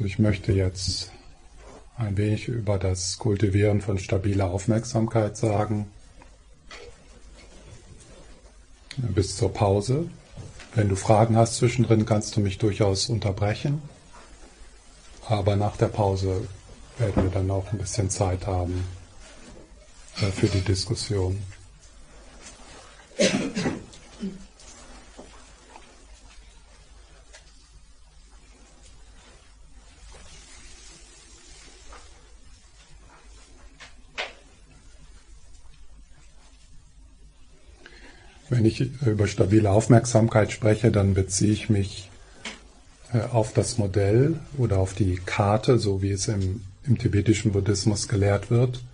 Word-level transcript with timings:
So, 0.00 0.06
ich 0.06 0.18
möchte 0.18 0.52
jetzt 0.52 1.10
ein 1.98 2.16
wenig 2.16 2.48
über 2.48 2.78
das 2.78 3.18
Kultivieren 3.18 3.82
von 3.82 3.98
stabiler 3.98 4.46
Aufmerksamkeit 4.46 5.36
sagen. 5.36 5.90
Bis 8.96 9.36
zur 9.36 9.52
Pause. 9.52 10.08
Wenn 10.74 10.88
du 10.88 10.96
Fragen 10.96 11.36
hast 11.36 11.56
zwischendrin, 11.56 12.06
kannst 12.06 12.34
du 12.34 12.40
mich 12.40 12.56
durchaus 12.56 13.10
unterbrechen. 13.10 13.82
Aber 15.28 15.56
nach 15.56 15.76
der 15.76 15.88
Pause 15.88 16.48
werden 16.96 17.22
wir 17.24 17.30
dann 17.30 17.50
auch 17.50 17.70
ein 17.70 17.78
bisschen 17.78 18.08
Zeit 18.08 18.46
haben 18.46 18.82
äh, 20.22 20.30
für 20.30 20.46
die 20.46 20.62
Diskussion. 20.62 21.42
Wenn 38.60 38.66
ich 38.66 38.80
über 39.06 39.26
stabile 39.26 39.70
Aufmerksamkeit 39.70 40.52
spreche, 40.52 40.92
dann 40.92 41.14
beziehe 41.14 41.50
ich 41.50 41.70
mich 41.70 42.10
äh, 43.10 43.20
auf 43.20 43.54
das 43.54 43.78
Modell 43.78 44.38
oder 44.58 44.80
auf 44.80 44.92
die 44.92 45.16
Karte, 45.16 45.78
so 45.78 46.02
wie 46.02 46.10
es 46.10 46.28
im, 46.28 46.60
im 46.84 46.98
tibetischen 46.98 47.52
Buddhismus 47.52 48.06
gelehrt 48.06 48.50
wird, 48.50 48.84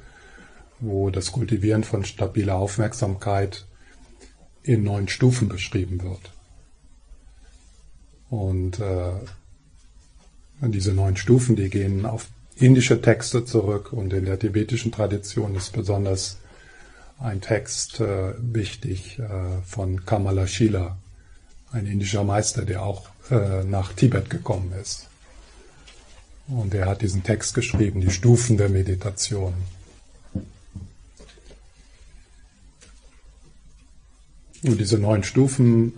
wo 0.78 1.10
das 1.10 1.32
Kultivieren 1.32 1.82
von 1.82 2.04
stabiler 2.04 2.54
Aufmerksamkeit 2.54 3.66
in 4.62 4.84
neun 4.84 5.08
Stufen 5.08 5.48
beschrieben 5.48 6.00
wird. 6.00 6.30
Und 8.30 8.78
äh, 8.78 9.14
diese 10.62 10.92
neun 10.92 11.16
Stufen, 11.16 11.56
die 11.56 11.70
gehen 11.70 12.06
auf 12.06 12.28
indische 12.54 13.02
Texte 13.02 13.44
zurück 13.44 13.92
und 13.92 14.12
in 14.12 14.26
der 14.26 14.38
tibetischen 14.38 14.92
Tradition 14.92 15.56
ist 15.56 15.72
besonders 15.72 16.38
ein 17.18 17.40
Text 17.40 18.00
äh, 18.00 18.34
wichtig 18.38 19.18
äh, 19.18 19.62
von 19.66 20.04
Kamala 20.04 20.46
Shila, 20.46 20.98
ein 21.72 21.86
indischer 21.86 22.24
Meister, 22.24 22.64
der 22.64 22.82
auch 22.82 23.08
äh, 23.30 23.64
nach 23.64 23.92
Tibet 23.92 24.30
gekommen 24.30 24.72
ist. 24.80 25.08
Und 26.48 26.74
er 26.74 26.86
hat 26.86 27.02
diesen 27.02 27.22
Text 27.22 27.54
geschrieben, 27.54 28.00
die 28.00 28.10
Stufen 28.10 28.56
der 28.56 28.68
Meditation. 28.68 29.54
Und 34.62 34.80
diese 34.80 34.98
neun 34.98 35.24
Stufen 35.24 35.92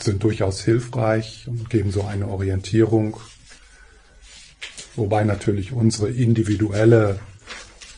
sind 0.00 0.22
durchaus 0.22 0.62
hilfreich 0.62 1.46
und 1.46 1.70
geben 1.70 1.90
so 1.90 2.02
eine 2.02 2.28
Orientierung, 2.28 3.18
wobei 4.96 5.24
natürlich 5.24 5.72
unsere 5.72 6.10
individuelle 6.10 7.20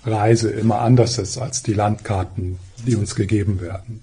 Reise 0.04 0.50
immer 0.50 0.80
anders 0.80 1.18
ist 1.18 1.38
als 1.38 1.62
die 1.62 1.72
Landkarten, 1.72 2.58
die 2.86 2.96
uns 2.96 3.14
gegeben 3.14 3.60
werden. 3.60 4.02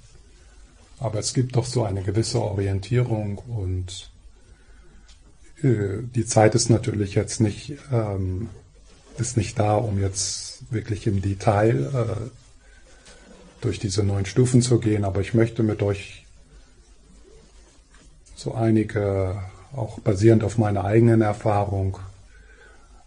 Aber 1.00 1.20
es 1.20 1.34
gibt 1.34 1.56
doch 1.56 1.66
so 1.66 1.84
eine 1.84 2.04
gewisse 2.04 2.42
Orientierung 2.42 3.38
und 3.38 4.12
äh, 5.64 6.04
die 6.16 6.26
Zeit 6.26 6.56
ist 6.56 6.70
natürlich 6.70 7.16
jetzt 7.16 7.42
nicht, 7.42 7.78
ähm, 7.92 8.50
ist 9.18 9.38
nicht 9.38 9.58
da, 9.60 9.76
um 9.76 10.00
jetzt 10.00 10.72
wirklich 10.72 11.08
im 11.08 11.22
Detail 11.22 11.92
äh, 11.94 12.30
durch 13.62 13.80
diese 13.80 14.04
neun 14.04 14.26
Stufen 14.26 14.62
zu 14.62 14.80
gehen, 14.80 15.06
aber 15.06 15.22
ich 15.22 15.34
möchte 15.34 15.64
mit 15.64 15.82
euch 15.84 16.26
so 18.36 18.56
einige, 18.56 19.40
auch 19.76 20.00
basierend 20.00 20.44
auf 20.44 20.58
meiner 20.58 20.84
eigenen 20.84 21.22
Erfahrung, 21.22 22.00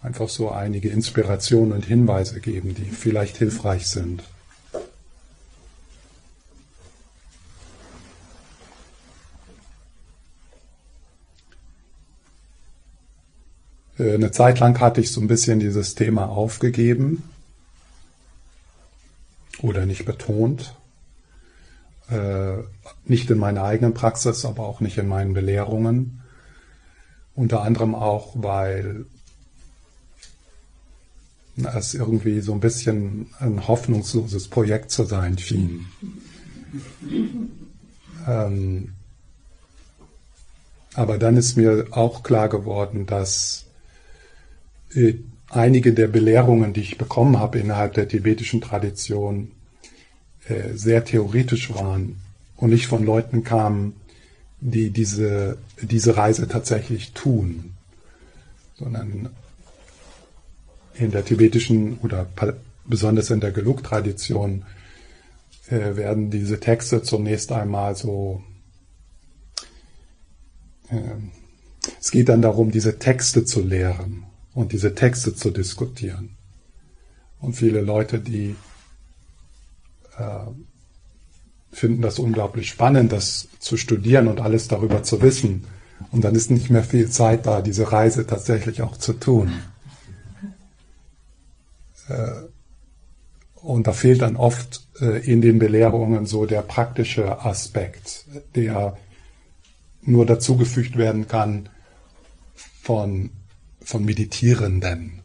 einfach 0.05 0.29
so 0.29 0.51
einige 0.51 0.91
Inspirationen 0.91 1.73
und 1.73 1.87
Hinweise 1.87 2.39
geben, 2.41 2.75
die 2.75 2.85
vielleicht 2.85 3.39
hilfreich 3.39 3.87
sind. 3.89 4.23
Äh, 13.99 14.15
eine 14.15 14.31
Zeit 14.31 14.61
lang 14.61 14.79
hatte 14.79 15.01
ich 15.01 15.11
so 15.11 15.23
ein 15.23 15.27
bisschen 15.27 15.59
dieses 15.59 15.95
Thema 15.95 16.29
aufgegeben 16.29 17.23
oder 19.63 19.87
nicht 19.87 20.05
betont. 20.05 20.77
Äh, 22.11 22.59
nicht 23.07 23.31
in 23.31 23.39
meiner 23.39 23.65
eigenen 23.65 23.95
Praxis, 23.95 24.45
aber 24.45 24.65
auch 24.65 24.81
nicht 24.81 24.99
in 24.99 25.09
meinen 25.09 25.33
Belehrungen. 25.33 26.21
Unter 27.35 27.63
anderem 27.63 27.95
auch, 27.95 28.35
weil 28.35 29.07
es 31.57 31.95
irgendwie 31.95 32.41
so 32.41 32.53
ein 32.53 32.61
bisschen 32.61 33.29
ein 33.39 33.67
hoffnungsloses 33.67 34.49
Projekt 34.49 34.91
zu 34.91 35.05
sein 35.05 35.39
schien. 35.39 35.87
Ähm, 38.27 38.93
aber 40.95 41.19
dann 41.19 41.37
ist 41.37 41.57
mir 41.57 41.87
auch 41.91 42.23
klar 42.23 42.49
geworden, 42.49 43.07
dass 43.07 43.67
äh, 44.95 45.15
einige 45.49 45.93
der 45.93 46.09
Belehrungen, 46.09 46.73
die 46.73 46.81
ich 46.81 46.99
bekommen 46.99 47.39
habe 47.39 47.59
innerhalb 47.59 47.95
der 47.95 48.09
tibetischen 48.09 48.61
Tradition, 48.61 49.53
äh, 50.49 50.75
sehr 50.75 51.05
theoretisch 51.05 51.73
waren 51.75 52.17
und 52.57 52.71
nicht 52.71 52.87
von 52.87 53.05
Leuten 53.05 53.45
kamen, 53.45 53.95
die 54.61 54.91
diese, 54.91 55.59
diese 55.81 56.17
Reise 56.17 56.49
tatsächlich 56.49 57.13
tun, 57.13 57.75
sondern 58.77 59.31
in 60.95 61.11
der 61.11 61.25
tibetischen 61.25 61.99
oder 61.99 62.27
besonders 62.85 63.31
in 63.31 63.41
der 63.41 63.53
Gelug-Tradition 63.53 64.65
äh, 65.69 65.97
werden 65.97 66.31
diese 66.31 66.61
Texte 66.61 67.03
zunächst 67.03 67.53
einmal 67.53 67.97
so, 67.97 68.43
äh, 70.91 70.99
es 72.01 72.11
geht 72.11 72.29
dann 72.29 72.43
darum, 72.43 72.71
diese 72.71 72.99
Texte 72.99 73.45
zu 73.45 73.61
lehren 73.61 74.25
und 74.55 74.73
diese 74.73 74.95
Texte 74.95 75.35
zu 75.35 75.51
diskutieren. 75.51 76.37
Und 77.41 77.55
viele 77.55 77.81
Leute, 77.81 78.21
die 78.21 78.57
äh, 80.19 80.47
finden 81.73 82.03
das 82.03 82.19
unglaublich 82.19 82.69
spannend, 82.69 83.13
das 83.13 83.49
zu 83.59 83.77
studieren 83.77 84.29
und 84.29 84.41
alles 84.41 84.69
darüber 84.69 85.03
zu 85.03 85.21
wissen. 85.21 85.65
Und 86.13 86.25
dann 86.25 86.35
ist 86.35 86.51
nicht 86.51 86.71
mehr 86.71 86.85
viel 86.85 87.11
Zeit 87.11 87.47
da, 87.47 87.61
diese 87.61 87.91
Reise 87.91 88.27
tatsächlich 88.27 88.83
auch 88.83 88.97
zu 88.97 89.15
tun. 89.15 89.53
Äh, 92.09 92.49
und 93.55 93.87
da 93.87 93.93
fehlt 93.93 94.23
dann 94.23 94.37
oft 94.37 94.87
äh, 95.01 95.25
in 95.31 95.41
den 95.41 95.59
Belehrungen 95.59 96.27
so 96.27 96.45
der 96.45 96.63
praktische 96.63 97.45
Aspekt, 97.45 98.27
der 98.55 98.97
nur 100.03 100.27
dazugefügt 100.27 100.99
werden 100.99 101.29
kann 101.29 101.71
von, 102.83 103.31
von 103.81 104.05
Meditierenden. 104.05 105.23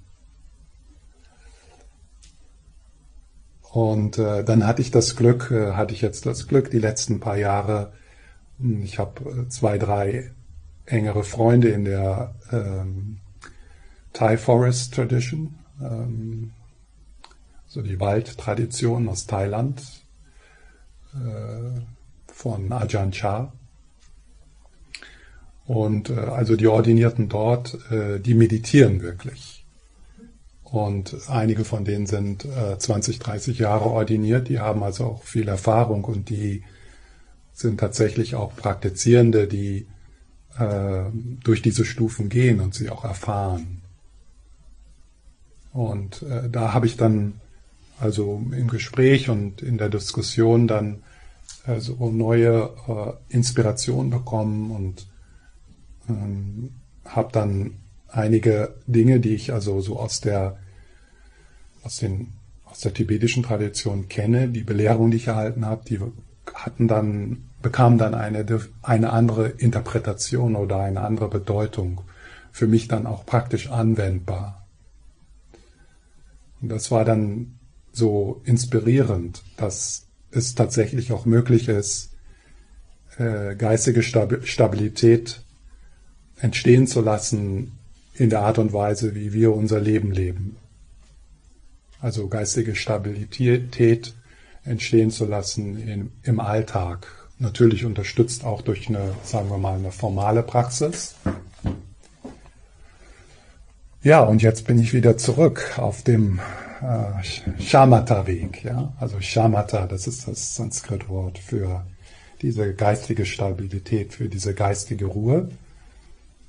Und 3.71 4.17
äh, 4.17 4.43
dann 4.43 4.65
hatte 4.65 4.81
ich 4.81 4.89
das 4.89 5.15
Glück, 5.15 5.51
äh, 5.51 5.73
hatte 5.73 5.93
ich 5.93 6.01
jetzt 6.01 6.25
das 6.25 6.47
Glück, 6.47 6.71
die 6.71 6.79
letzten 6.79 7.19
paar 7.19 7.37
Jahre, 7.37 7.93
hm, 8.59 8.81
ich 8.83 8.97
habe 8.97 9.29
äh, 9.29 9.49
zwei, 9.49 9.77
drei 9.77 10.31
engere 10.85 11.23
Freunde 11.23 11.69
in 11.69 11.85
der 11.85 12.33
ähm, 12.51 13.19
Thai 14.13 14.37
Forest 14.37 14.95
Tradition, 14.95 15.55
ähm, 15.81 16.51
so 17.69 17.83
die 17.83 17.99
Waldtradition 17.99 19.07
aus 19.07 19.27
Thailand 19.27 19.81
äh, 21.13 21.79
von 22.33 22.71
Ajahn 22.71 23.11
Chah. 23.11 23.53
Und 25.65 26.09
äh, 26.09 26.15
also 26.15 26.55
die 26.55 26.67
Ordinierten 26.67 27.29
dort, 27.29 27.77
äh, 27.91 28.19
die 28.19 28.33
meditieren 28.33 29.01
wirklich. 29.03 29.67
Und 30.63 31.15
einige 31.27 31.63
von 31.63 31.85
denen 31.85 32.07
sind 32.07 32.43
äh, 32.43 32.77
20, 32.79 33.19
30 33.19 33.59
Jahre 33.59 33.85
ordiniert, 33.85 34.49
die 34.49 34.59
haben 34.59 34.83
also 34.83 35.05
auch 35.05 35.23
viel 35.23 35.47
Erfahrung 35.47 36.03
und 36.05 36.29
die 36.29 36.63
sind 37.53 37.79
tatsächlich 37.79 38.35
auch 38.35 38.55
Praktizierende, 38.55 39.47
die 39.47 39.87
durch 41.43 41.61
diese 41.61 41.85
Stufen 41.85 42.27
gehen 42.27 42.59
und 42.59 42.73
sie 42.73 42.89
auch 42.89 43.05
erfahren. 43.05 43.81
Und 45.71 46.25
da 46.51 46.73
habe 46.73 46.85
ich 46.85 46.97
dann 46.97 47.39
also 47.99 48.41
im 48.51 48.67
Gespräch 48.67 49.29
und 49.29 49.61
in 49.61 49.77
der 49.77 49.89
Diskussion 49.89 50.67
dann 50.67 51.03
äh, 51.65 51.79
so 51.79 52.09
neue 52.09 52.69
äh, 52.87 53.33
Inspirationen 53.33 54.09
bekommen 54.09 54.71
und 54.71 55.07
ähm, 56.07 56.71
habe 57.05 57.29
dann 57.31 57.73
einige 58.07 58.75
Dinge, 58.87 59.19
die 59.19 59.35
ich 59.35 59.53
also 59.53 59.81
so 59.81 59.99
aus 59.99 60.21
der 60.21 60.57
aus 61.83 61.97
den 61.97 62.33
aus 62.65 62.81
der 62.81 62.93
tibetischen 62.93 63.43
Tradition 63.43 64.09
kenne, 64.09 64.47
die 64.47 64.63
Belehrung, 64.63 65.11
die 65.11 65.17
ich 65.17 65.27
erhalten 65.27 65.65
habe, 65.65 65.83
die 65.85 65.99
hatten 66.53 66.87
dann 66.87 67.49
bekamen 67.61 67.97
dann 67.97 68.13
eine 68.13 68.45
eine 68.81 69.11
andere 69.11 69.49
Interpretation 69.49 70.55
oder 70.55 70.79
eine 70.79 71.01
andere 71.01 71.29
Bedeutung 71.29 72.01
für 72.51 72.67
mich 72.67 72.87
dann 72.87 73.05
auch 73.05 73.25
praktisch 73.25 73.69
anwendbar. 73.69 74.65
Und 76.61 76.69
das 76.69 76.91
war 76.91 77.05
dann 77.05 77.58
so 77.99 78.41
inspirierend, 78.45 79.43
dass 79.57 80.07
es 80.31 80.55
tatsächlich 80.55 81.11
auch 81.11 81.25
möglich 81.25 81.67
ist, 81.67 82.11
äh, 83.17 83.55
geistige 83.55 84.01
Stabilität 84.01 85.43
entstehen 86.39 86.87
zu 86.87 87.01
lassen 87.01 87.73
in 88.15 88.29
der 88.29 88.41
Art 88.41 88.57
und 88.57 88.73
Weise, 88.73 89.13
wie 89.13 89.33
wir 89.33 89.53
unser 89.53 89.79
Leben 89.79 90.11
leben. 90.11 90.57
Also 92.01 92.27
geistige 92.27 92.75
Stabilität 92.75 94.13
entstehen 94.63 95.11
zu 95.11 95.25
lassen 95.25 96.11
im 96.23 96.39
Alltag. 96.39 97.07
Natürlich 97.39 97.85
unterstützt 97.85 98.43
auch 98.43 98.61
durch 98.61 98.87
eine, 98.87 99.13
sagen 99.23 99.49
wir 99.49 99.57
mal, 99.57 99.77
eine 99.77 99.91
formale 99.91 100.43
Praxis. 100.43 101.15
Ja, 104.01 104.23
und 104.23 104.41
jetzt 104.41 104.65
bin 104.65 104.79
ich 104.79 104.93
wieder 104.93 105.17
zurück 105.17 105.73
auf 105.77 106.03
dem 106.03 106.39
äh, 106.81 107.61
Shamatha-Weg. 107.61 108.63
Ja? 108.63 108.93
Also 108.99 109.19
Shamatha, 109.19 109.87
das 109.87 110.07
ist 110.07 110.27
das 110.27 110.55
Sanskrit-Wort 110.55 111.37
für 111.37 111.85
diese 112.41 112.73
geistige 112.73 113.25
Stabilität, 113.25 114.13
für 114.13 114.29
diese 114.29 114.53
geistige 114.53 115.05
Ruhe, 115.05 115.49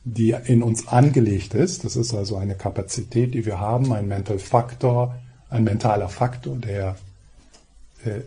die 0.05 0.35
in 0.45 0.63
uns 0.63 0.89
angelegt 0.89 1.55
ist. 1.55 1.85
Das 1.85 1.97
ist 1.97 2.15
also 2.15 2.37
eine 2.37 2.55
Kapazität, 2.55 3.35
die 3.35 3.45
wir 3.45 3.59
haben, 3.61 3.93
ein 3.93 4.09
Mental 4.09 4.39
Faktor, 4.39 5.17
ein 5.49 5.65
mentaler 5.65 6.09
Faktor, 6.09 6.57
der, 6.57 6.97
äh, 8.05 8.21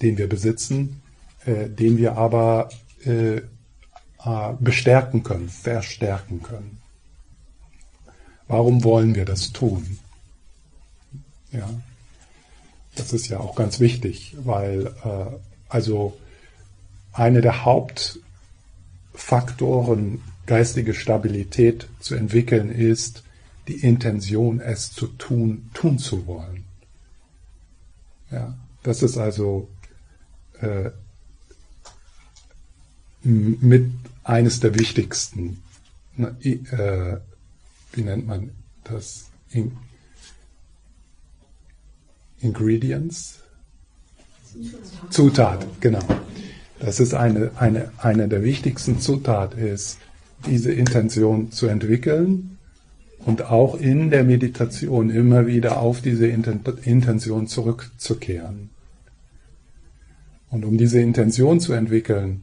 den 0.00 0.16
wir 0.16 0.28
besitzen, 0.28 1.02
äh, 1.44 1.68
den 1.68 1.98
wir 1.98 2.16
aber 2.16 2.68
äh, 3.04 3.36
äh 3.36 3.42
bestärken 4.60 5.22
können, 5.22 5.48
verstärken 5.48 6.42
können. 6.42 6.78
Warum 8.46 8.82
wollen 8.84 9.14
wir 9.14 9.24
das 9.24 9.52
tun? 9.52 9.98
Ja, 11.52 11.68
das 12.94 13.12
ist 13.12 13.28
ja 13.28 13.40
auch 13.40 13.54
ganz 13.54 13.80
wichtig, 13.80 14.34
weil 14.40 14.86
äh, 15.04 15.26
also 15.68 16.16
eine 17.12 17.40
der 17.40 17.64
Hauptfaktoren, 17.64 20.22
geistige 20.46 20.94
Stabilität 20.94 21.88
zu 22.00 22.14
entwickeln, 22.14 22.70
ist 22.70 23.22
die 23.66 23.80
Intention, 23.80 24.60
es 24.60 24.92
zu 24.92 25.06
tun, 25.06 25.70
tun 25.74 25.98
zu 25.98 26.26
wollen. 26.26 26.64
Ja, 28.30 28.56
das 28.82 29.02
ist 29.02 29.18
also 29.18 29.68
äh, 30.60 30.90
mit 33.22 33.90
eines 34.24 34.60
der 34.60 34.78
wichtigsten, 34.78 35.62
äh, 36.18 37.16
wie 37.92 38.02
nennt 38.02 38.26
man 38.26 38.50
das? 38.84 39.30
In 39.50 39.76
Ingredients? 42.40 43.40
Zutat. 44.52 45.12
Zutat, 45.12 45.66
genau. 45.80 46.02
Das 46.80 47.00
ist 47.00 47.14
eine, 47.14 47.50
eine, 47.56 47.90
eine 47.98 48.28
der 48.28 48.42
wichtigsten 48.42 49.00
Zutaten 49.00 49.58
ist, 49.58 49.98
diese 50.46 50.72
Intention 50.72 51.50
zu 51.50 51.66
entwickeln 51.66 52.58
und 53.24 53.42
auch 53.42 53.74
in 53.74 54.10
der 54.10 54.24
Meditation 54.24 55.10
immer 55.10 55.46
wieder 55.46 55.80
auf 55.80 56.00
diese 56.00 56.28
Intention 56.28 57.46
zurückzukehren. 57.48 58.70
Und 60.50 60.64
um 60.64 60.78
diese 60.78 61.00
Intention 61.00 61.60
zu 61.60 61.72
entwickeln, 61.72 62.42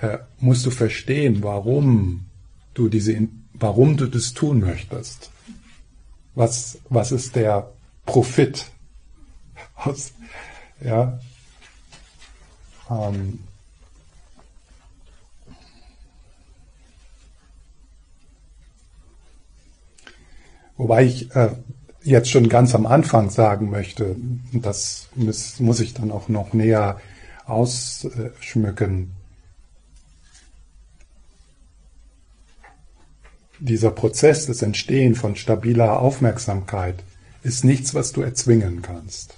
äh, 0.00 0.18
musst 0.40 0.66
du 0.66 0.70
verstehen, 0.70 1.42
warum 1.42 2.26
du 2.74 2.88
diese, 2.88 3.16
warum 3.54 3.96
du 3.96 4.06
das 4.06 4.34
tun 4.34 4.60
möchtest. 4.60 5.30
Was, 6.34 6.78
was 6.88 7.12
ist 7.12 7.34
der 7.34 7.72
Profit 8.04 8.66
aus, 9.84 10.12
ja, 10.80 11.18
ähm, 12.90 13.40
wobei 20.76 21.04
ich 21.04 21.34
äh, 21.34 21.50
jetzt 22.02 22.30
schon 22.30 22.48
ganz 22.48 22.74
am 22.74 22.86
Anfang 22.86 23.30
sagen 23.30 23.70
möchte, 23.70 24.16
das 24.52 25.08
muss, 25.14 25.60
muss 25.60 25.80
ich 25.80 25.94
dann 25.94 26.10
auch 26.10 26.28
noch 26.28 26.52
näher 26.52 27.00
ausschmücken. 27.46 29.14
Dieser 33.60 33.90
Prozess 33.90 34.46
des 34.46 34.62
Entstehen 34.62 35.16
von 35.16 35.34
stabiler 35.34 35.98
Aufmerksamkeit 35.98 37.02
ist 37.42 37.64
nichts, 37.64 37.94
was 37.94 38.12
du 38.12 38.22
erzwingen 38.22 38.82
kannst. 38.82 39.37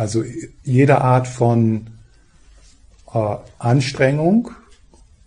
Also 0.00 0.24
jede 0.64 1.02
Art 1.02 1.28
von 1.28 1.90
äh, 3.12 3.36
Anstrengung 3.58 4.50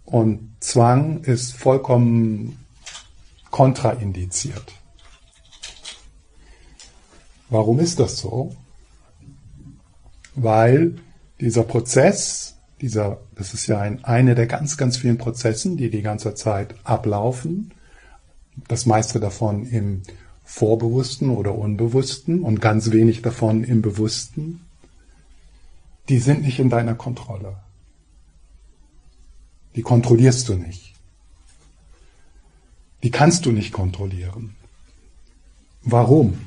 und 0.03 0.55
Zwang 0.61 1.23
ist 1.25 1.53
vollkommen 1.55 2.57
kontraindiziert. 3.51 4.73
Warum 7.51 7.77
ist 7.77 7.99
das 7.99 8.17
so? 8.17 8.55
Weil 10.33 10.95
dieser 11.39 11.61
Prozess, 11.61 12.55
dieser, 12.81 13.19
das 13.35 13.53
ist 13.53 13.67
ja 13.67 13.79
ein, 13.79 14.03
eine 14.03 14.33
der 14.33 14.47
ganz, 14.47 14.75
ganz 14.75 14.97
vielen 14.97 15.19
Prozessen, 15.19 15.77
die 15.77 15.91
die 15.91 16.01
ganze 16.01 16.33
Zeit 16.33 16.73
ablaufen, 16.83 17.75
das 18.67 18.87
meiste 18.87 19.19
davon 19.19 19.67
im 19.67 20.01
Vorbewussten 20.43 21.29
oder 21.29 21.55
Unbewussten 21.55 22.43
und 22.43 22.61
ganz 22.61 22.91
wenig 22.91 23.21
davon 23.21 23.63
im 23.63 23.81
Bewussten, 23.81 24.61
die 26.09 26.19
sind 26.19 26.41
nicht 26.41 26.59
in 26.59 26.69
deiner 26.69 26.95
Kontrolle. 26.95 27.57
Die 29.75 29.81
kontrollierst 29.81 30.49
du 30.49 30.55
nicht. 30.55 30.93
Die 33.03 33.11
kannst 33.11 33.45
du 33.45 33.51
nicht 33.51 33.73
kontrollieren. 33.73 34.55
Warum? 35.81 36.39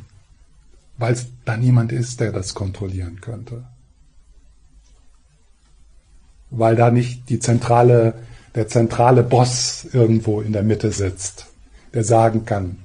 Weil 0.98 1.12
es 1.12 1.26
da 1.44 1.56
niemand 1.56 1.92
ist, 1.92 2.20
der 2.20 2.32
das 2.32 2.54
kontrollieren 2.54 3.20
könnte. 3.20 3.66
Weil 6.50 6.76
da 6.76 6.90
nicht 6.90 7.28
die 7.28 7.40
zentrale, 7.40 8.14
der 8.54 8.68
zentrale 8.68 9.22
Boss 9.22 9.86
irgendwo 9.92 10.40
in 10.40 10.52
der 10.52 10.62
Mitte 10.62 10.92
sitzt, 10.92 11.46
der 11.92 12.04
sagen 12.04 12.44
kann, 12.46 12.78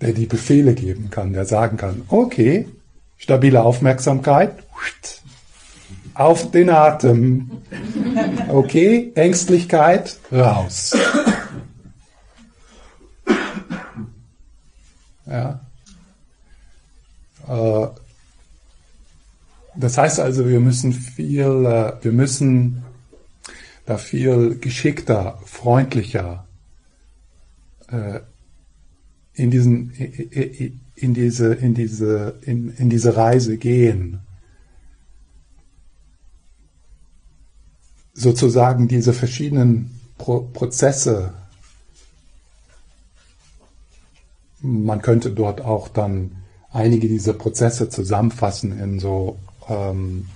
der 0.00 0.12
die 0.12 0.26
Befehle 0.26 0.74
geben 0.74 1.10
kann, 1.10 1.32
der 1.32 1.44
sagen 1.44 1.76
kann, 1.76 2.02
okay, 2.08 2.68
stabile 3.16 3.62
Aufmerksamkeit, 3.62 4.62
auf 6.14 6.50
den 6.50 6.70
Atem. 6.70 7.50
Okay, 8.48 9.12
Ängstlichkeit, 9.14 10.16
raus. 10.32 10.96
Ja. 15.26 15.60
Äh, 17.48 17.86
das 19.76 19.98
heißt 19.98 20.20
also, 20.20 20.48
wir 20.48 20.60
müssen 20.60 20.92
viel, 20.92 21.64
äh, 21.66 22.04
wir 22.04 22.12
müssen 22.12 22.84
da 23.86 23.98
viel 23.98 24.58
geschickter, 24.58 25.40
freundlicher 25.44 26.46
äh, 27.88 28.20
in 29.34 29.50
diesen, 29.50 29.90
in 30.94 31.14
diese, 31.14 31.54
in 31.54 31.74
diese, 31.74 32.38
in, 32.42 32.70
in 32.76 32.88
diese 32.88 33.16
Reise 33.16 33.56
gehen. 33.58 34.20
Sozusagen 38.12 38.86
diese 38.86 39.12
verschiedenen 39.12 40.00
Pro 40.18 40.40
Prozesse. 40.40 41.34
Man 44.60 45.02
könnte 45.02 45.32
dort 45.32 45.60
auch 45.60 45.88
dann 45.88 46.36
einige 46.70 47.08
dieser 47.08 47.34
Prozesse 47.34 47.88
zusammenfassen 47.88 48.78
in 48.78 49.00
so 49.00 49.38
ähm, 49.68 50.28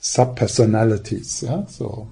Subpersonalities, 0.00 1.42
ja, 1.42 1.66
so 1.68 2.08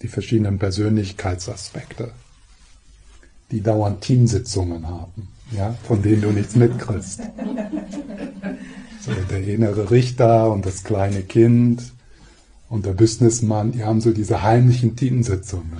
die 0.00 0.08
verschiedenen 0.08 0.58
Persönlichkeitsaspekte 0.58 2.12
die 3.50 3.60
dauernd 3.60 4.00
Teamsitzungen 4.02 4.86
haben, 4.86 5.28
ja, 5.52 5.74
von 5.84 6.02
denen 6.02 6.22
du 6.22 6.30
nichts 6.30 6.54
mitkriegst. 6.56 7.20
So, 9.00 9.12
der 9.30 9.46
innere 9.46 9.90
Richter 9.90 10.52
und 10.52 10.66
das 10.66 10.84
kleine 10.84 11.22
Kind 11.22 11.82
und 12.68 12.84
der 12.84 12.92
Businessman, 12.92 13.72
die 13.72 13.84
haben 13.84 14.00
so 14.00 14.12
diese 14.12 14.42
heimlichen 14.42 14.96
Teamsitzungen. 14.96 15.78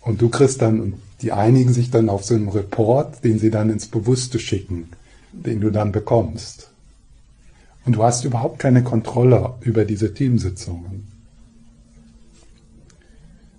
Und 0.00 0.22
du 0.22 0.28
kriegst 0.28 0.62
dann, 0.62 0.80
und 0.80 0.94
die 1.22 1.32
einigen 1.32 1.72
sich 1.72 1.90
dann 1.90 2.08
auf 2.08 2.24
so 2.24 2.34
einen 2.34 2.48
Report, 2.48 3.24
den 3.24 3.40
sie 3.40 3.50
dann 3.50 3.70
ins 3.70 3.86
Bewusste 3.86 4.38
schicken, 4.38 4.90
den 5.32 5.60
du 5.60 5.70
dann 5.70 5.90
bekommst. 5.90 6.70
Und 7.84 7.96
du 7.96 8.02
hast 8.04 8.24
überhaupt 8.24 8.60
keine 8.60 8.84
Kontrolle 8.84 9.54
über 9.62 9.84
diese 9.84 10.14
Teamsitzungen. 10.14 11.08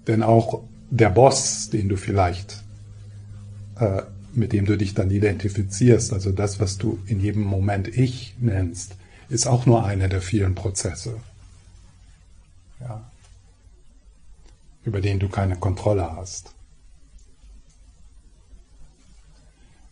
Denn 0.07 0.23
auch 0.23 0.63
der 0.89 1.09
Boss, 1.09 1.69
den 1.69 1.89
du 1.89 1.97
vielleicht, 1.97 2.63
äh, 3.79 4.03
mit 4.33 4.53
dem 4.53 4.65
du 4.65 4.77
dich 4.77 4.93
dann 4.93 5.11
identifizierst, 5.11 6.13
also 6.13 6.31
das, 6.31 6.59
was 6.59 6.77
du 6.77 6.99
in 7.07 7.19
jedem 7.19 7.43
Moment 7.43 7.87
Ich 7.87 8.35
nennst, 8.39 8.95
ist 9.29 9.47
auch 9.47 9.65
nur 9.65 9.85
einer 9.85 10.07
der 10.07 10.21
vielen 10.21 10.55
Prozesse, 10.55 11.19
ja, 12.79 13.09
über 14.83 15.01
den 15.01 15.19
du 15.19 15.27
keine 15.27 15.57
Kontrolle 15.57 16.15
hast. 16.15 16.53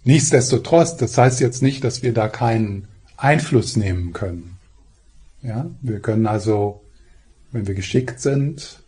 Nichtsdestotrotz, 0.04 0.98
das 0.98 1.18
heißt 1.18 1.40
jetzt 1.40 1.64
nicht, 1.64 1.84
dass 1.84 2.04
wir 2.04 2.14
da 2.14 2.30
keinen 2.30 2.88
Einfluss 3.18 3.76
nehmen 3.76 4.14
können. 4.14 4.58
Ja, 5.42 5.70
wir 5.82 6.00
können 6.00 6.28
also, 6.28 6.82
wenn 7.52 7.68
wir 7.68 7.74
geschickt 7.74 8.20
sind, 8.20 8.85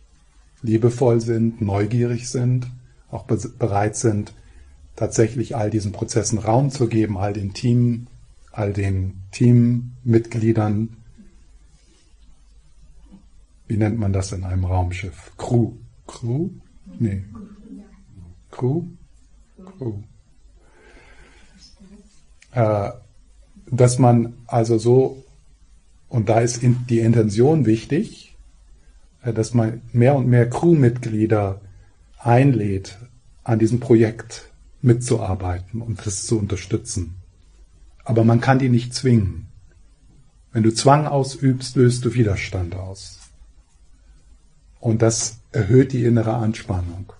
liebevoll 0.62 1.20
sind, 1.20 1.60
neugierig 1.60 2.28
sind, 2.28 2.70
auch 3.10 3.24
bereit 3.24 3.96
sind, 3.96 4.34
tatsächlich 4.96 5.56
all 5.56 5.70
diesen 5.70 5.92
Prozessen 5.92 6.38
Raum 6.38 6.70
zu 6.70 6.88
geben, 6.88 7.16
all 7.16 7.32
den 7.32 7.54
Team, 7.54 8.08
all 8.52 8.72
den 8.72 9.20
Teammitgliedern. 9.30 10.96
Wie 13.68 13.76
nennt 13.76 13.98
man 13.98 14.12
das 14.12 14.32
in 14.32 14.44
einem 14.44 14.64
Raumschiff? 14.64 15.32
Crew. 15.36 15.72
Crew? 16.06 16.50
Nee. 16.98 17.24
Crew? 18.50 18.84
Crew. 19.76 20.02
Äh, 22.52 22.90
dass 23.70 23.98
man 23.98 24.34
also 24.46 24.78
so, 24.78 25.22
und 26.08 26.28
da 26.28 26.40
ist 26.40 26.60
die 26.62 27.00
Intention 27.00 27.66
wichtig, 27.66 28.27
dass 29.22 29.54
man 29.54 29.82
mehr 29.92 30.14
und 30.14 30.28
mehr 30.28 30.48
Crewmitglieder 30.48 31.60
einlädt, 32.18 32.98
an 33.44 33.58
diesem 33.58 33.80
Projekt 33.80 34.50
mitzuarbeiten 34.82 35.80
und 35.80 36.04
das 36.06 36.26
zu 36.26 36.38
unterstützen. 36.38 37.16
Aber 38.04 38.24
man 38.24 38.40
kann 38.40 38.58
die 38.58 38.68
nicht 38.68 38.94
zwingen. 38.94 39.48
Wenn 40.52 40.62
du 40.62 40.72
Zwang 40.72 41.06
ausübst, 41.06 41.76
löst 41.76 42.04
du 42.04 42.14
Widerstand 42.14 42.74
aus. 42.74 43.18
Und 44.80 45.02
das 45.02 45.40
erhöht 45.52 45.92
die 45.92 46.04
innere 46.04 46.34
Anspannung. 46.34 47.12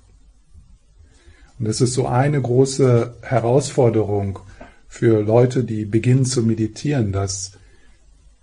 Und 1.58 1.66
das 1.66 1.80
ist 1.80 1.94
so 1.94 2.06
eine 2.06 2.40
große 2.40 3.14
Herausforderung 3.22 4.38
für 4.86 5.22
Leute, 5.22 5.64
die 5.64 5.84
beginnen 5.84 6.24
zu 6.24 6.42
meditieren, 6.42 7.12
dass 7.12 7.52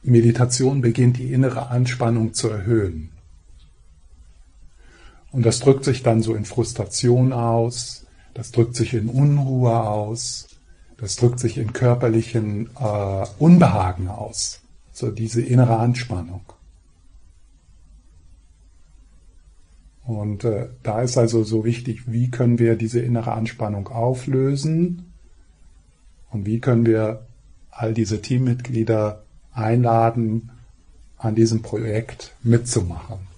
Meditation 0.04 0.82
beginnt, 0.82 1.18
die 1.18 1.32
innere 1.32 1.70
Anspannung 1.70 2.34
zu 2.34 2.50
erhöhen. 2.50 3.10
Und 5.36 5.46
das 5.46 5.60
drückt 5.60 5.84
sich 5.84 6.02
dann 6.02 6.22
so 6.22 6.34
in 6.34 6.46
Frustration 6.46 7.34
aus, 7.34 8.06
das 8.34 8.54
drückt 8.54 8.78
sich 8.78 8.94
in 8.94 9.10
Unruhe 9.10 9.78
aus, 9.82 10.48
das 10.96 11.18
drückt 11.18 11.42
sich 11.42 11.58
in 11.58 11.74
körperlichen 11.74 12.70
äh, 12.80 13.26
Unbehagen 13.38 14.08
aus. 14.08 14.62
So 14.94 15.12
diese 15.12 15.42
innere 15.42 15.76
Anspannung. 15.76 16.40
Und 20.06 20.46
äh, 20.46 20.70
da 20.84 21.02
ist 21.02 21.18
also 21.18 21.44
so 21.44 21.66
wichtig, 21.66 22.10
wie 22.10 22.32
können 22.32 22.58
wir 22.58 22.78
diese 22.78 23.02
innere 23.02 23.34
Anspannung 23.34 23.90
auflösen 23.90 25.12
und 26.32 26.46
wie 26.46 26.62
können 26.62 26.86
wir 26.86 27.28
all 27.72 27.94
diese 27.94 28.22
Teammitglieder 28.22 29.26
einladen, 29.52 30.52
an 31.18 31.36
diesem 31.36 31.62
Projekt 31.62 32.32
mitzumachen. 32.42 33.35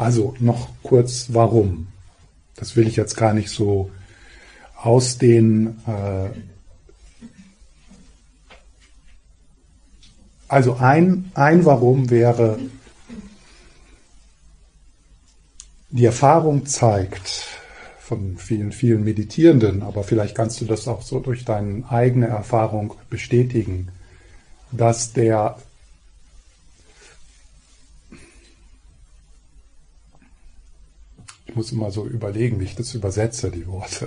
Also 0.00 0.34
noch 0.40 0.68
kurz, 0.82 1.26
warum? 1.28 1.88
Das 2.56 2.74
will 2.74 2.88
ich 2.88 2.96
jetzt 2.96 3.18
gar 3.18 3.34
nicht 3.34 3.50
so 3.50 3.90
ausdehnen. 4.74 5.78
Äh, 5.86 6.30
also 10.48 10.76
ein, 10.76 11.30
ein 11.34 11.66
Warum 11.66 12.08
wäre, 12.08 12.58
die 15.90 16.06
Erfahrung 16.06 16.64
zeigt 16.64 17.48
von 18.00 18.38
vielen, 18.38 18.72
vielen 18.72 19.04
Meditierenden, 19.04 19.82
aber 19.82 20.02
vielleicht 20.02 20.34
kannst 20.34 20.62
du 20.62 20.64
das 20.64 20.88
auch 20.88 21.02
so 21.02 21.20
durch 21.20 21.44
deine 21.44 21.86
eigene 21.90 22.28
Erfahrung 22.28 22.94
bestätigen, 23.10 23.88
dass 24.72 25.12
der 25.12 25.58
Ich 31.50 31.56
muss 31.56 31.72
immer 31.72 31.90
so 31.90 32.06
überlegen, 32.06 32.60
wie 32.60 32.64
ich 32.64 32.76
das 32.76 32.94
übersetze, 32.94 33.50
die 33.50 33.66
Worte. 33.66 34.06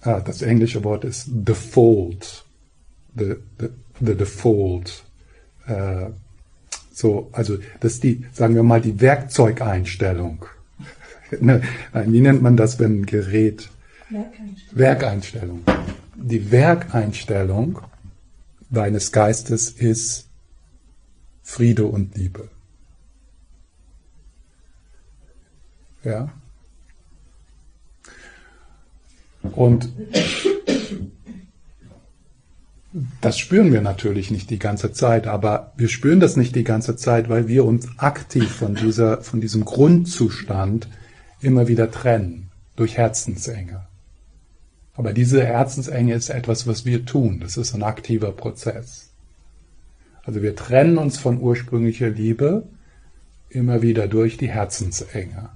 ah, 0.00 0.20
das 0.20 0.40
englische 0.40 0.82
Wort 0.82 1.04
ist 1.04 1.26
default. 1.28 2.46
The, 3.14 3.34
the, 3.60 3.68
the 4.00 4.14
default. 4.14 5.04
Äh, 5.66 6.06
so, 6.90 7.28
also 7.32 7.58
das 7.80 7.94
ist 7.94 8.04
die, 8.04 8.24
sagen 8.32 8.54
wir 8.54 8.62
mal, 8.62 8.80
die 8.80 8.98
Werkzeugeinstellung. 9.00 10.46
Ne, 11.40 11.62
wie 12.06 12.20
nennt 12.20 12.42
man 12.42 12.56
das, 12.56 12.78
wenn 12.78 13.00
ein 13.00 13.06
Gerät? 13.06 13.68
Werkeinstellung. 14.08 14.70
Werkeinstellung. 14.72 15.62
Die 16.14 16.50
Werkeinstellung 16.50 17.78
deines 18.70 19.10
Geistes 19.10 19.70
ist 19.70 20.28
Friede 21.42 21.86
und 21.86 22.16
Liebe. 22.16 22.50
Ja. 26.04 26.30
Und 29.42 29.88
das 33.20 33.38
spüren 33.38 33.72
wir 33.72 33.82
natürlich 33.82 34.30
nicht 34.30 34.50
die 34.50 34.58
ganze 34.58 34.92
Zeit, 34.92 35.26
aber 35.26 35.72
wir 35.76 35.88
spüren 35.88 36.20
das 36.20 36.36
nicht 36.36 36.54
die 36.54 36.64
ganze 36.64 36.96
Zeit, 36.96 37.28
weil 37.28 37.48
wir 37.48 37.64
uns 37.64 37.88
aktiv 37.98 38.48
von 38.48 38.74
dieser, 38.74 39.20
von 39.22 39.40
diesem 39.40 39.64
Grundzustand 39.64 40.88
immer 41.40 41.68
wieder 41.68 41.90
trennen 41.90 42.50
durch 42.76 42.96
Herzensenge. 42.96 43.86
Aber 44.94 45.12
diese 45.12 45.44
Herzensenge 45.44 46.14
ist 46.14 46.30
etwas, 46.30 46.66
was 46.66 46.84
wir 46.84 47.04
tun. 47.04 47.40
Das 47.40 47.56
ist 47.56 47.74
ein 47.74 47.82
aktiver 47.82 48.30
Prozess. 48.30 49.10
Also 50.22 50.40
wir 50.40 50.54
trennen 50.54 50.96
uns 50.96 51.18
von 51.18 51.40
ursprünglicher 51.40 52.10
Liebe 52.10 52.62
immer 53.50 53.82
wieder 53.82 54.06
durch 54.06 54.36
die 54.36 54.48
Herzensenge. 54.48 55.50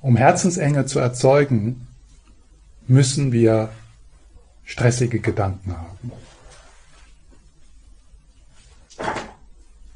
Um 0.00 0.16
Herzensenge 0.16 0.86
zu 0.86 1.00
erzeugen, 1.00 1.86
müssen 2.86 3.32
wir 3.32 3.70
stressige 4.64 5.18
Gedanken 5.18 5.76
haben. 5.76 6.12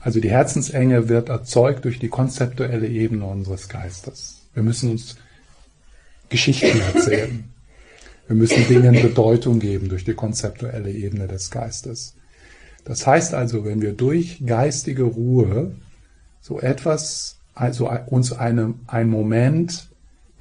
Also 0.00 0.18
die 0.18 0.30
Herzensenge 0.30 1.08
wird 1.08 1.28
erzeugt 1.28 1.84
durch 1.84 2.00
die 2.00 2.08
konzeptuelle 2.08 2.88
Ebene 2.88 3.24
unseres 3.24 3.68
Geistes. 3.68 4.40
Wir 4.54 4.64
müssen 4.64 4.90
uns 4.90 5.16
Geschichten 6.28 6.80
erzählen. 6.94 7.44
Wir 8.26 8.36
müssen 8.36 8.66
Dingen 8.66 9.00
Bedeutung 9.00 9.60
geben 9.60 9.88
durch 9.88 10.04
die 10.04 10.14
konzeptuelle 10.14 10.90
Ebene 10.90 11.28
des 11.28 11.50
Geistes. 11.50 12.14
Das 12.84 13.06
heißt 13.06 13.34
also, 13.34 13.64
wenn 13.64 13.80
wir 13.80 13.92
durch 13.92 14.42
geistige 14.44 15.04
Ruhe 15.04 15.72
so 16.40 16.58
etwas, 16.58 17.36
also 17.54 17.88
uns 18.06 18.32
eine, 18.32 18.74
einen 18.88 19.10
Moment 19.10 19.91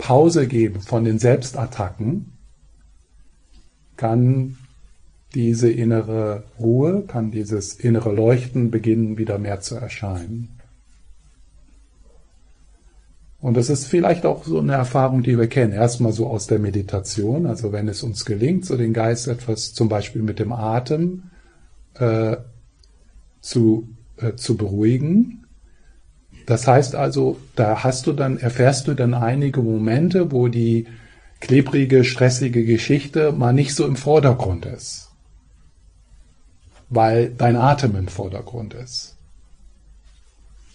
Pause 0.01 0.47
geben 0.47 0.81
von 0.81 1.03
den 1.03 1.19
Selbstattacken, 1.19 2.33
kann 3.97 4.57
diese 5.35 5.69
innere 5.69 6.43
Ruhe, 6.59 7.03
kann 7.07 7.29
dieses 7.29 7.75
innere 7.75 8.11
Leuchten 8.11 8.71
beginnen 8.71 9.19
wieder 9.19 9.37
mehr 9.37 9.61
zu 9.61 9.75
erscheinen. 9.75 10.49
Und 13.39 13.57
das 13.57 13.69
ist 13.69 13.85
vielleicht 13.85 14.25
auch 14.25 14.43
so 14.43 14.59
eine 14.59 14.73
Erfahrung, 14.73 15.21
die 15.21 15.37
wir 15.37 15.47
kennen. 15.47 15.73
Erstmal 15.73 16.13
so 16.13 16.27
aus 16.27 16.47
der 16.47 16.57
Meditation, 16.57 17.45
also 17.45 17.71
wenn 17.71 17.87
es 17.87 18.01
uns 18.01 18.25
gelingt, 18.25 18.65
so 18.65 18.77
den 18.77 18.93
Geist 18.93 19.27
etwas 19.27 19.73
zum 19.73 19.87
Beispiel 19.87 20.23
mit 20.23 20.39
dem 20.39 20.51
Atem 20.51 21.23
äh, 21.95 22.37
zu, 23.39 23.87
äh, 24.17 24.33
zu 24.33 24.57
beruhigen, 24.57 25.40
das 26.51 26.67
heißt 26.67 26.95
also, 26.95 27.37
da 27.55 27.81
hast 27.81 28.07
du 28.07 28.11
dann, 28.11 28.37
erfährst 28.37 28.89
du 28.89 28.93
dann 28.93 29.13
einige 29.13 29.61
Momente, 29.61 30.33
wo 30.33 30.49
die 30.49 30.85
klebrige, 31.39 32.03
stressige 32.03 32.65
Geschichte 32.65 33.31
mal 33.31 33.53
nicht 33.53 33.73
so 33.73 33.87
im 33.87 33.95
Vordergrund 33.95 34.65
ist. 34.65 35.11
Weil 36.89 37.29
dein 37.29 37.55
Atem 37.55 37.95
im 37.95 38.09
Vordergrund 38.09 38.73
ist. 38.73 39.15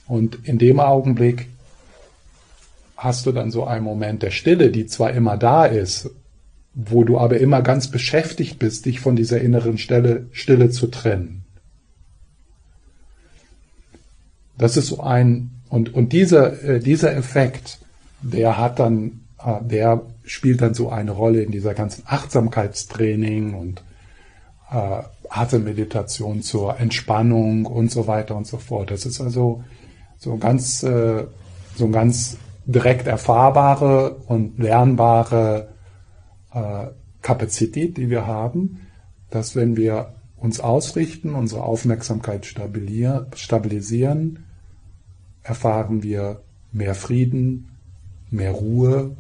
Und 0.07 0.49
in 0.49 0.57
dem 0.57 0.81
Augenblick 0.81 1.51
hast 2.97 3.27
du 3.27 3.33
dann 3.33 3.51
so 3.51 3.67
einen 3.67 3.85
Moment 3.85 4.23
der 4.23 4.31
Stille, 4.31 4.71
die 4.71 4.87
zwar 4.87 5.11
immer 5.11 5.37
da 5.37 5.67
ist, 5.67 6.09
wo 6.73 7.05
du 7.05 7.19
aber 7.19 7.37
immer 7.37 7.61
ganz 7.61 7.91
beschäftigt 7.91 8.59
bist, 8.59 8.87
dich 8.87 9.01
von 9.01 9.15
dieser 9.15 9.43
inneren 9.43 9.77
Stille, 9.77 10.25
Stille 10.33 10.71
zu 10.71 10.87
trennen. 10.87 11.45
Das 14.57 14.79
ist 14.79 14.87
so 14.87 15.03
ein, 15.03 15.51
und, 15.69 15.95
und 15.95 16.13
dieser, 16.13 16.63
äh, 16.63 16.81
dieser 16.81 17.17
Effekt, 17.17 17.79
der 18.23 18.59
hat 18.59 18.79
dann, 18.79 19.25
äh, 19.45 19.63
der 19.63 20.03
spielt 20.25 20.63
dann 20.63 20.75
so 20.75 20.91
eine 20.91 21.13
Rolle 21.13 21.43
in 21.43 21.51
dieser 21.51 21.75
ganzen 21.75 22.03
Achtsamkeitstraining 22.07 23.55
und 23.55 23.83
äh, 24.71 25.03
Atemmeditation 25.29 26.43
zur 26.43 26.79
Entspannung 26.79 27.67
und 27.67 27.91
so 27.91 28.07
weiter 28.07 28.37
und 28.37 28.47
so 28.47 28.59
fort. 28.59 28.91
Das 28.91 29.07
ist 29.07 29.21
also 29.21 29.65
so 30.19 30.37
ganz, 30.37 30.83
äh, 30.83 31.25
so 31.77 31.89
ganz 31.89 32.37
direkt 32.65 33.07
erfahrbare 33.07 34.17
und 34.27 34.59
lernbare 34.59 35.69
äh, 36.53 36.87
Kapazität, 37.23 37.97
die 37.97 38.11
wir 38.11 38.27
haben, 38.27 38.81
dass 39.31 39.57
wenn 39.57 39.77
wir 39.77 40.15
uns 40.37 40.61
ausrichten, 40.61 41.35
unsere 41.35 41.63
Aufmerksamkeit 41.63 42.47
stabilisieren, 42.47 44.46
erfahren 45.47 46.03
wir 46.03 46.43
mehr 46.73 46.95
Frieden, 46.95 47.71
mehr 48.31 48.53
Ruhe 48.53 49.17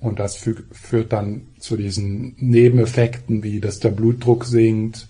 und 0.00 0.18
das 0.18 0.36
fü 0.36 0.54
führt 0.72 1.12
dann 1.12 1.48
zu 1.58 1.76
diesen 1.76 2.34
Nebeneffekten, 2.38 3.42
wie 3.42 3.60
dass 3.60 3.80
der 3.80 3.90
Blutdruck 3.90 4.44
sinkt, 4.44 5.08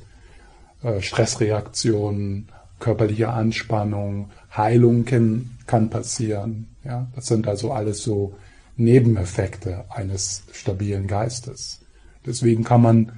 äh, 0.82 1.00
Stressreaktionen, 1.00 2.48
körperliche 2.78 3.30
Anspannung, 3.30 4.30
Heilung 4.54 5.04
kann, 5.04 5.50
kann 5.66 5.90
passieren. 5.90 6.68
Ja, 6.84 7.08
das 7.14 7.26
sind 7.26 7.48
also 7.48 7.72
alles 7.72 8.02
so 8.02 8.34
Nebeneffekte 8.76 9.84
eines 9.90 10.44
stabilen 10.52 11.06
Geistes. 11.06 11.80
Deswegen 12.24 12.64
kann 12.64 12.82
man 12.82 13.12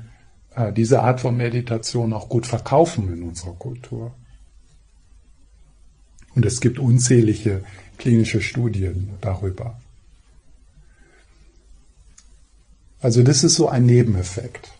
äh, 0.54 0.72
diese 0.72 1.02
Art 1.02 1.20
von 1.20 1.36
Meditation 1.36 2.12
auch 2.12 2.28
gut 2.28 2.46
verkaufen 2.46 3.12
in 3.12 3.22
unserer 3.22 3.54
Kultur. 3.54 4.14
Und 6.38 6.46
es 6.46 6.60
gibt 6.60 6.78
unzählige 6.78 7.64
klinische 7.96 8.40
Studien 8.40 9.10
darüber. 9.20 9.80
Also 13.00 13.24
das 13.24 13.42
ist 13.42 13.56
so 13.56 13.68
ein 13.68 13.86
Nebeneffekt, 13.86 14.70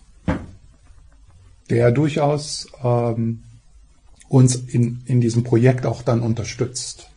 der 1.69 1.91
durchaus 1.91 2.69
ähm, 2.85 3.43
uns 4.29 4.55
in, 4.55 5.03
in 5.07 5.21
diesem 5.21 5.43
Projekt 5.43 5.85
auch 5.85 6.03
dann 6.03 6.21
unterstützt. 6.21 7.11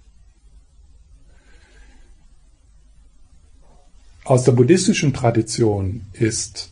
Aus 4.24 4.44
der 4.44 4.54
buddhistischen 4.54 5.14
Tradition 5.14 6.08
ist, 6.14 6.72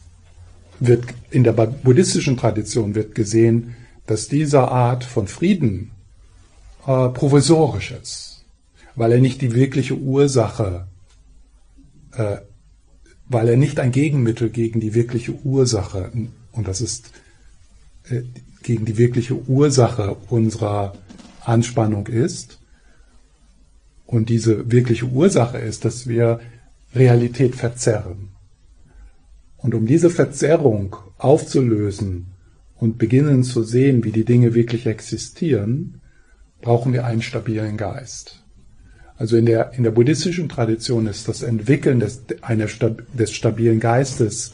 wird, 0.80 1.06
in 1.30 1.44
der 1.44 1.54
buddhistischen 1.54 2.36
Tradition 2.36 2.96
wird 2.96 3.14
gesehen, 3.14 3.76
dass 4.08 4.28
diese 4.28 4.70
Art 4.70 5.04
von 5.04 5.28
Frieden 5.28 5.92
äh, 6.90 7.10
provisorisch 7.10 7.94
weil 8.96 9.12
er 9.12 9.20
nicht 9.20 9.42
die 9.42 9.54
wirkliche 9.54 9.96
Ursache, 9.96 10.88
äh, 12.14 12.38
weil 13.28 13.48
er 13.48 13.58
nicht 13.58 13.80
ein 13.80 13.92
Gegenmittel 13.92 14.50
gegen 14.50 14.80
die 14.80 14.96
wirkliche 14.96 15.34
Ursache, 15.46 16.12
und 16.52 16.68
das 16.68 16.82
ist 16.82 17.12
äh, 18.10 18.24
gegen 18.64 18.86
die 18.86 18.98
wirkliche 18.98 19.36
Ursache 19.36 20.18
unserer 20.30 20.94
Anspannung 21.46 22.08
ist. 22.08 22.60
Und 24.08 24.30
diese 24.30 24.72
wirkliche 24.72 25.06
Ursache 25.06 25.60
ist, 25.60 25.86
dass 25.86 26.08
wir 26.08 26.40
Realität 26.96 27.56
verzerren. 27.56 28.30
Und 29.58 29.76
um 29.76 29.86
diese 29.86 30.10
Verzerrung 30.10 30.96
aufzulösen 31.20 32.32
und 32.76 32.98
beginnen 32.98 33.44
zu 33.44 33.62
sehen, 33.62 34.04
wie 34.04 34.12
die 34.12 34.26
Dinge 34.26 34.56
wirklich 34.56 34.88
existieren, 34.88 36.02
brauchen 36.62 36.94
wir 36.94 37.06
einen 37.06 37.22
stabilen 37.22 37.78
Geist. 37.78 38.44
Also 39.18 39.36
in 39.36 39.46
der, 39.46 39.74
in 39.74 39.84
der 39.84 39.92
buddhistischen 39.92 40.48
Tradition 40.48 41.08
ist 41.08 41.28
das 41.28 41.42
Entwickeln 41.42 42.00
des, 42.00 42.22
einer, 42.42 42.68
des 43.14 43.34
stabilen 43.34 43.80
Geistes 43.80 44.54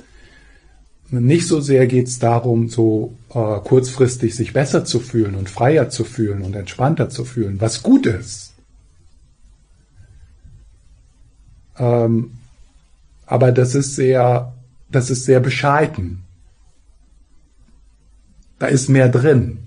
nicht 1.12 1.48
so 1.48 1.62
sehr 1.62 1.88
geht 1.88 2.08
es 2.08 2.20
darum, 2.20 2.68
so 2.68 3.16
äh, 3.30 3.60
kurzfristig 3.60 4.36
sich 4.36 4.54
besser 4.54 4.86
zu 4.86 5.00
fühlen 5.00 5.36
und 5.36 5.50
freier 5.50 5.90
zu 5.90 6.04
fühlen 6.04 6.42
und 6.42 6.56
entspannter 6.56 7.10
zu 7.10 7.26
fühlen, 7.26 7.62
was 7.62 7.84
gut 7.84 8.06
ist. 8.06 8.54
Ähm, 11.78 12.32
aber 13.26 13.52
das 13.52 13.76
ist 13.76 13.96
sehr, 13.96 14.54
das 14.90 15.10
ist 15.10 15.26
sehr 15.26 15.40
bescheiden. 15.40 16.24
Da 18.58 18.68
ist 18.68 18.90
mehr 18.90 19.10
drin. 19.10 19.65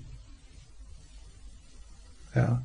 Ja. 2.35 2.63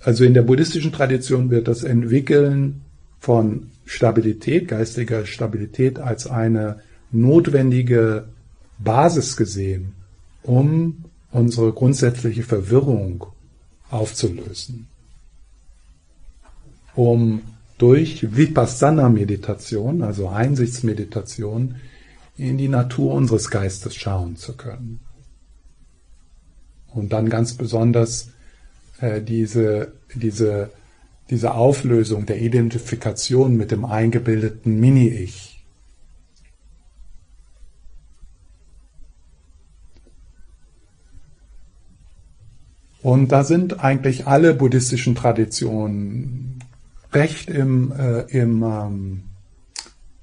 Also 0.00 0.24
in 0.24 0.34
der 0.34 0.42
buddhistischen 0.42 0.92
Tradition 0.92 1.50
wird 1.50 1.68
das 1.68 1.82
Entwickeln 1.82 2.82
von 3.18 3.70
Stabilität, 3.84 4.68
geistiger 4.68 5.26
Stabilität 5.26 5.98
als 5.98 6.26
eine 6.26 6.80
notwendige 7.12 8.28
Basis 8.78 9.36
gesehen, 9.36 9.92
um 10.42 11.04
unsere 11.32 11.72
grundsätzliche 11.72 12.42
Verwirrung 12.42 13.26
aufzulösen. 13.90 14.86
Um 16.94 17.42
durch 17.78 18.36
Vipassana-Meditation, 18.36 20.02
also 20.02 20.28
Einsichtsmeditation, 20.28 21.76
in 22.36 22.58
die 22.58 22.68
Natur 22.68 23.14
unseres 23.14 23.50
Geistes 23.50 23.94
schauen 23.94 24.36
zu 24.36 24.56
können. 24.56 25.00
Und 26.94 27.12
dann 27.12 27.28
ganz 27.28 27.54
besonders 27.54 28.30
äh, 29.00 29.20
diese, 29.20 29.92
diese, 30.14 30.70
diese 31.30 31.54
Auflösung 31.54 32.26
der 32.26 32.40
Identifikation 32.40 33.56
mit 33.56 33.70
dem 33.70 33.84
eingebildeten 33.84 34.78
Mini-Ich. 34.78 35.64
Und 43.02 43.32
da 43.32 43.44
sind 43.44 43.82
eigentlich 43.82 44.26
alle 44.26 44.52
buddhistischen 44.54 45.14
Traditionen 45.14 46.62
recht 47.12 47.48
im, 47.48 47.92
äh, 47.92 48.20
im 48.30 48.62
ähm, 48.62 49.22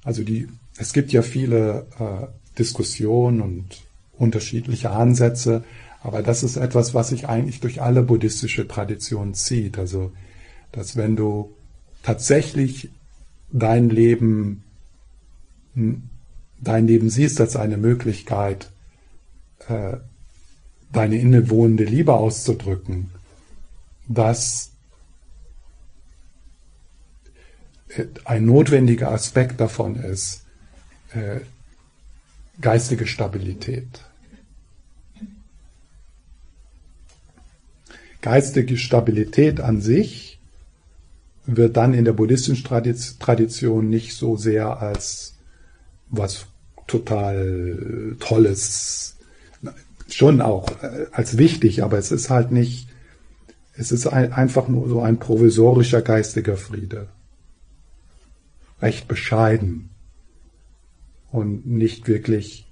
also 0.04 0.22
die, 0.22 0.48
es 0.78 0.92
gibt 0.92 1.12
ja 1.12 1.22
viele 1.22 1.86
äh, 1.98 2.26
Diskussionen 2.58 3.40
und 3.40 3.82
unterschiedliche 4.16 4.90
Ansätze, 4.90 5.64
aber 6.08 6.22
das 6.22 6.42
ist 6.42 6.56
etwas, 6.56 6.94
was 6.94 7.10
sich 7.10 7.28
eigentlich 7.28 7.60
durch 7.60 7.82
alle 7.82 8.02
buddhistische 8.02 8.66
Traditionen 8.66 9.34
zieht. 9.34 9.78
Also, 9.78 10.10
dass 10.72 10.96
wenn 10.96 11.16
du 11.16 11.54
tatsächlich 12.02 12.90
dein 13.52 13.90
Leben, 13.90 14.64
dein 16.62 16.86
Leben 16.86 17.10
siehst 17.10 17.42
als 17.42 17.56
eine 17.56 17.76
Möglichkeit, 17.76 18.70
äh, 19.68 19.98
deine 20.94 21.18
innewohnende 21.18 21.84
Liebe 21.84 22.14
auszudrücken, 22.14 23.10
dass 24.08 24.70
ein 28.24 28.46
notwendiger 28.46 29.12
Aspekt 29.12 29.60
davon 29.60 29.96
ist 29.96 30.46
äh, 31.12 31.40
geistige 32.62 33.06
Stabilität. 33.06 34.07
Geistige 38.20 38.76
Stabilität 38.76 39.60
an 39.60 39.80
sich 39.80 40.40
wird 41.46 41.76
dann 41.76 41.94
in 41.94 42.04
der 42.04 42.12
buddhistischen 42.12 42.64
Tradition 42.64 43.88
nicht 43.88 44.14
so 44.14 44.36
sehr 44.36 44.82
als 44.82 45.34
was 46.10 46.46
total 46.86 48.16
Tolles, 48.18 49.16
schon 50.08 50.40
auch 50.40 50.70
äh, 50.82 51.06
als 51.12 51.38
wichtig, 51.38 51.82
aber 51.82 51.98
es 51.98 52.10
ist 52.10 52.30
halt 52.30 52.50
nicht, 52.50 52.88
es 53.74 53.92
ist 53.92 54.06
einfach 54.06 54.68
nur 54.68 54.88
so 54.88 55.00
ein 55.00 55.18
provisorischer 55.18 56.02
geistiger 56.02 56.56
Friede. 56.56 57.08
Recht 58.82 59.06
bescheiden. 59.06 59.90
Und 61.30 61.66
nicht 61.66 62.08
wirklich 62.08 62.66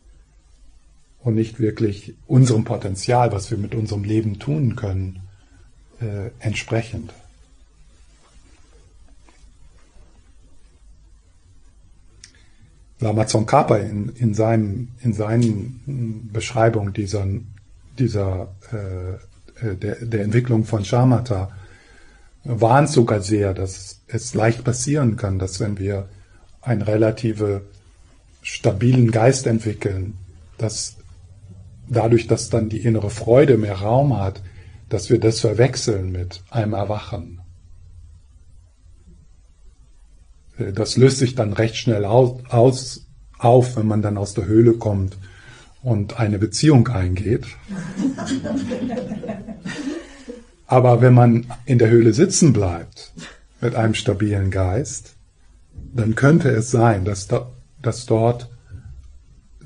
und 1.20 1.34
nicht 1.34 1.60
wirklich 1.60 2.14
unserem 2.26 2.64
Potenzial, 2.64 3.32
was 3.32 3.50
wir 3.50 3.58
mit 3.58 3.74
unserem 3.74 4.04
Leben 4.04 4.38
tun 4.38 4.76
können, 4.76 5.25
äh, 6.00 6.30
entsprechend. 6.40 7.12
Lama 12.98 13.26
Tsongkhapa 13.26 13.76
in, 13.76 14.08
in, 14.16 14.34
seinem, 14.34 14.88
in 15.02 15.12
seinen 15.12 16.30
Beschreibung 16.32 16.92
dieser, 16.92 17.26
dieser 17.98 18.48
äh, 18.72 19.66
äh 19.66 19.76
der, 19.76 19.96
der 19.96 20.22
Entwicklung 20.22 20.64
von 20.64 20.84
Shamatha 20.84 21.50
warnt 22.44 22.88
sogar 22.88 23.20
sehr, 23.20 23.52
dass 23.54 24.00
es 24.06 24.34
leicht 24.34 24.64
passieren 24.64 25.16
kann, 25.16 25.38
dass 25.38 25.60
wenn 25.60 25.78
wir 25.78 26.08
einen 26.62 26.82
relative 26.82 27.62
stabilen 28.42 29.10
Geist 29.10 29.46
entwickeln, 29.46 30.14
dass 30.58 30.96
dadurch, 31.88 32.26
dass 32.26 32.48
dann 32.48 32.68
die 32.68 32.78
innere 32.78 33.10
Freude 33.10 33.56
mehr 33.58 33.76
Raum 33.76 34.18
hat, 34.18 34.40
dass 34.88 35.10
wir 35.10 35.18
das 35.18 35.40
verwechseln 35.40 36.12
mit 36.12 36.42
einem 36.50 36.74
Erwachen. 36.74 37.40
Das 40.58 40.96
löst 40.96 41.18
sich 41.18 41.34
dann 41.34 41.52
recht 41.52 41.76
schnell 41.76 42.04
aus, 42.04 42.40
aus, 42.48 43.06
auf, 43.38 43.76
wenn 43.76 43.86
man 43.86 44.00
dann 44.02 44.16
aus 44.16 44.34
der 44.34 44.46
Höhle 44.46 44.74
kommt 44.74 45.18
und 45.82 46.18
eine 46.18 46.38
Beziehung 46.38 46.88
eingeht. 46.88 47.46
Aber 50.66 51.00
wenn 51.00 51.14
man 51.14 51.46
in 51.64 51.78
der 51.78 51.90
Höhle 51.90 52.12
sitzen 52.12 52.52
bleibt 52.52 53.12
mit 53.60 53.74
einem 53.74 53.94
stabilen 53.94 54.50
Geist, 54.50 55.14
dann 55.94 56.14
könnte 56.14 56.50
es 56.50 56.70
sein, 56.70 57.04
dass, 57.04 57.28
da, 57.28 57.50
dass, 57.82 58.06
dort, 58.06 58.50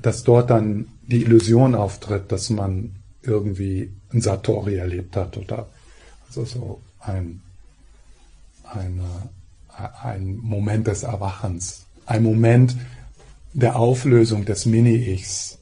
dass 0.01 0.23
dort 0.23 0.49
dann 0.49 0.87
die 1.07 1.23
Illusion 1.23 1.73
auftritt, 1.73 2.31
dass 2.31 2.49
man 2.49 2.97
irgendwie 3.23 3.91
ein 4.13 4.21
Satori 4.21 4.75
erlebt 4.75 5.15
hat 5.15 5.37
oder 5.37 5.67
also 6.27 6.45
so 6.45 6.81
ein, 6.99 7.41
ein, 8.63 9.01
ein 10.03 10.37
Moment 10.37 10.87
des 10.87 11.03
Erwachens, 11.03 11.85
ein 12.05 12.23
Moment 12.23 12.75
der 13.53 13.75
Auflösung 13.75 14.45
des 14.45 14.65
Mini-Ichs, 14.65 15.57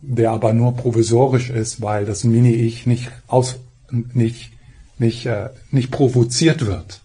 der 0.00 0.30
aber 0.30 0.52
nur 0.52 0.76
provisorisch 0.76 1.50
ist, 1.50 1.80
weil 1.80 2.04
das 2.04 2.24
Mini-Ich 2.24 2.86
nicht, 2.86 3.10
aus, 3.26 3.56
nicht, 3.90 4.52
nicht, 4.98 5.26
äh, 5.26 5.50
nicht 5.70 5.90
provoziert 5.90 6.66
wird. 6.66 7.00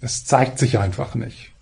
Es 0.00 0.24
zeigt 0.24 0.58
sich 0.58 0.78
einfach 0.78 1.14
nicht. 1.14 1.53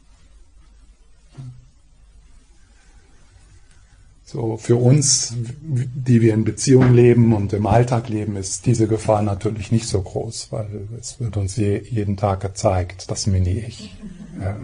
So, 4.32 4.56
für 4.56 4.76
uns, 4.76 5.34
die 5.60 6.22
wir 6.22 6.32
in 6.32 6.44
Beziehung 6.44 6.94
leben 6.94 7.34
und 7.34 7.52
im 7.52 7.66
Alltag 7.66 8.08
leben, 8.08 8.36
ist 8.36 8.64
diese 8.64 8.88
Gefahr 8.88 9.20
natürlich 9.20 9.70
nicht 9.70 9.86
so 9.86 10.00
groß, 10.00 10.48
weil 10.50 10.88
es 10.98 11.20
wird 11.20 11.36
uns 11.36 11.56
je, 11.56 11.82
jeden 11.82 12.16
Tag 12.16 12.40
gezeigt, 12.40 13.10
das 13.10 13.26
Mini-Ich. 13.26 13.94
Ja. 14.40 14.56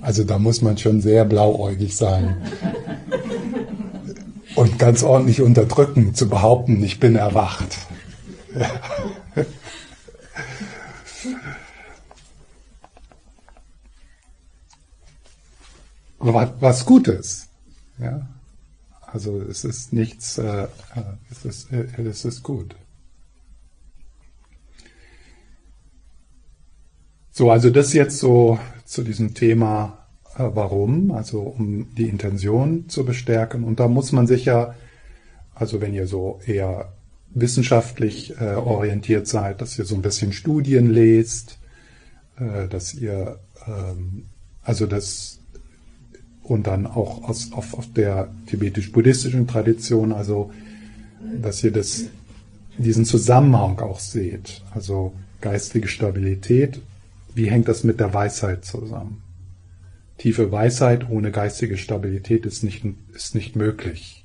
Also 0.00 0.24
da 0.24 0.40
muss 0.40 0.62
man 0.62 0.78
schon 0.78 1.00
sehr 1.00 1.24
blauäugig 1.24 1.94
sein 1.94 2.38
und 4.56 4.80
ganz 4.80 5.04
ordentlich 5.04 5.42
unterdrücken, 5.42 6.16
zu 6.16 6.28
behaupten, 6.28 6.82
ich 6.82 6.98
bin 6.98 7.14
erwacht. 7.14 7.78
Ja. 8.58 8.68
Was 16.22 16.86
Gutes. 16.86 17.48
Ja? 17.98 18.28
Also 19.12 19.40
es 19.40 19.64
ist 19.64 19.92
nichts, 19.92 20.38
äh, 20.38 20.68
es, 21.30 21.44
ist, 21.44 21.72
äh, 21.72 21.86
es 22.02 22.24
ist 22.24 22.42
gut. 22.42 22.74
So, 27.30 27.50
also 27.50 27.70
das 27.70 27.92
jetzt 27.92 28.18
so 28.18 28.58
zu 28.84 29.02
diesem 29.02 29.34
Thema 29.34 30.06
äh, 30.36 30.44
Warum, 30.54 31.10
also 31.12 31.40
um 31.40 31.94
die 31.94 32.08
Intention 32.08 32.88
zu 32.88 33.04
bestärken. 33.04 33.64
Und 33.64 33.80
da 33.80 33.88
muss 33.88 34.12
man 34.12 34.26
sich 34.26 34.46
ja, 34.46 34.74
also 35.54 35.80
wenn 35.80 35.94
ihr 35.94 36.06
so 36.06 36.40
eher 36.46 36.92
wissenschaftlich 37.34 38.38
äh, 38.40 38.54
orientiert 38.54 39.26
seid, 39.26 39.60
dass 39.60 39.78
ihr 39.78 39.84
so 39.84 39.94
ein 39.94 40.02
bisschen 40.02 40.32
Studien 40.32 40.90
lest, 40.90 41.58
äh, 42.36 42.68
dass 42.68 42.94
ihr, 42.94 43.38
ähm, 43.66 44.26
also 44.62 44.86
das 44.86 45.41
und 46.42 46.66
dann 46.66 46.86
auch 46.86 47.28
aus, 47.28 47.52
auf, 47.52 47.74
auf 47.74 47.92
der 47.92 48.28
tibetisch-buddhistischen 48.46 49.46
Tradition, 49.46 50.12
also 50.12 50.52
dass 51.40 51.62
ihr 51.62 51.72
das, 51.72 52.06
diesen 52.78 53.04
Zusammenhang 53.04 53.78
auch 53.80 54.00
seht. 54.00 54.62
Also 54.72 55.12
geistige 55.40 55.88
Stabilität, 55.88 56.80
wie 57.34 57.50
hängt 57.50 57.68
das 57.68 57.84
mit 57.84 58.00
der 58.00 58.12
Weisheit 58.12 58.64
zusammen? 58.64 59.22
Tiefe 60.18 60.52
Weisheit 60.52 61.08
ohne 61.08 61.32
geistige 61.32 61.76
Stabilität 61.76 62.46
ist 62.46 62.62
nicht, 62.62 62.84
ist 63.14 63.34
nicht 63.34 63.56
möglich. 63.56 64.24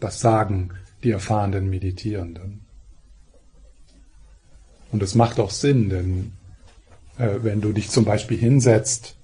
Das 0.00 0.20
sagen 0.20 0.70
die 1.02 1.10
erfahrenen 1.10 1.70
Meditierenden. 1.70 2.60
Und 4.90 5.02
es 5.02 5.14
macht 5.14 5.38
auch 5.38 5.50
Sinn, 5.50 5.90
denn 5.90 6.32
äh, 7.18 7.42
wenn 7.42 7.60
du 7.60 7.72
dich 7.72 7.90
zum 7.90 8.04
Beispiel 8.04 8.38
hinsetzt 8.38 9.16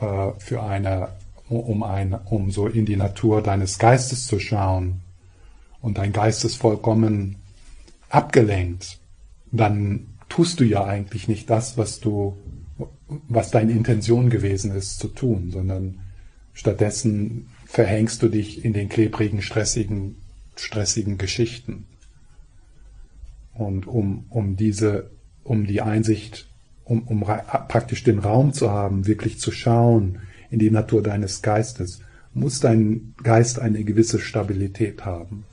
äh, 0.00 0.30
für 0.38 0.62
eine 0.62 1.08
um, 1.48 1.82
ein, 1.82 2.14
um 2.14 2.50
so 2.50 2.66
in 2.66 2.86
die 2.86 2.96
Natur 2.96 3.42
deines 3.42 3.78
Geistes 3.78 4.26
zu 4.26 4.38
schauen 4.38 5.00
und 5.80 5.98
dein 5.98 6.12
Geist 6.12 6.44
ist 6.44 6.56
vollkommen 6.56 7.36
abgelenkt, 8.08 8.98
dann 9.50 10.06
tust 10.28 10.60
du 10.60 10.64
ja 10.64 10.84
eigentlich 10.84 11.28
nicht 11.28 11.50
das, 11.50 11.76
was 11.76 12.00
du, 12.00 12.36
was 13.28 13.50
deine 13.50 13.72
Intention 13.72 14.30
gewesen 14.30 14.74
ist 14.74 14.98
zu 14.98 15.08
tun, 15.08 15.50
sondern 15.50 16.00
stattdessen 16.54 17.48
verhängst 17.66 18.22
du 18.22 18.28
dich 18.28 18.64
in 18.64 18.72
den 18.72 18.88
klebrigen, 18.88 19.42
stressigen, 19.42 20.16
stressigen 20.56 21.18
Geschichten. 21.18 21.86
Und 23.54 23.86
um, 23.86 24.24
um 24.30 24.56
diese, 24.56 25.10
um 25.44 25.66
die 25.66 25.82
Einsicht, 25.82 26.48
um, 26.84 27.02
um 27.02 27.20
praktisch 27.20 28.04
den 28.04 28.18
Raum 28.18 28.52
zu 28.52 28.70
haben, 28.70 29.06
wirklich 29.06 29.38
zu 29.38 29.52
schauen, 29.52 30.20
in 30.52 30.58
die 30.58 30.70
Natur 30.70 31.02
deines 31.02 31.40
Geistes, 31.42 32.00
muss 32.34 32.60
dein 32.60 33.14
Geist 33.22 33.58
eine 33.58 33.82
gewisse 33.84 34.18
Stabilität 34.20 35.04
haben. 35.04 35.44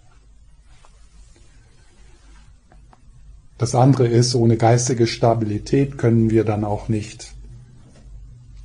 Das 3.58 3.76
andere 3.76 4.08
ist, 4.08 4.36
ohne 4.36 4.58
geistige 4.58 5.08
Stabilität 5.08 5.98
können 5.98 6.30
wir 6.30 6.44
dann 6.44 6.64
auch 6.64 6.90
nicht 6.90 7.34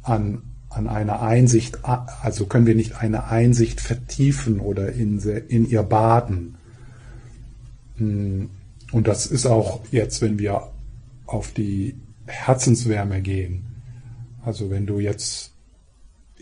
an, 0.03 0.43
an 0.69 0.89
einer 0.89 1.23
Einsicht, 1.23 1.79
also 1.85 2.47
können 2.47 2.67
wir 2.67 2.75
nicht 2.75 2.97
eine 2.97 3.27
Einsicht 3.29 3.81
vertiefen 3.81 4.61
oder 4.61 4.93
in, 4.93 5.21
in 5.21 5.69
ihr 5.69 5.83
baden. 5.85 6.57
Hm, 7.97 8.51
und 8.93 9.07
das 9.09 9.27
ist 9.27 9.47
auch 9.47 9.83
jetzt, 9.91 10.21
wenn 10.21 10.39
wir 10.39 10.69
auf 11.27 11.53
die 11.53 11.95
Herzenswärme 12.27 13.21
gehen. 13.21 13.67
Also 14.45 14.71
wenn 14.71 14.87
du 14.87 15.01
jetzt 15.01 15.54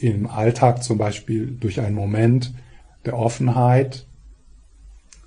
im 0.02 0.26
Alltag 0.26 0.82
zum 0.82 0.98
Beispiel 0.98 1.56
durch 1.58 1.80
einen 1.80 1.94
Moment 1.94 2.52
der 3.04 3.16
Offenheit 3.16 4.06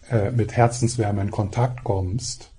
äh, 0.10 0.32
mit 0.32 0.56
Herzenswärme 0.56 1.22
in 1.22 1.32
Kontakt 1.32 1.84
kommst, 1.84 2.52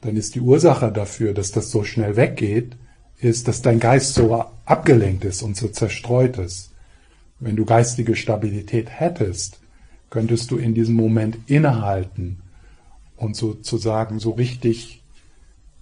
dann 0.00 0.16
ist 0.16 0.34
die 0.34 0.40
Ursache 0.40 0.92
dafür, 0.92 1.34
dass 1.34 1.50
das 1.50 1.70
so 1.70 1.82
schnell 1.84 2.16
weggeht, 2.16 2.76
ist, 3.18 3.48
dass 3.48 3.62
dein 3.62 3.80
Geist 3.80 4.14
so 4.14 4.44
abgelenkt 4.64 5.24
ist 5.24 5.42
und 5.42 5.56
so 5.56 5.68
zerstreut 5.68 6.38
ist. 6.38 6.70
Wenn 7.40 7.56
du 7.56 7.64
geistige 7.64 8.14
Stabilität 8.14 8.88
hättest, 8.90 9.60
könntest 10.10 10.50
du 10.50 10.58
in 10.58 10.74
diesem 10.74 10.94
Moment 10.94 11.38
innehalten 11.46 12.42
und 13.16 13.34
sozusagen 13.34 14.20
so 14.20 14.30
richtig 14.30 15.02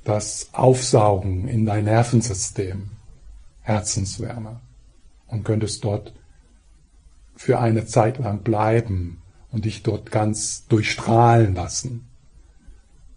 das 0.05 0.49
Aufsaugen 0.53 1.49
in 1.49 1.66
dein 1.66 1.85
Nervensystem, 1.85 2.90
Herzenswärme 3.61 4.61
und 5.31 5.45
könntest 5.45 5.85
dort 5.85 6.12
für 7.37 7.59
eine 7.59 7.87
Zeit 7.87 8.19
lang 8.19 8.43
bleiben 8.43 9.23
und 9.51 9.64
dich 9.64 9.83
dort 9.83 10.11
ganz 10.11 10.66
durchstrahlen 10.66 11.55
lassen. 11.55 12.09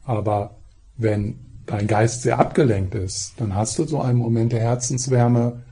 Aber 0.06 0.56
wenn 0.95 1.39
dein 1.65 1.88
Geist 1.88 2.21
sehr 2.21 2.39
abgelenkt 2.39 2.95
ist, 2.95 3.34
dann 3.38 3.56
hast 3.56 3.80
du 3.80 3.86
so 3.86 4.02
einen 4.02 4.17
Moment 4.17 4.52
der 4.52 4.62
Herzenswärme 4.62 5.63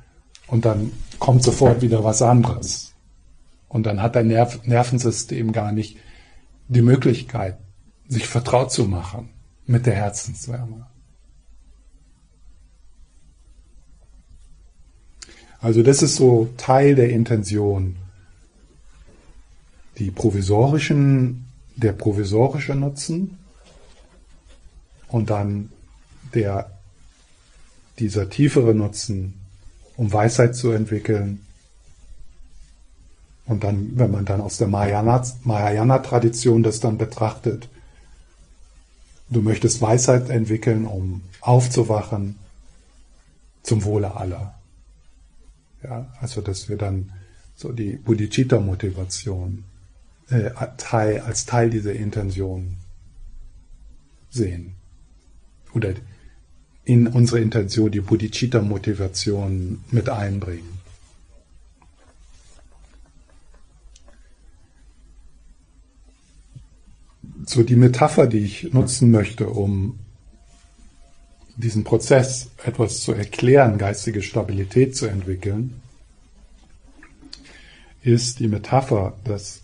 und 0.47 0.65
dann 0.65 0.91
kommt 1.19 1.43
sofort 1.43 1.81
wieder 1.81 2.03
was 2.03 2.21
anderes. 2.21 2.93
Und 3.67 3.85
dann 3.85 4.01
hat 4.01 4.15
dein 4.15 4.27
Nerv 4.27 4.65
Nervensystem 4.65 5.53
gar 5.53 5.71
nicht 5.71 5.97
die 6.67 6.81
Möglichkeit, 6.81 7.57
sich 8.07 8.27
vertraut 8.27 8.71
zu 8.71 8.85
machen 8.85 9.29
mit 9.65 9.85
der 9.85 9.95
Herzenswärme. 9.95 10.87
Also 15.61 15.83
das 15.83 16.01
ist 16.01 16.15
so 16.15 16.49
Teil 16.57 16.95
der 16.95 17.09
Intention. 17.09 17.95
Die 19.97 20.11
provisorischen, 20.11 21.45
der 21.75 21.93
provisorische 21.93 22.75
Nutzen 22.75 23.37
und 25.07 25.29
dann 25.29 25.71
der, 26.33 26.71
dieser 27.99 28.29
tiefere 28.29 28.73
Nutzen, 28.73 29.35
um 29.97 30.11
Weisheit 30.11 30.55
zu 30.55 30.71
entwickeln. 30.71 31.45
Und 33.45 33.63
dann, 33.63 33.91
wenn 33.95 34.11
man 34.11 34.25
dann 34.25 34.41
aus 34.41 34.57
der 34.57 34.67
Mahayana-Tradition 34.67 36.63
das 36.63 36.79
dann 36.79 36.97
betrachtet, 36.97 37.69
Du 39.31 39.41
möchtest 39.41 39.81
Weisheit 39.81 40.29
entwickeln, 40.29 40.85
um 40.85 41.21
aufzuwachen 41.39 42.37
zum 43.63 43.85
Wohle 43.85 44.13
aller. 44.13 44.60
Ja, 45.83 46.11
also 46.19 46.41
dass 46.41 46.69
wir 46.69 46.77
dann 46.77 47.11
so 47.55 47.71
die 47.71 47.97
Bodhicitta-Motivation 47.97 49.63
äh, 50.29 50.51
Teil, 50.77 51.21
als 51.21 51.45
Teil 51.45 51.69
dieser 51.69 51.93
Intention 51.93 52.77
sehen. 54.29 54.75
Oder 55.73 55.93
in 56.85 57.07
unsere 57.07 57.39
Intention 57.39 57.91
die 57.91 58.01
Bodhicitta-Motivation 58.01 59.83
mit 59.91 60.09
einbringen. 60.09 60.79
So 67.45 67.63
die 67.63 67.75
Metapher, 67.75 68.27
die 68.27 68.39
ich 68.39 68.73
nutzen 68.73 69.11
möchte, 69.11 69.49
um 69.49 69.99
diesen 71.61 71.83
Prozess 71.83 72.49
etwas 72.63 73.01
zu 73.01 73.13
erklären, 73.13 73.77
geistige 73.77 74.21
Stabilität 74.21 74.95
zu 74.95 75.05
entwickeln, 75.05 75.81
ist 78.03 78.39
die 78.39 78.47
Metapher, 78.47 79.13
dass 79.23 79.61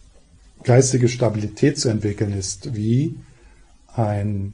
geistige 0.64 1.10
Stabilität 1.10 1.80
zu 1.80 1.90
entwickeln 1.90 2.34
ist 2.34 2.76
wie 2.76 3.16
ein 3.96 4.54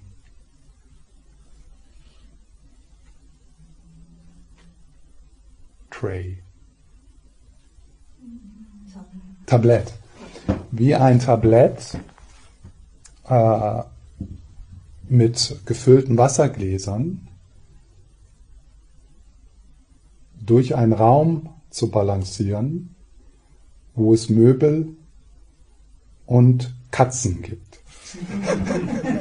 Tray. 5.92 6.40
Tablett. 9.46 9.94
Wie 10.72 10.96
ein 10.96 11.20
Tablett 11.20 11.98
äh, 13.30 13.84
mit 15.08 15.62
gefüllten 15.66 16.18
Wassergläsern 16.18 17.28
durch 20.46 20.76
einen 20.76 20.94
Raum 20.94 21.50
zu 21.70 21.90
balancieren, 21.90 22.96
wo 23.96 24.14
es 24.14 24.30
Möbel 24.30 24.96
und 26.26 26.74
Katzen 26.92 27.42
gibt. 27.42 27.80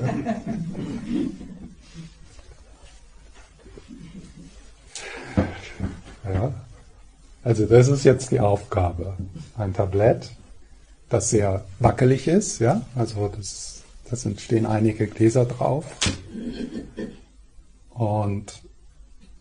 ja. 6.25 6.53
Also 7.43 7.67
das 7.67 7.89
ist 7.89 8.05
jetzt 8.05 8.31
die 8.31 8.41
Aufgabe. 8.41 9.17
Ein 9.57 9.75
Tablett, 9.75 10.31
das 11.09 11.31
sehr 11.31 11.65
wackelig 11.81 12.29
ist, 12.29 12.61
ja, 12.61 12.83
also 12.95 13.31
das, 13.35 13.83
das 14.09 14.27
stehen 14.39 14.67
einige 14.67 15.07
Gläser 15.07 15.45
drauf. 15.45 15.85
Und 17.91 18.63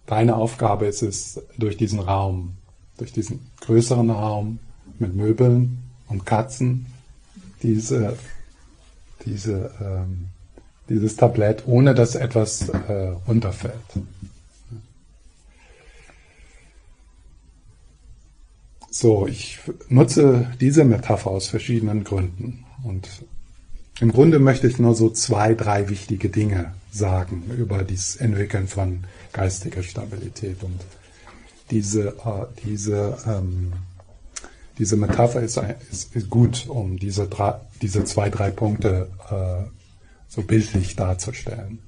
deine 0.05 0.35
Aufgabe 0.35 0.85
ist 0.85 1.01
es, 1.01 1.41
durch 1.57 1.77
diesen 1.77 1.99
Raum, 1.99 2.53
durch 2.97 3.11
diesen 3.11 3.39
größeren 3.61 4.09
Raum 4.09 4.59
mit 4.99 5.15
Möbeln 5.15 5.79
und 6.07 6.25
Katzen, 6.25 6.85
diese, 7.63 8.17
diese, 9.25 9.71
ähm, 9.81 10.27
dieses 10.89 11.15
Tablett, 11.15 11.63
ohne 11.67 11.95
dass 11.95 12.15
etwas 12.15 12.69
äh, 12.69 13.13
runterfällt. 13.27 13.75
So, 18.93 19.25
ich 19.25 19.59
nutze 19.87 20.51
diese 20.59 20.83
Metapher 20.83 21.31
aus 21.31 21.47
verschiedenen 21.47 22.03
Gründen. 22.03 22.65
Und 22.83 23.07
im 24.01 24.11
Grunde 24.11 24.39
möchte 24.39 24.67
ich 24.67 24.79
nur 24.79 24.95
so 24.95 25.09
zwei, 25.09 25.53
drei 25.53 25.87
wichtige 25.87 26.27
Dinge 26.27 26.73
sagen 26.91 27.43
über 27.57 27.83
das 27.83 28.17
Entwickeln 28.17 28.67
von 28.67 29.05
geistiger 29.33 29.83
Stabilität. 29.83 30.63
Und 30.63 30.79
diese, 31.69 32.09
äh, 32.09 32.45
diese, 32.65 33.17
ähm, 33.25 33.73
diese 34.77 34.97
Metapher 34.97 35.41
ist, 35.41 35.59
ist, 35.91 36.15
ist, 36.15 36.29
gut, 36.29 36.67
um 36.67 36.97
diese, 36.97 37.27
drei, 37.27 37.59
diese 37.81 38.03
zwei, 38.03 38.29
drei 38.29 38.51
Punkte 38.51 39.09
äh, 39.29 39.69
so 40.27 40.41
bildlich 40.41 40.95
darzustellen. 40.95 41.79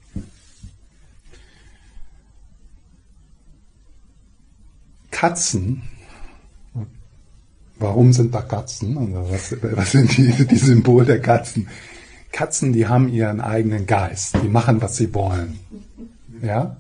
Katzen 5.12 5.84
Warum 7.84 8.14
sind 8.14 8.34
da 8.34 8.42
Katzen? 8.42 8.98
Also 8.98 9.30
was, 9.30 9.56
was 9.76 9.92
sind 9.92 10.16
die, 10.16 10.48
die 10.48 10.56
Symbole 10.56 11.06
der 11.06 11.22
Katzen? 11.22 11.68
Katzen, 12.32 12.72
die 12.72 12.88
haben 12.88 13.10
ihren 13.10 13.42
eigenen 13.42 13.86
Geist. 13.86 14.38
Die 14.42 14.48
machen, 14.48 14.82
was 14.82 14.96
sie 14.96 15.14
wollen. 15.14 15.60
Ja? 16.42 16.78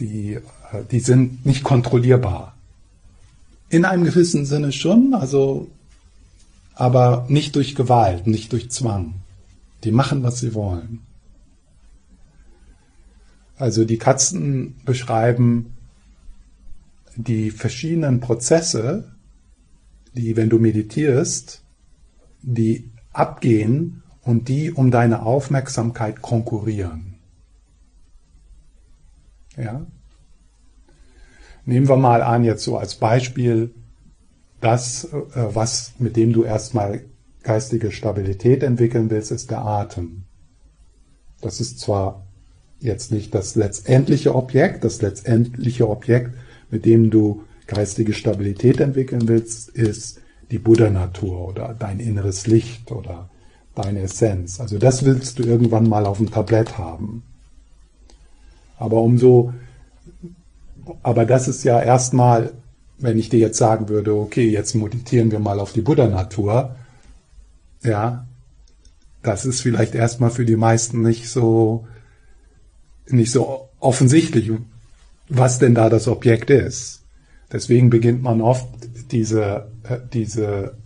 Die, 0.00 0.34
äh, 0.34 0.84
die 0.90 1.00
sind 1.00 1.46
nicht 1.46 1.62
kontrollierbar. 1.62 2.56
In 3.68 3.84
einem 3.84 4.04
gewissen 4.04 4.44
Sinne 4.46 4.72
schon, 4.72 5.14
also, 5.14 5.68
aber 6.74 7.26
nicht 7.28 7.54
durch 7.56 7.74
Gewalt, 7.74 8.26
nicht 8.26 8.52
durch 8.52 8.70
Zwang. 8.70 9.14
Die 9.84 9.92
machen, 9.92 10.22
was 10.22 10.40
sie 10.40 10.54
wollen. 10.54 11.00
Also 13.56 13.84
die 13.84 13.98
Katzen 13.98 14.76
beschreiben 14.84 15.76
die 17.14 17.50
verschiedenen 17.50 18.20
Prozesse, 18.20 19.12
die, 20.14 20.36
wenn 20.36 20.48
du 20.48 20.58
meditierst, 20.58 21.62
die 22.42 22.90
abgehen 23.12 24.02
und 24.22 24.48
die 24.48 24.72
um 24.72 24.90
deine 24.90 25.22
Aufmerksamkeit 25.22 26.22
konkurrieren. 26.22 27.09
Ja? 29.56 29.86
Nehmen 31.64 31.88
wir 31.88 31.96
mal 31.96 32.22
an, 32.22 32.44
jetzt 32.44 32.64
so 32.64 32.76
als 32.76 32.94
Beispiel, 32.94 33.74
das, 34.60 35.04
äh, 35.04 35.54
was, 35.54 35.92
mit 35.98 36.16
dem 36.16 36.32
du 36.32 36.44
erstmal 36.44 37.04
geistige 37.42 37.92
Stabilität 37.92 38.62
entwickeln 38.62 39.10
willst, 39.10 39.30
ist 39.30 39.50
der 39.50 39.64
Atem. 39.64 40.24
Das 41.40 41.60
ist 41.60 41.80
zwar 41.80 42.26
jetzt 42.80 43.12
nicht 43.12 43.34
das 43.34 43.54
letztendliche 43.54 44.34
Objekt, 44.34 44.84
das 44.84 45.00
letztendliche 45.00 45.88
Objekt 45.88 46.34
mit 46.70 46.84
dem 46.84 47.10
du 47.10 47.42
geistige 47.66 48.12
Stabilität 48.12 48.80
entwickeln 48.80 49.28
willst, 49.28 49.68
ist 49.70 50.20
die 50.50 50.58
Buddha-Natur 50.58 51.48
oder 51.48 51.74
dein 51.78 52.00
inneres 52.00 52.46
Licht 52.46 52.90
oder 52.90 53.30
deine 53.74 54.00
Essenz. 54.00 54.60
Also 54.60 54.78
das 54.78 55.04
willst 55.04 55.38
du 55.38 55.44
irgendwann 55.44 55.88
mal 55.88 56.06
auf 56.06 56.18
dem 56.18 56.30
Tablett 56.30 56.78
haben. 56.78 57.22
Aber 58.80 59.00
umso, 59.00 59.54
aber 61.04 61.24
das 61.24 61.46
ist 61.46 61.62
ja 61.62 61.80
erstmal, 61.80 62.52
wenn 62.98 63.16
ich 63.16 63.28
dir 63.28 63.38
jetzt 63.38 63.58
sagen 63.58 63.88
würde, 63.88 64.14
okay, 64.14 64.48
jetzt 64.48 64.74
meditieren 64.74 65.30
wir 65.30 65.38
mal 65.38 65.60
auf 65.60 65.72
die 65.72 65.82
Buddha-Natur, 65.82 66.74
ja, 67.84 68.26
das 69.22 69.46
ist 69.46 69.60
vielleicht 69.60 69.94
erstmal 69.94 70.30
für 70.30 70.44
die 70.44 70.56
meisten 70.56 71.02
nicht 71.02 71.28
so, 71.28 71.86
nicht 73.06 73.30
so 73.30 73.68
offensichtlich 73.78 74.50
was 75.30 75.58
denn 75.58 75.74
da 75.74 75.88
das 75.88 76.08
Objekt 76.08 76.50
ist. 76.50 77.02
Deswegen 77.52 77.88
beginnt 77.88 78.22
man 78.22 78.40
oft 78.42 78.68
diese, 79.10 79.70
äh, 79.84 79.98
diese, 80.12 80.76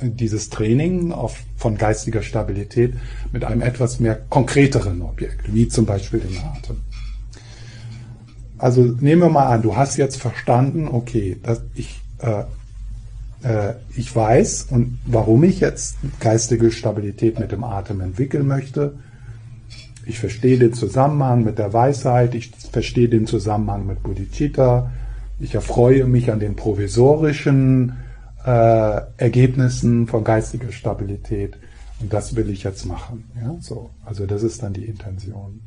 dieses 0.00 0.48
Training 0.48 1.12
auf, 1.12 1.36
von 1.56 1.76
geistiger 1.76 2.22
Stabilität 2.22 2.94
mit 3.32 3.44
einem 3.44 3.60
etwas 3.60 4.00
mehr 4.00 4.16
konkreteren 4.30 5.02
Objekt, 5.02 5.52
wie 5.52 5.68
zum 5.68 5.86
Beispiel 5.86 6.20
dem 6.20 6.38
Atem. 6.38 6.76
Also 8.60 8.82
nehmen 8.82 9.22
wir 9.22 9.30
mal 9.30 9.46
an, 9.46 9.62
du 9.62 9.76
hast 9.76 9.96
jetzt 9.96 10.20
verstanden, 10.20 10.88
okay, 10.88 11.38
dass 11.42 11.62
ich, 11.74 12.00
äh, 12.18 12.44
äh, 13.42 13.74
ich 13.96 14.14
weiß 14.14 14.68
und 14.70 14.98
warum 15.06 15.44
ich 15.44 15.60
jetzt 15.60 15.96
geistige 16.20 16.70
Stabilität 16.70 17.38
mit 17.38 17.52
dem 17.52 17.64
Atem 17.64 18.00
entwickeln 18.00 18.46
möchte 18.46 18.94
ich 20.10 20.18
verstehe 20.18 20.58
den 20.58 20.72
Zusammenhang 20.72 21.44
mit 21.44 21.58
der 21.58 21.72
Weisheit, 21.72 22.34
ich 22.34 22.50
verstehe 22.72 23.08
den 23.08 23.26
Zusammenhang 23.26 23.86
mit 23.86 24.02
Bodhicitta, 24.02 24.90
ich 25.38 25.54
erfreue 25.54 26.04
mich 26.04 26.30
an 26.30 26.40
den 26.40 26.56
provisorischen 26.56 27.96
äh, 28.44 29.00
Ergebnissen 29.16 30.06
von 30.06 30.24
geistiger 30.24 30.72
Stabilität 30.72 31.56
und 32.00 32.12
das 32.12 32.34
will 32.34 32.50
ich 32.50 32.64
jetzt 32.64 32.86
machen. 32.86 33.24
Ja, 33.40 33.56
so. 33.60 33.90
Also 34.04 34.26
das 34.26 34.42
ist 34.42 34.62
dann 34.62 34.72
die 34.72 34.84
Intention. 34.84 35.60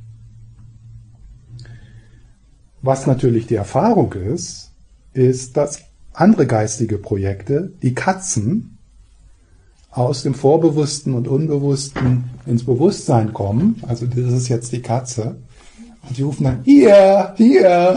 Was 2.84 3.08
natürlich 3.08 3.48
die 3.48 3.56
Erfahrung 3.56 4.12
ist, 4.14 4.72
ist, 5.14 5.56
dass 5.56 5.80
andere 6.12 6.46
geistige 6.46 6.98
Projekte, 6.98 7.72
die 7.82 7.96
Katzen, 7.96 8.78
aus 9.90 10.24
dem 10.24 10.34
Vorbewussten 10.34 11.14
und 11.14 11.28
Unbewussten 11.28 12.26
ins 12.46 12.66
Bewusstsein 12.66 13.32
kommen. 13.32 13.82
Also 13.88 14.06
das 14.06 14.34
ist 14.34 14.50
jetzt 14.50 14.72
die 14.72 14.82
Katze. 14.82 15.38
Und 16.08 16.18
die 16.18 16.24
rufen 16.24 16.44
dann, 16.44 16.62
hier, 16.66 17.34
hier, 17.38 17.96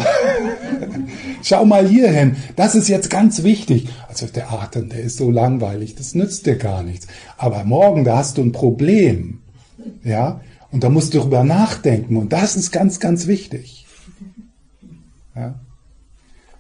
schau 1.42 1.64
mal 1.64 1.88
hier 1.88 2.08
hin, 2.08 2.36
das 2.54 2.76
ist 2.76 2.88
jetzt 2.88 3.10
ganz 3.10 3.42
wichtig. 3.42 3.88
Also 4.08 4.26
der 4.26 4.52
Atem, 4.52 4.88
der 4.90 5.00
ist 5.00 5.16
so 5.16 5.32
langweilig, 5.32 5.96
das 5.96 6.14
nützt 6.14 6.46
dir 6.46 6.56
gar 6.56 6.84
nichts. 6.84 7.08
Aber 7.36 7.64
morgen, 7.64 8.04
da 8.04 8.18
hast 8.18 8.38
du 8.38 8.42
ein 8.42 8.52
Problem. 8.52 9.40
Ja, 10.04 10.40
und 10.70 10.84
da 10.84 10.90
musst 10.90 11.14
du 11.14 11.18
darüber 11.18 11.42
nachdenken 11.42 12.16
und 12.16 12.32
das 12.32 12.54
ist 12.54 12.70
ganz, 12.70 13.00
ganz 13.00 13.26
wichtig. 13.26 13.85
Ja. 15.36 15.54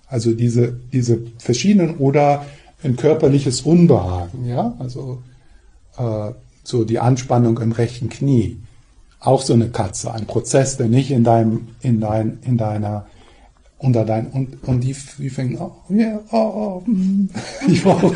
Also 0.08 0.32
diese, 0.32 0.78
diese 0.92 1.18
verschiedenen 1.38 1.96
oder 1.96 2.46
ein 2.82 2.96
körperliches 2.96 3.62
Unbehagen, 3.62 4.46
ja, 4.46 4.74
also 4.78 5.22
äh, 5.96 6.32
so 6.62 6.84
die 6.84 6.98
Anspannung 6.98 7.58
im 7.58 7.72
rechten 7.72 8.08
Knie, 8.08 8.60
auch 9.18 9.42
so 9.42 9.54
eine 9.54 9.70
Katze, 9.70 10.12
ein 10.12 10.26
Prozess, 10.26 10.76
der 10.76 10.86
nicht 10.86 11.10
in 11.10 11.24
deinem, 11.24 11.68
in 11.80 12.00
dein, 12.00 12.38
in 12.42 12.56
deiner, 12.56 13.06
unter 13.78 14.04
dein, 14.04 14.28
und, 14.28 14.62
und 14.68 14.80
die, 14.82 14.94
die 15.18 15.30
fängt, 15.30 15.60
oh, 15.60 15.72
yeah, 15.90 16.20
oh, 16.30 16.36
oh, 16.36 16.82
mm, 16.86 17.28
ich 17.68 17.82
brauche, 17.82 18.14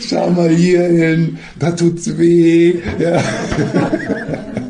schau 0.00 0.30
mal 0.30 0.48
hier 0.48 0.84
hin, 0.84 1.38
da 1.58 1.72
tut's 1.72 2.16
weh, 2.16 2.80
ja. 2.98 3.20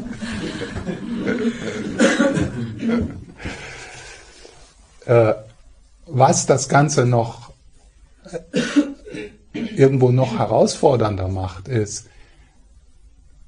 äh, 5.07 5.35
was 6.07 6.47
das 6.47 6.69
Ganze 6.69 7.07
noch 7.07 7.53
äh, 8.25 8.39
irgendwo 9.77 10.11
noch 10.11 10.39
herausfordernder 10.39 11.29
macht, 11.29 11.69
ist, 11.69 12.07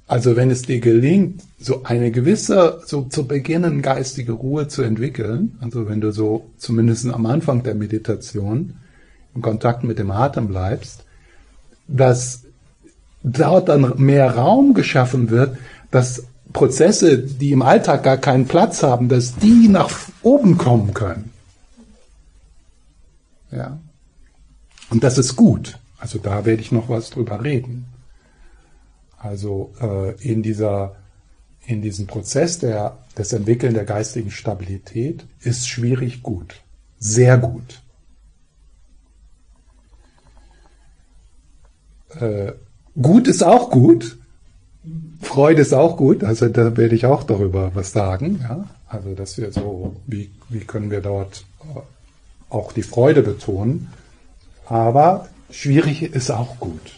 also 0.09 0.37
wenn 0.37 0.51
es 0.51 0.63
dir 0.63 0.81
gelingt, 0.81 1.43
so 1.59 1.83
eine 1.83 2.13
gewisse, 2.13 2.81
so 2.87 3.03
zu 3.03 3.27
beginnen 3.27 3.83
geistige 3.83 4.33
Ruhe 4.33 4.69
zu 4.69 4.83
entwickeln, 4.83 5.59
also 5.61 5.89
wenn 5.89 6.01
du 6.01 6.13
so 6.13 6.51
zumindest 6.59 7.07
am 7.07 7.27
Anfang 7.27 7.65
der 7.65 7.75
Meditation 7.75 8.75
in 9.35 9.43
Kontakt 9.43 9.83
mit 9.83 9.99
dem 9.99 10.13
Atem 10.13 10.47
bleibst, 10.49 11.05
dass 11.89 12.43
dort 13.25 13.69
dann 13.69 13.95
mehr 13.97 14.37
Raum 14.37 14.75
geschaffen 14.75 15.31
wird, 15.31 15.57
dass 15.91 16.25
Prozesse, 16.53 17.19
die 17.19 17.51
im 17.51 17.63
Alltag 17.63 18.05
gar 18.05 18.17
keinen 18.17 18.47
Platz 18.47 18.83
haben, 18.83 19.09
dass 19.09 19.37
die 19.37 19.69
nach 19.69 19.91
oben 20.23 20.57
kommen 20.57 20.95
können. 20.95 21.33
Ja. 23.51 23.79
Und 24.91 25.05
das 25.05 25.19
ist 25.19 25.37
gut. 25.37 25.79
Also 25.99 26.19
da 26.19 26.45
werde 26.45 26.63
ich 26.63 26.73
noch 26.73 26.89
was 26.89 27.11
drüber 27.11 27.43
reden. 27.43 27.87
Also 29.19 29.73
äh, 29.81 30.15
in 30.23 30.43
dieser 30.43 30.97
in 31.67 31.83
diesem 31.83 32.07
Prozess 32.07 32.59
der, 32.59 32.99
des 33.19 33.33
Entwickeln 33.33 33.75
der 33.75 33.85
geistigen 33.85 34.31
Stabilität 34.31 35.27
ist 35.41 35.69
schwierig 35.69 36.23
gut. 36.23 36.63
Sehr 36.99 37.39
gut. 37.39 37.83
Äh, 42.21 42.53
gut 43.01 43.27
ist 43.27 43.43
auch 43.43 43.71
gut. 43.71 44.17
Freude 45.21 45.63
ist 45.63 45.75
auch 45.75 45.97
gut. 45.97 46.23
Also 46.23 46.49
da 46.49 46.77
werde 46.77 46.95
ich 46.95 47.05
auch 47.07 47.25
darüber 47.25 47.75
was 47.75 47.93
sagen. 47.93 48.41
Ja? 48.43 48.69
Also 48.87 49.15
dass 49.15 49.37
wir 49.39 49.51
so, 49.51 49.97
wie, 50.07 50.31
wie 50.49 50.61
können 50.61 50.91
wir 50.91 51.01
dort 51.01 51.45
auch 52.51 52.73
die 52.73 52.83
Freude 52.83 53.23
betonen. 53.23 53.93
Aber 54.67 55.29
schwierig 55.51 56.03
ist 56.03 56.31
auch 56.31 56.59
gut. 56.59 56.93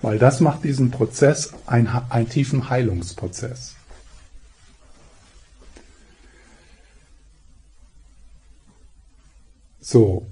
Weil 0.00 0.18
das 0.18 0.40
macht 0.40 0.64
diesen 0.64 0.90
Prozess 0.90 1.52
ein, 1.66 1.86
einen 1.86 2.28
tiefen 2.28 2.68
Heilungsprozess. 2.68 3.76
So, 9.80 10.26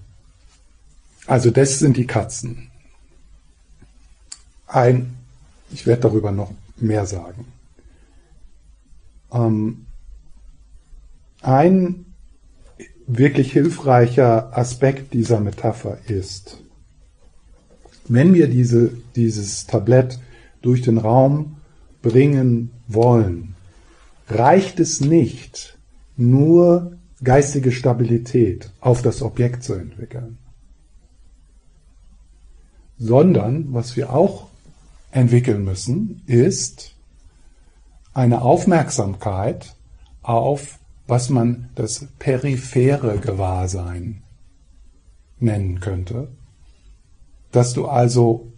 also 1.27 1.51
das 1.51 1.79
sind 1.79 1.97
die 1.97 2.07
Katzen. 2.07 2.71
Ein, 4.67 5.17
ich 5.71 5.87
werde 5.87 6.03
darüber 6.03 6.33
noch 6.33 6.53
mehr 6.77 7.07
sagen. 7.07 7.53
Ähm, 9.33 9.87
ein 11.43 12.10
wirklich 13.17 13.53
hilfreicher 13.53 14.57
Aspekt 14.57 15.13
dieser 15.15 15.41
Metapher 15.41 15.99
ist, 16.07 16.59
wenn 18.09 18.35
wir 18.35 18.49
diese, 18.49 18.93
dieses 19.15 19.67
Tablett 19.67 20.19
durch 20.63 20.83
den 20.83 20.99
Raum 20.99 21.57
bringen 22.03 22.71
wollen, 22.89 23.55
reicht 24.29 24.81
es 24.81 25.01
nicht, 25.01 25.79
nur 26.17 26.99
geistige 27.23 27.73
Stabilität 27.73 28.71
auf 28.81 29.03
das 29.03 29.23
Objekt 29.23 29.63
zu 29.63 29.75
entwickeln, 29.75 30.39
sondern 32.99 33.73
was 33.73 33.97
wir 33.97 34.13
auch 34.13 34.49
entwickeln 35.13 35.65
müssen, 35.65 36.23
ist 36.27 36.95
eine 38.13 38.43
Aufmerksamkeit 38.43 39.77
auf 40.23 40.80
was 41.11 41.29
man 41.29 41.71
das 41.75 42.07
periphere 42.21 43.19
Gewahrsein 43.19 44.23
nennen 45.41 45.81
könnte, 45.81 46.29
dass 47.51 47.73
du 47.73 47.87
also 47.87 48.53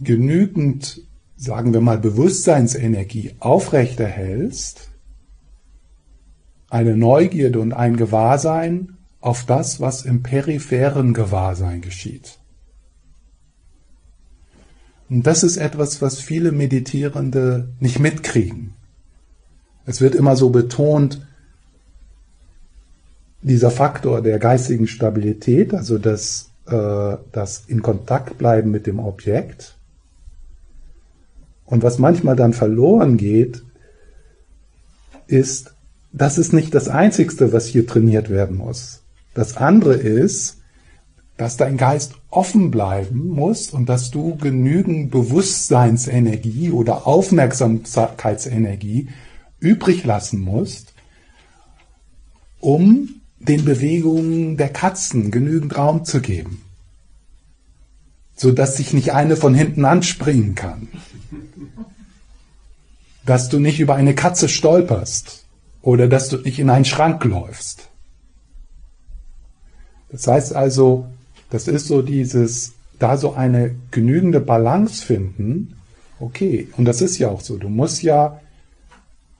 genügend, 0.00 1.02
sagen 1.36 1.74
wir 1.74 1.82
mal, 1.82 1.98
Bewusstseinsenergie 1.98 3.34
aufrechterhältst, 3.38 4.90
eine 6.70 6.96
Neugierde 6.96 7.60
und 7.60 7.74
ein 7.74 7.98
Gewahrsein 7.98 8.96
auf 9.20 9.44
das, 9.44 9.78
was 9.78 10.06
im 10.06 10.22
peripheren 10.22 11.12
Gewahrsein 11.12 11.82
geschieht. 11.82 12.38
Und 15.10 15.26
das 15.26 15.42
ist 15.42 15.58
etwas, 15.58 16.00
was 16.00 16.18
viele 16.18 16.50
Meditierende 16.50 17.74
nicht 17.78 17.98
mitkriegen. 17.98 18.72
Es 19.84 20.00
wird 20.00 20.14
immer 20.14 20.34
so 20.34 20.48
betont, 20.48 21.20
dieser 23.42 23.70
Faktor 23.70 24.22
der 24.22 24.38
geistigen 24.38 24.86
Stabilität, 24.86 25.74
also 25.74 25.98
das, 25.98 26.50
äh, 26.66 27.16
das 27.32 27.64
in 27.66 27.82
Kontakt 27.82 28.38
bleiben 28.38 28.70
mit 28.70 28.86
dem 28.86 29.00
Objekt. 29.00 29.76
Und 31.64 31.82
was 31.82 31.98
manchmal 31.98 32.36
dann 32.36 32.52
verloren 32.52 33.16
geht, 33.16 33.64
ist, 35.26 35.74
das 36.12 36.38
ist 36.38 36.52
nicht 36.52 36.74
das 36.74 36.88
Einzigste, 36.88 37.52
was 37.52 37.66
hier 37.66 37.86
trainiert 37.86 38.30
werden 38.30 38.56
muss. 38.56 39.02
Das 39.34 39.56
andere 39.56 39.94
ist, 39.94 40.58
dass 41.38 41.56
dein 41.56 41.78
Geist 41.78 42.14
offen 42.30 42.70
bleiben 42.70 43.28
muss 43.28 43.70
und 43.70 43.88
dass 43.88 44.10
du 44.10 44.36
genügend 44.36 45.10
Bewusstseinsenergie 45.10 46.70
oder 46.70 47.06
Aufmerksamkeitsenergie 47.06 49.08
übrig 49.58 50.04
lassen 50.04 50.40
musst, 50.40 50.92
um 52.60 53.21
den 53.48 53.64
Bewegungen 53.64 54.56
der 54.56 54.68
Katzen 54.68 55.30
genügend 55.30 55.76
Raum 55.76 56.04
zu 56.04 56.20
geben, 56.20 56.62
so 58.36 58.52
dass 58.52 58.76
sich 58.76 58.92
nicht 58.92 59.12
eine 59.12 59.36
von 59.36 59.54
hinten 59.54 59.84
anspringen 59.84 60.54
kann, 60.54 60.88
dass 63.26 63.48
du 63.48 63.58
nicht 63.58 63.80
über 63.80 63.94
eine 63.96 64.14
Katze 64.14 64.48
stolperst 64.48 65.44
oder 65.80 66.08
dass 66.08 66.28
du 66.28 66.36
nicht 66.38 66.58
in 66.58 66.70
einen 66.70 66.84
Schrank 66.84 67.24
läufst. 67.24 67.88
Das 70.10 70.26
heißt 70.26 70.54
also, 70.54 71.06
das 71.50 71.66
ist 71.68 71.88
so 71.88 72.02
dieses, 72.02 72.72
da 72.98 73.16
so 73.16 73.32
eine 73.34 73.74
genügende 73.90 74.40
Balance 74.40 75.04
finden, 75.04 75.76
okay, 76.20 76.68
und 76.76 76.84
das 76.84 77.00
ist 77.00 77.18
ja 77.18 77.28
auch 77.28 77.40
so, 77.40 77.56
du 77.56 77.68
musst 77.68 78.02
ja 78.02 78.40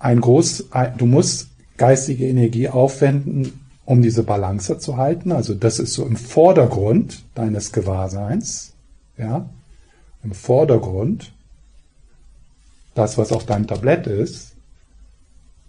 ein 0.01 0.21
groß, 0.21 0.67
du 0.99 1.07
musst 1.07 1.49
geistige 1.77 2.27
Energie 2.27 2.69
aufwenden, 2.69 3.62
um 3.93 4.01
diese 4.01 4.23
Balance 4.23 4.79
zu 4.79 4.97
halten. 4.97 5.33
Also 5.33 5.53
das 5.53 5.79
ist 5.79 5.93
so 5.93 6.07
im 6.07 6.17
Vordergrund 6.17 7.25
deines 7.35 7.73
Gewahrseins, 7.73 8.73
ja, 9.19 9.51
im 10.25 10.33
Vordergrund, 10.33 11.31
das, 12.95 13.19
was 13.19 13.33
auf 13.33 13.45
deinem 13.45 13.67
Tablett 13.67 14.07
ist, 14.07 14.53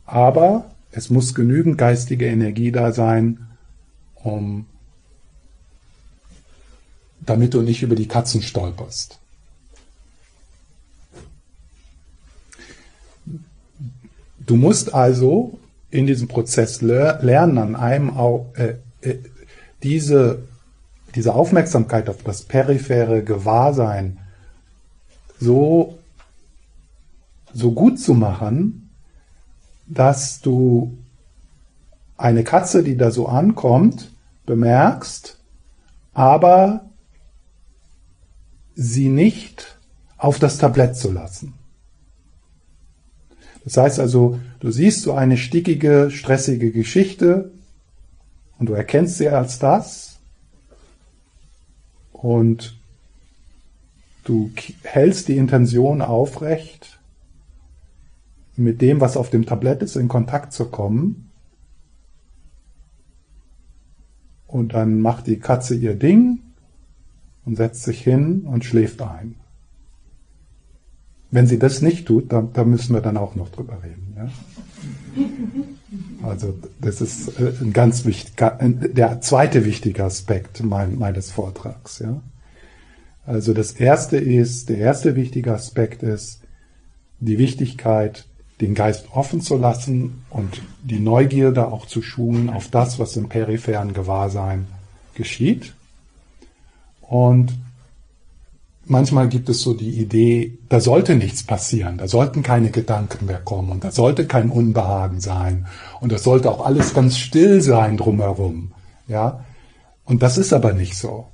aber 0.05 0.71
es 0.91 1.09
muss 1.09 1.36
genügend 1.36 1.78
geistige 1.78 2.28
Energie 2.28 2.71
da 2.71 2.93
sein, 2.93 3.45
um 4.15 4.67
damit 7.19 7.53
du 7.53 7.61
nicht 7.61 7.84
über 7.84 7.95
die 7.95 8.07
Katzen 8.07 8.41
stolperst. 8.41 9.19
Du 14.45 14.55
musst 14.55 14.93
also 14.93 15.59
in 15.93 16.07
diesem 16.07 16.27
Prozess 16.27 16.81
lernen, 16.81 17.59
an 17.59 17.75
einem 17.75 18.09
auch 18.17 18.51
äh, 18.55 18.77
äh, 19.01 19.19
diese, 19.83 20.39
diese 21.13 21.35
Aufmerksamkeit 21.35 22.09
auf 22.09 22.23
das 22.23 22.41
periphere 22.41 23.23
Gewahrsein 23.23 24.17
so, 25.39 25.99
so 27.53 27.73
gut 27.73 27.99
zu 27.99 28.15
machen, 28.15 28.89
dass 29.85 30.41
du 30.41 30.97
eine 32.17 32.43
Katze, 32.43 32.81
die 32.81 32.97
da 32.97 33.11
so 33.11 33.27
ankommt, 33.27 34.11
bemerkst, 34.47 35.37
aber 36.15 36.89
sie 38.73 39.09
nicht 39.09 39.77
auf 40.17 40.39
das 40.39 40.57
Tablett 40.57 40.95
zu 40.95 41.11
lassen. 41.11 41.53
Das 43.64 43.78
heißt 43.78 43.99
also, 43.99 44.39
du 44.59 44.72
siehst 44.72 45.01
so 45.01 45.14
eine 45.14 45.38
stickige, 45.38 46.09
stressige 46.11 46.72
Geschichte 46.72 47.51
und 48.59 48.68
du 48.68 48.74
erkennst 48.74 49.18
sie 49.18 49.30
als 49.30 49.59
das 49.59 50.20
und 52.11 52.78
du 54.24 54.51
hältst 54.84 55.28
die 55.28 55.38
Intention 55.38 56.01
aufrecht, 56.01 56.99
mit 58.55 58.82
dem, 58.82 59.01
was 59.01 59.18
auf 59.18 59.30
dem 59.30 59.45
Tablett 59.45 59.82
ist, 59.82 59.95
in 59.95 60.07
Kontakt 60.07 60.53
zu 60.53 60.66
kommen. 60.66 61.32
Und 64.47 64.74
dann 64.74 65.01
macht 65.01 65.26
die 65.26 65.39
Katze 65.39 65.76
ihr 65.76 65.95
Ding 65.95 66.39
und 67.45 67.55
setzt 67.55 67.84
sich 67.84 68.01
hin 68.01 68.41
und 68.41 68.64
schläft 68.64 69.01
ein. 69.01 69.36
Wenn 71.34 71.47
sie 71.47 71.57
das 71.57 71.81
nicht 71.81 72.05
tut, 72.05 72.31
da, 72.31 72.47
da 72.53 72.63
müssen 72.63 72.93
wir 72.93 73.01
dann 73.01 73.17
auch 73.17 73.34
noch 73.34 73.49
drüber 73.49 73.79
reden. 73.84 74.15
Ja? 74.15 74.29
Also 76.29 76.53
das 76.79 77.01
ist 77.01 77.39
äh, 77.39 77.53
ein 77.59 77.73
ganz 77.73 78.05
wichtiger, 78.05 78.59
der 78.61 79.19
zweite 79.21 79.65
wichtige 79.65 80.03
Aspekt 80.03 80.63
mein, 80.63 80.99
meines 80.99 81.31
Vortrags. 81.31 81.97
Ja? 81.97 82.21
Also 83.25 83.55
das 83.55 83.71
erste 83.71 84.17
ist, 84.17 84.69
der 84.69 84.77
erste 84.77 85.15
wichtige 85.15 85.53
Aspekt 85.53 86.03
ist 86.03 86.41
die 87.19 87.39
Wichtigkeit, 87.39 88.25
den 88.61 88.75
Geist 88.75 89.07
offen 89.11 89.41
zu 89.41 89.57
lassen 89.57 90.23
und 90.29 90.61
die 90.84 90.99
Neugierde 90.99 91.65
auch 91.65 91.88
zu 91.88 92.03
schulen 92.03 92.51
auf 92.51 92.67
das, 92.67 92.99
was 92.99 93.17
im 93.17 93.27
peripheren 93.27 93.93
Gewahrsein 93.93 94.67
geschieht. 95.15 95.73
Und 97.01 97.53
manchmal 98.86 99.29
gibt 99.29 99.49
es 99.49 99.61
so 99.61 99.73
die 99.73 99.99
Idee, 99.99 100.57
da 100.69 100.79
sollte 100.79 101.15
nichts 101.15 101.43
passieren, 101.43 101.97
da 101.97 102.07
sollten 102.07 102.43
keine 102.43 102.71
Gedanken 102.71 103.25
mehr 103.25 103.39
kommen 103.39 103.71
und 103.71 103.84
da 103.84 103.91
sollte 103.91 104.27
kein 104.27 104.49
Unbehagen 104.49 105.19
sein 105.19 105.67
und 106.01 106.11
das 106.11 106.23
sollte 106.23 106.51
auch 106.51 106.65
alles 106.65 106.93
ganz 106.93 107.17
still 107.17 107.61
sein 107.61 107.97
drumherum, 107.97 108.73
ja. 109.07 109.45
Und 110.05 110.21
das 110.21 110.38
ist 110.38 110.51
aber 110.51 110.73
nicht 110.73 110.97
so. 110.97 111.27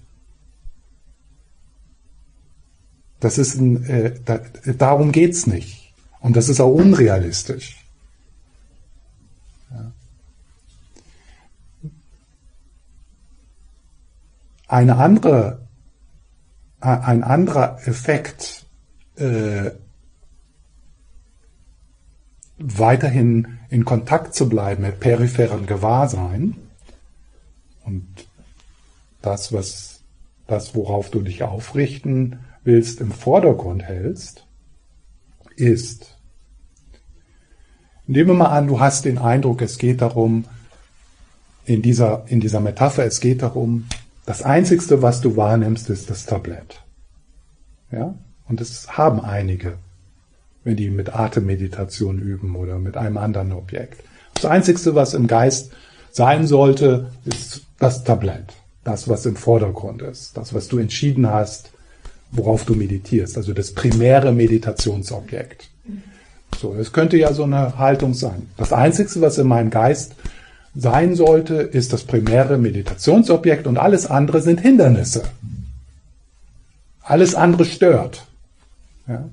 Das 3.19 3.37
ist 3.39 3.55
ein, 3.55 3.83
äh, 3.85 4.13
da, 4.23 4.39
darum 4.77 5.11
geht's 5.11 5.47
nicht 5.47 5.93
und 6.19 6.35
das 6.35 6.49
ist 6.49 6.61
auch 6.61 6.71
unrealistisch. 6.71 7.83
Ja. 9.71 9.91
Eine 14.67 14.97
andere 14.97 15.68
ein 16.79 17.23
anderer 17.23 17.79
Effekt 17.85 18.65
äh, 19.17 19.71
weiterhin 22.57 23.59
in 23.69 23.85
Kontakt 23.85 24.33
zu 24.33 24.49
bleiben 24.49 24.83
mit 24.83 24.99
peripheren 24.99 25.65
Gewahrsein 25.65 26.55
und 27.85 28.07
das, 29.21 29.51
was 29.51 30.03
das, 30.47 30.75
worauf 30.75 31.09
du 31.09 31.21
dich 31.21 31.43
aufrichten 31.43 32.39
willst, 32.63 33.01
im 33.01 33.11
Vordergrund 33.11 33.83
hältst, 33.83 34.45
ist, 35.55 36.17
nehmen 38.07 38.29
wir 38.29 38.35
mal 38.35 38.57
an, 38.57 38.67
du 38.67 38.79
hast 38.79 39.05
den 39.05 39.17
Eindruck, 39.17 39.61
es 39.61 39.77
geht 39.77 40.01
darum, 40.01 40.45
in 41.65 41.81
dieser, 41.81 42.25
in 42.27 42.39
dieser 42.39 42.61
Metapher, 42.61 43.05
es 43.05 43.19
geht 43.19 43.41
darum, 43.41 43.85
das 44.29 44.43
Einzigste, 44.43 45.01
was 45.01 45.21
du 45.21 45.37
wahrnimmst, 45.37 45.89
ist 45.89 46.11
das 46.11 46.27
Tablett. 46.27 46.83
Ja? 47.91 48.13
Und 48.47 48.61
das 48.61 48.95
haben 48.95 49.21
einige, 49.21 49.79
wenn 50.63 50.75
die 50.75 50.91
mit 50.91 51.15
Atemmeditation 51.15 52.19
üben 52.19 52.55
oder 52.55 52.77
mit 52.77 52.95
einem 52.95 53.17
anderen 53.17 53.53
Objekt. 53.53 54.03
Das 54.35 54.45
Einzigste, 54.45 54.93
was 54.93 55.15
im 55.15 55.25
Geist 55.25 55.71
sein 56.11 56.45
sollte, 56.45 57.09
ist 57.25 57.63
das 57.79 58.03
Tablett. 58.03 58.53
Das, 58.83 59.09
was 59.09 59.25
im 59.25 59.35
Vordergrund 59.35 60.03
ist. 60.03 60.37
Das, 60.37 60.53
was 60.53 60.67
du 60.67 60.77
entschieden 60.77 61.27
hast, 61.27 61.71
worauf 62.29 62.65
du 62.65 62.75
meditierst. 62.75 63.35
Also 63.35 63.53
das 63.53 63.73
primäre 63.73 64.31
Meditationsobjekt. 64.31 65.71
So, 66.55 66.75
das 66.75 66.93
könnte 66.93 67.17
ja 67.17 67.33
so 67.33 67.45
eine 67.45 67.79
Haltung 67.79 68.13
sein. 68.13 68.47
Das 68.57 68.73
Einzigste, 68.73 69.21
was 69.21 69.39
in 69.39 69.47
meinem 69.47 69.71
Geist 69.71 70.13
sein 70.75 71.15
sollte, 71.15 71.55
ist 71.55 71.93
das 71.93 72.03
primäre 72.03 72.57
Meditationsobjekt 72.57 73.67
und 73.67 73.77
alles 73.77 74.05
andere 74.05 74.41
sind 74.41 74.61
Hindernisse. 74.61 75.23
Alles 77.01 77.35
andere 77.35 77.65
stört. 77.65 78.27
Ja? 79.07 79.29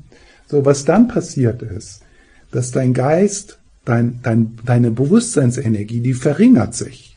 So, 0.47 0.65
was 0.65 0.85
dann 0.85 1.09
passiert 1.09 1.63
ist, 1.63 2.03
dass 2.51 2.71
dein 2.71 2.95
Geist, 2.95 3.59
dein, 3.85 4.21
dein, 4.23 4.59
deine 4.65 4.91
Bewusstseinsenergie, 4.91 6.01
die 6.01 6.15
verringert 6.15 6.75
sich. 6.75 7.17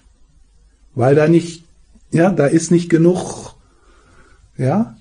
Weil 0.96 1.16
da 1.16 1.28
nicht, 1.28 1.64
ja, 2.12 2.32
da 2.32 2.46
ist 2.46 2.72
nicht 2.72 2.90
genug, 2.90 3.56
ja, 4.58 4.98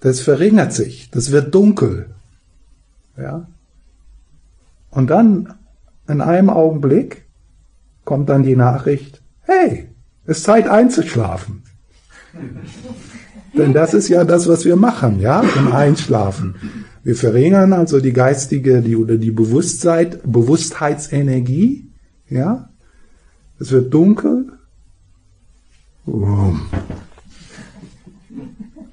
das 0.00 0.20
verringert 0.20 0.72
sich, 0.72 1.10
das 1.10 1.32
wird 1.32 1.54
dunkel, 1.54 2.10
ja. 3.16 3.48
Und 4.90 5.08
dann, 5.08 5.54
in 6.06 6.20
einem 6.20 6.48
Augenblick, 6.48 7.25
kommt 8.06 8.30
dann 8.30 8.42
die 8.42 8.56
Nachricht, 8.56 9.20
hey, 9.42 9.88
es 10.24 10.38
ist 10.38 10.44
Zeit 10.44 10.66
einzuschlafen. 10.66 11.62
Denn 13.52 13.74
das 13.74 13.92
ist 13.92 14.08
ja 14.08 14.24
das, 14.24 14.48
was 14.48 14.64
wir 14.64 14.76
machen, 14.76 15.20
ja, 15.20 15.42
im 15.42 15.72
Einschlafen. 15.72 16.54
Wir 17.02 17.16
verringern 17.16 17.72
also 17.72 18.00
die 18.00 18.12
geistige, 18.12 18.80
die 18.80 18.96
oder 18.96 19.16
die 19.16 19.30
Bewusstheit, 19.30 20.20
Bewusstheitsenergie, 20.24 21.90
ja. 22.28 22.70
Es 23.58 23.70
wird 23.70 23.92
dunkel. 23.92 24.52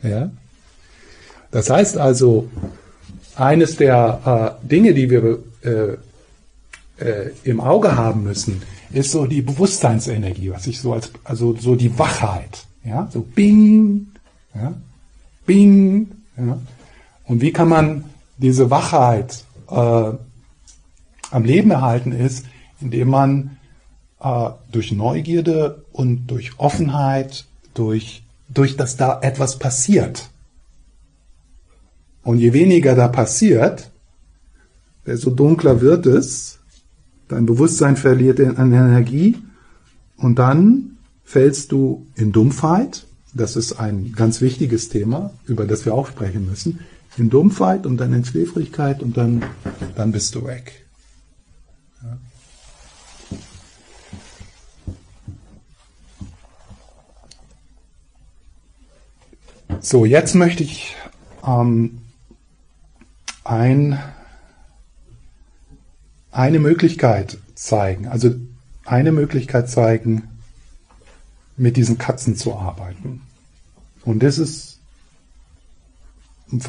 Ja. 0.01 0.31
Das 1.51 1.69
heißt 1.69 1.97
also, 1.97 2.49
eines 3.35 3.75
der 3.75 4.57
äh, 4.63 4.67
Dinge, 4.67 4.93
die 4.93 5.09
wir 5.09 5.39
äh, 5.61 5.97
äh, 7.03 7.31
im 7.43 7.59
Auge 7.59 7.95
haben 7.95 8.23
müssen, 8.23 8.61
ist 8.91 9.11
so 9.11 9.25
die 9.25 9.41
Bewusstseinsenergie, 9.41 10.51
was 10.51 10.67
ich 10.67 10.79
so 10.79 10.93
als, 10.93 11.11
also 11.23 11.55
so 11.55 11.75
die 11.75 11.97
Wachheit, 11.97 12.65
ja, 12.83 13.09
so 13.11 13.21
bing, 13.21 14.07
ja, 14.55 14.73
bing, 15.45 16.11
ja. 16.37 16.57
Und 17.25 17.41
wie 17.41 17.51
kann 17.51 17.69
man 17.69 18.05
diese 18.37 18.69
Wachheit 18.69 19.45
äh, 19.69 20.11
am 21.31 21.43
Leben 21.43 21.71
erhalten 21.71 22.11
ist, 22.11 22.45
indem 22.79 23.09
man 23.09 23.57
äh, 24.19 24.49
durch 24.71 24.91
Neugierde 24.91 25.83
und 25.91 26.27
durch 26.27 26.59
Offenheit, 26.59 27.45
durch, 27.73 28.23
durch 28.49 28.77
dass 28.77 28.97
da 28.97 29.19
etwas 29.21 29.57
passiert. 29.57 30.29
Und 32.23 32.39
je 32.39 32.53
weniger 32.53 32.95
da 32.95 33.07
passiert, 33.07 33.91
desto 35.05 35.29
dunkler 35.29 35.81
wird 35.81 36.05
es, 36.05 36.59
Dein 37.33 37.47
Bewusstsein 37.47 37.97
verliert 37.97 38.39
an 38.39 38.71
Energie 38.71 39.39
und 40.17 40.37
dann 40.37 40.97
fällst 41.23 41.71
du 41.71 42.05
in 42.13 42.31
Dumpfheit. 42.31 43.07
Das 43.33 43.55
ist 43.55 43.73
ein 43.79 44.13
ganz 44.15 44.39
wichtiges 44.39 44.89
Thema, 44.89 45.33
über 45.47 45.65
das 45.65 45.83
wir 45.83 45.95
auch 45.95 46.07
sprechen 46.07 46.45
müssen. 46.47 46.81
In 47.17 47.31
Dumpfheit 47.31 47.87
und 47.87 47.97
dann 47.97 48.13
in 48.13 48.23
Schläfrigkeit 48.23 49.01
und 49.01 49.17
dann, 49.17 49.43
dann 49.95 50.11
bist 50.11 50.35
du 50.35 50.45
weg. 50.45 50.85
So, 59.79 60.05
jetzt 60.05 60.35
möchte 60.35 60.61
ich 60.61 60.95
ähm, 61.43 61.97
ein 63.43 63.97
eine 66.33 66.59
Möglichkeit 66.59 67.37
zeigen, 67.55 68.07
also 68.07 68.31
eine 68.85 69.11
Möglichkeit 69.11 69.69
zeigen, 69.69 70.23
mit 71.55 71.77
diesen 71.77 71.97
Katzen 71.97 72.35
zu 72.35 72.55
arbeiten. 72.55 73.21
Und 74.03 74.23
das 74.23 74.39
ist, 74.39 74.79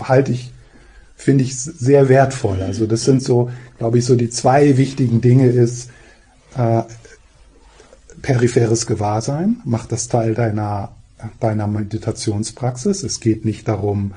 halte 0.00 0.32
ich, 0.32 0.52
finde 1.16 1.44
ich 1.44 1.58
sehr 1.58 2.08
wertvoll. 2.08 2.62
Also 2.62 2.86
das 2.86 3.04
sind 3.04 3.22
so, 3.22 3.50
glaube 3.78 3.98
ich, 3.98 4.04
so 4.04 4.14
die 4.14 4.30
zwei 4.30 4.76
wichtigen 4.76 5.20
Dinge 5.20 5.46
ist, 5.46 5.90
äh, 6.56 6.82
peripheres 8.20 8.86
Gewahrsein, 8.86 9.60
macht 9.64 9.90
das 9.90 10.08
Teil 10.08 10.34
deiner, 10.34 10.94
deiner 11.40 11.66
Meditationspraxis. 11.66 13.02
Es 13.02 13.20
geht 13.20 13.44
nicht 13.44 13.66
darum, 13.66 14.12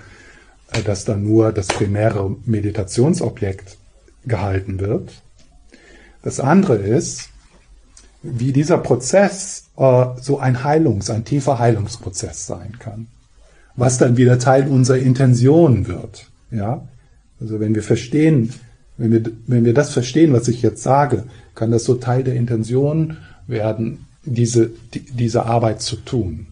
äh, 0.74 0.84
dass 0.84 1.06
da 1.06 1.16
nur 1.16 1.54
das 1.54 1.68
primäre 1.68 2.36
Meditationsobjekt 2.46 3.78
gehalten 4.26 4.80
wird, 4.80 5.22
das 6.28 6.42
andere 6.42 6.76
ist, 6.76 7.30
wie 8.22 8.52
dieser 8.52 8.80
Prozess 8.80 9.70
äh, 9.78 10.08
so 10.22 10.40
ein 10.40 10.62
Heilungs-, 10.66 11.10
ein 11.10 11.24
tiefer 11.24 11.58
Heilungsprozess 11.58 12.46
sein 12.46 12.78
kann. 12.80 13.08
Was 13.78 13.98
dann 13.98 14.18
wieder 14.18 14.38
Teil 14.38 14.68
unserer 14.68 14.98
Intention 14.98 15.88
wird. 15.88 16.30
Ja, 16.52 16.86
also 17.40 17.62
wenn 17.62 17.76
wir 17.76 17.82
verstehen, 17.82 18.52
wenn 18.98 19.14
wir, 19.14 19.24
wenn 19.46 19.64
wir 19.64 19.74
das 19.74 19.94
verstehen, 19.94 20.34
was 20.34 20.50
ich 20.50 20.62
jetzt 20.62 20.84
sage, 20.84 21.24
kann 21.56 21.72
das 21.72 21.86
so 21.86 21.96
Teil 21.96 22.26
der 22.26 22.36
Intention 22.36 23.16
werden, 23.48 24.06
diese, 24.26 24.70
die, 24.94 25.06
diese 25.06 25.46
Arbeit 25.46 25.82
zu 25.82 25.96
tun 25.96 26.48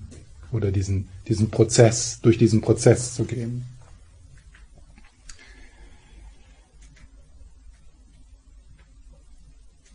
oder 0.54 0.72
diesen, 0.72 1.10
diesen 1.28 1.50
Prozess, 1.50 2.20
durch 2.22 2.38
diesen 2.38 2.62
Prozess 2.62 3.14
zu 3.14 3.26
gehen. 3.26 3.66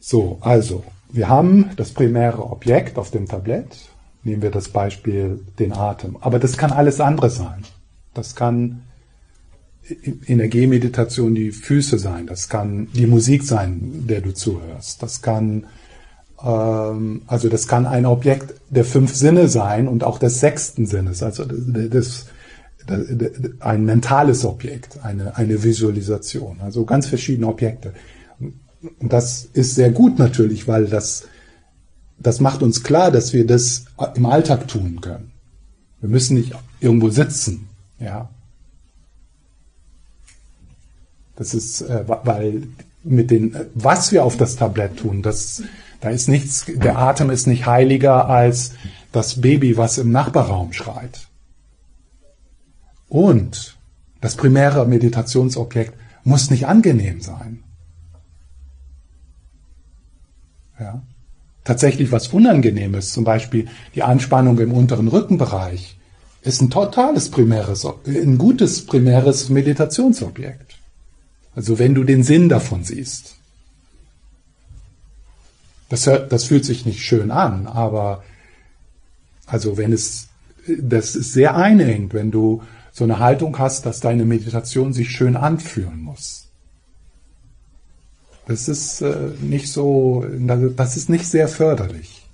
So, 0.00 0.38
also, 0.40 0.82
wir 1.12 1.28
haben 1.28 1.70
das 1.76 1.92
primäre 1.92 2.50
Objekt 2.50 2.98
auf 2.98 3.10
dem 3.10 3.26
Tablett. 3.26 3.76
Nehmen 4.22 4.42
wir 4.42 4.50
das 4.50 4.68
Beispiel 4.68 5.40
den 5.58 5.72
Atem. 5.72 6.16
Aber 6.20 6.38
das 6.38 6.56
kann 6.56 6.72
alles 6.72 7.00
andere 7.00 7.30
sein. 7.30 7.64
Das 8.14 8.34
kann 8.34 8.82
in 10.26 10.38
der 10.38 10.48
Gehmeditation 10.48 11.34
die 11.34 11.52
Füße 11.52 11.98
sein. 11.98 12.26
Das 12.26 12.48
kann 12.48 12.88
die 12.94 13.06
Musik 13.06 13.42
sein, 13.42 14.06
der 14.08 14.20
du 14.20 14.32
zuhörst. 14.32 15.02
Das 15.02 15.22
kann 15.22 15.66
ähm, 16.42 17.22
also 17.26 17.48
das 17.48 17.68
kann 17.68 17.86
ein 17.86 18.06
Objekt 18.06 18.54
der 18.70 18.84
fünf 18.84 19.14
Sinne 19.14 19.48
sein 19.48 19.88
und 19.88 20.04
auch 20.04 20.18
des 20.18 20.40
sechsten 20.40 20.86
Sinnes. 20.86 21.22
Also 21.22 21.44
das, 21.44 22.26
das, 22.86 23.06
ein 23.60 23.84
mentales 23.84 24.44
Objekt, 24.44 25.00
eine, 25.02 25.36
eine 25.36 25.62
Visualisation. 25.62 26.60
Also 26.60 26.84
ganz 26.84 27.06
verschiedene 27.06 27.46
Objekte. 27.46 27.92
Und 28.82 29.12
das 29.12 29.44
ist 29.52 29.74
sehr 29.74 29.90
gut 29.90 30.18
natürlich, 30.18 30.66
weil 30.66 30.86
das, 30.86 31.24
das 32.18 32.40
macht 32.40 32.62
uns 32.62 32.82
klar, 32.82 33.10
dass 33.10 33.32
wir 33.32 33.46
das 33.46 33.84
im 34.14 34.26
Alltag 34.26 34.68
tun 34.68 35.00
können. 35.00 35.32
Wir 36.00 36.08
müssen 36.08 36.36
nicht 36.36 36.52
irgendwo 36.80 37.10
sitzen, 37.10 37.68
ja. 37.98 38.30
Das 41.36 41.54
ist, 41.54 41.82
äh, 41.82 42.04
weil 42.06 42.64
mit 43.02 43.30
den, 43.30 43.56
was 43.74 44.12
wir 44.12 44.24
auf 44.24 44.36
das 44.36 44.56
Tablett 44.56 44.98
tun, 44.98 45.22
das, 45.22 45.62
da 46.00 46.10
ist 46.10 46.28
nichts, 46.28 46.66
der 46.66 46.98
Atem 46.98 47.30
ist 47.30 47.46
nicht 47.46 47.66
heiliger 47.66 48.28
als 48.28 48.72
das 49.12 49.40
Baby, 49.40 49.76
was 49.76 49.98
im 49.98 50.10
Nachbarraum 50.10 50.72
schreit. 50.72 51.28
Und 53.08 53.78
das 54.20 54.36
primäre 54.36 54.86
Meditationsobjekt 54.86 55.94
muss 56.24 56.50
nicht 56.50 56.66
angenehm 56.66 57.20
sein. 57.20 57.64
Ja. 60.80 61.02
Tatsächlich 61.62 62.10
was 62.10 62.28
Unangenehmes, 62.28 63.12
zum 63.12 63.24
Beispiel 63.24 63.68
die 63.94 64.02
Anspannung 64.02 64.58
im 64.58 64.72
unteren 64.72 65.08
Rückenbereich, 65.08 65.98
ist 66.42 66.62
ein 66.62 66.70
totales 66.70 67.30
primäres, 67.30 67.86
ein 68.06 68.38
gutes 68.38 68.86
primäres 68.86 69.50
Meditationsobjekt. 69.50 70.78
Also 71.54 71.78
wenn 71.78 71.94
du 71.94 72.04
den 72.04 72.22
Sinn 72.22 72.48
davon 72.48 72.82
siehst. 72.82 73.36
Das, 75.90 76.06
hört, 76.06 76.32
das 76.32 76.44
fühlt 76.44 76.64
sich 76.64 76.86
nicht 76.86 77.02
schön 77.02 77.30
an, 77.30 77.66
aber 77.66 78.22
also 79.46 79.76
wenn 79.76 79.92
es, 79.92 80.28
das 80.66 81.16
ist 81.16 81.32
sehr 81.32 81.56
einengt, 81.56 82.14
wenn 82.14 82.30
du 82.30 82.62
so 82.92 83.04
eine 83.04 83.18
Haltung 83.18 83.58
hast, 83.58 83.84
dass 83.86 84.00
deine 84.00 84.24
Meditation 84.24 84.92
sich 84.92 85.10
schön 85.10 85.36
anfühlen 85.36 86.00
muss. 86.00 86.49
Das 88.50 88.66
ist 88.66 89.00
äh, 89.00 89.14
nicht 89.40 89.70
so, 89.70 90.26
das 90.76 90.96
ist 90.96 91.08
nicht 91.08 91.24
sehr 91.24 91.46
förderlich. 91.46 92.26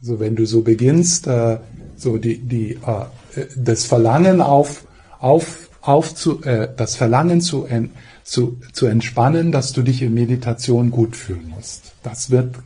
Also 0.00 0.18
wenn 0.18 0.34
du 0.34 0.44
so 0.44 0.62
beginnst, 0.62 1.28
äh, 1.28 1.58
so 1.96 2.18
die, 2.18 2.38
die, 2.38 2.72
äh, 2.72 3.46
das 3.54 3.84
Verlangen 3.84 4.40
auf, 4.40 4.88
auf, 5.20 5.70
auf 5.82 6.16
zu, 6.16 6.42
äh, 6.42 6.68
das 6.76 6.96
Verlangen 6.96 7.40
zu, 7.40 7.64
en, 7.64 7.90
zu, 8.24 8.58
zu 8.72 8.86
entspannen, 8.86 9.52
dass 9.52 9.72
du 9.72 9.82
dich 9.82 10.02
in 10.02 10.12
Meditation 10.12 10.90
gut 10.90 11.14
fühlen 11.14 11.48
musst. 11.50 11.92
Das 12.02 12.30
wird, 12.30 12.56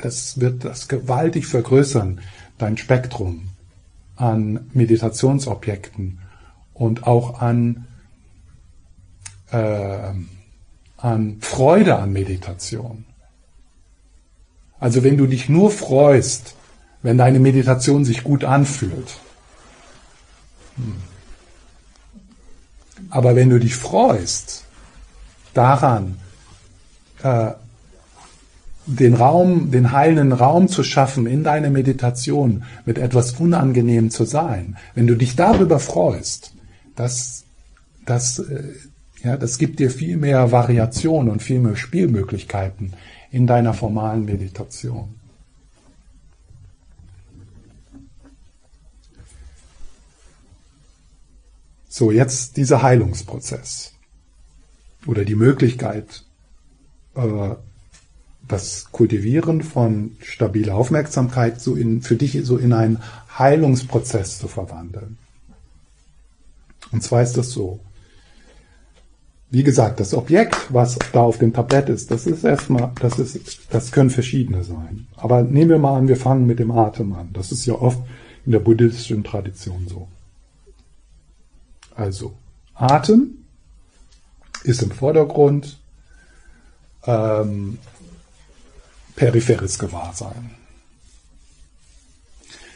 das 0.00 0.40
wird 0.40 0.64
das 0.64 0.88
gewaltig 0.88 1.46
vergrößern, 1.46 2.22
dein 2.56 2.78
Spektrum 2.78 3.50
an 4.16 4.60
Meditationsobjekten 4.72 6.20
und 6.72 7.06
auch 7.06 7.42
an 7.42 7.84
äh, 9.52 10.12
an 10.96 11.38
Freude 11.40 11.96
an 11.96 12.12
Meditation. 12.12 13.04
Also 14.78 15.04
wenn 15.04 15.16
du 15.16 15.26
dich 15.26 15.48
nur 15.48 15.70
freust, 15.70 16.54
wenn 17.02 17.18
deine 17.18 17.40
Meditation 17.40 18.04
sich 18.04 18.24
gut 18.24 18.44
anfühlt. 18.44 19.18
Hm. 20.76 20.96
Aber 23.10 23.34
wenn 23.34 23.50
du 23.50 23.58
dich 23.58 23.74
freust 23.74 24.64
daran, 25.54 26.18
äh, 27.22 27.52
den 28.86 29.14
Raum, 29.14 29.70
den 29.70 29.92
heilenden 29.92 30.32
Raum 30.32 30.68
zu 30.68 30.82
schaffen 30.82 31.26
in 31.26 31.44
deiner 31.44 31.70
Meditation, 31.70 32.64
mit 32.84 32.98
etwas 32.98 33.32
unangenehm 33.32 34.10
zu 34.10 34.24
sein, 34.24 34.76
wenn 34.94 35.06
du 35.06 35.14
dich 35.14 35.36
darüber 35.36 35.78
freust, 35.78 36.52
das, 36.96 37.44
das 38.04 38.38
äh, 38.40 38.62
ja, 39.22 39.36
das 39.36 39.58
gibt 39.58 39.78
dir 39.80 39.90
viel 39.90 40.16
mehr 40.16 40.50
Variation 40.50 41.28
und 41.28 41.42
viel 41.42 41.60
mehr 41.60 41.76
Spielmöglichkeiten 41.76 42.94
in 43.30 43.46
deiner 43.46 43.74
formalen 43.74 44.24
Meditation. 44.24 45.14
So, 51.88 52.10
jetzt 52.10 52.56
dieser 52.56 52.82
Heilungsprozess 52.82 53.92
oder 55.06 55.24
die 55.24 55.34
Möglichkeit, 55.34 56.24
äh, 57.14 57.54
das 58.48 58.90
Kultivieren 58.90 59.62
von 59.62 60.16
stabiler 60.22 60.76
Aufmerksamkeit 60.76 61.60
so 61.60 61.74
in, 61.74 62.00
für 62.02 62.16
dich 62.16 62.38
so 62.44 62.56
in 62.56 62.72
einen 62.72 63.02
Heilungsprozess 63.38 64.38
zu 64.38 64.48
verwandeln. 64.48 65.18
Und 66.90 67.02
zwar 67.02 67.22
ist 67.22 67.36
das 67.36 67.50
so. 67.50 67.80
Wie 69.52 69.64
gesagt, 69.64 69.98
das 69.98 70.14
Objekt, 70.14 70.56
was 70.68 70.96
da 71.12 71.22
auf 71.22 71.38
dem 71.38 71.52
Tablett 71.52 71.88
ist, 71.88 72.10
das 72.12 72.26
ist 72.26 72.44
erstmal, 72.44 72.92
das 73.00 73.18
ist, 73.18 73.60
das 73.70 73.90
können 73.90 74.10
verschiedene 74.10 74.62
sein. 74.62 75.08
Aber 75.16 75.42
nehmen 75.42 75.70
wir 75.70 75.78
mal 75.78 75.98
an, 75.98 76.06
wir 76.06 76.16
fangen 76.16 76.46
mit 76.46 76.60
dem 76.60 76.70
Atem 76.70 77.12
an. 77.14 77.30
Das 77.32 77.50
ist 77.50 77.66
ja 77.66 77.74
oft 77.74 77.98
in 78.46 78.52
der 78.52 78.60
buddhistischen 78.60 79.24
Tradition 79.24 79.88
so. 79.88 80.06
Also, 81.96 82.34
Atem 82.74 83.38
ist 84.62 84.82
im 84.82 84.92
Vordergrund, 84.92 85.78
ähm, 87.06 87.78
peripheres 89.16 89.78
Gewahrsein. 89.78 90.54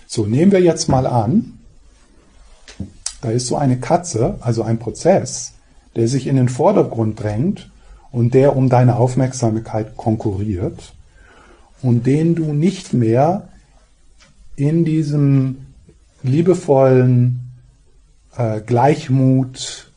So, 0.06 0.26
nehmen 0.26 0.52
wir 0.52 0.60
jetzt 0.60 0.88
mal 0.88 1.06
an, 1.06 1.58
da 3.20 3.30
ist 3.30 3.46
so 3.46 3.56
eine 3.56 3.80
Katze, 3.80 4.38
also 4.40 4.62
ein 4.62 4.78
Prozess, 4.78 5.53
der 5.96 6.08
sich 6.08 6.26
in 6.26 6.36
den 6.36 6.48
Vordergrund 6.48 7.22
drängt 7.22 7.70
und 8.10 8.34
der 8.34 8.56
um 8.56 8.68
deine 8.68 8.96
Aufmerksamkeit 8.96 9.96
konkurriert 9.96 10.94
und 11.82 12.06
den 12.06 12.34
du 12.34 12.52
nicht 12.52 12.92
mehr 12.92 13.48
in 14.56 14.84
diesem 14.84 15.66
liebevollen 16.22 17.40
äh, 18.36 18.60
Gleichmut, 18.60 19.90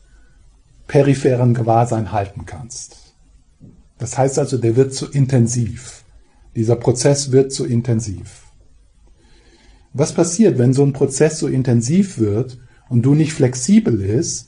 peripheren 0.86 1.54
Gewahrsein 1.54 2.12
halten 2.12 2.46
kannst. 2.46 3.14
Das 3.98 4.16
heißt 4.16 4.38
also, 4.38 4.58
der 4.58 4.76
wird 4.76 4.94
zu 4.94 5.10
intensiv. 5.10 6.04
Dieser 6.56 6.76
Prozess 6.76 7.30
wird 7.30 7.52
zu 7.52 7.66
intensiv. 7.66 8.44
Was 9.92 10.12
passiert, 10.12 10.58
wenn 10.58 10.72
so 10.72 10.82
ein 10.82 10.92
Prozess 10.92 11.38
so 11.38 11.46
intensiv 11.46 12.18
wird 12.18 12.58
und 12.88 13.02
du 13.02 13.14
nicht 13.14 13.32
flexibel 13.32 14.00
ist, 14.00 14.47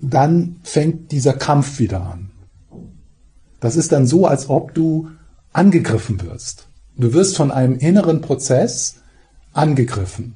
dann 0.00 0.56
fängt 0.62 1.12
dieser 1.12 1.34
Kampf 1.34 1.78
wieder 1.78 2.02
an. 2.02 2.30
Das 3.60 3.76
ist 3.76 3.92
dann 3.92 4.06
so, 4.06 4.26
als 4.26 4.48
ob 4.48 4.74
du 4.74 5.10
angegriffen 5.52 6.22
wirst. 6.22 6.66
Du 6.96 7.12
wirst 7.12 7.36
von 7.36 7.50
einem 7.50 7.76
inneren 7.76 8.20
Prozess 8.20 8.96
angegriffen. 9.52 10.34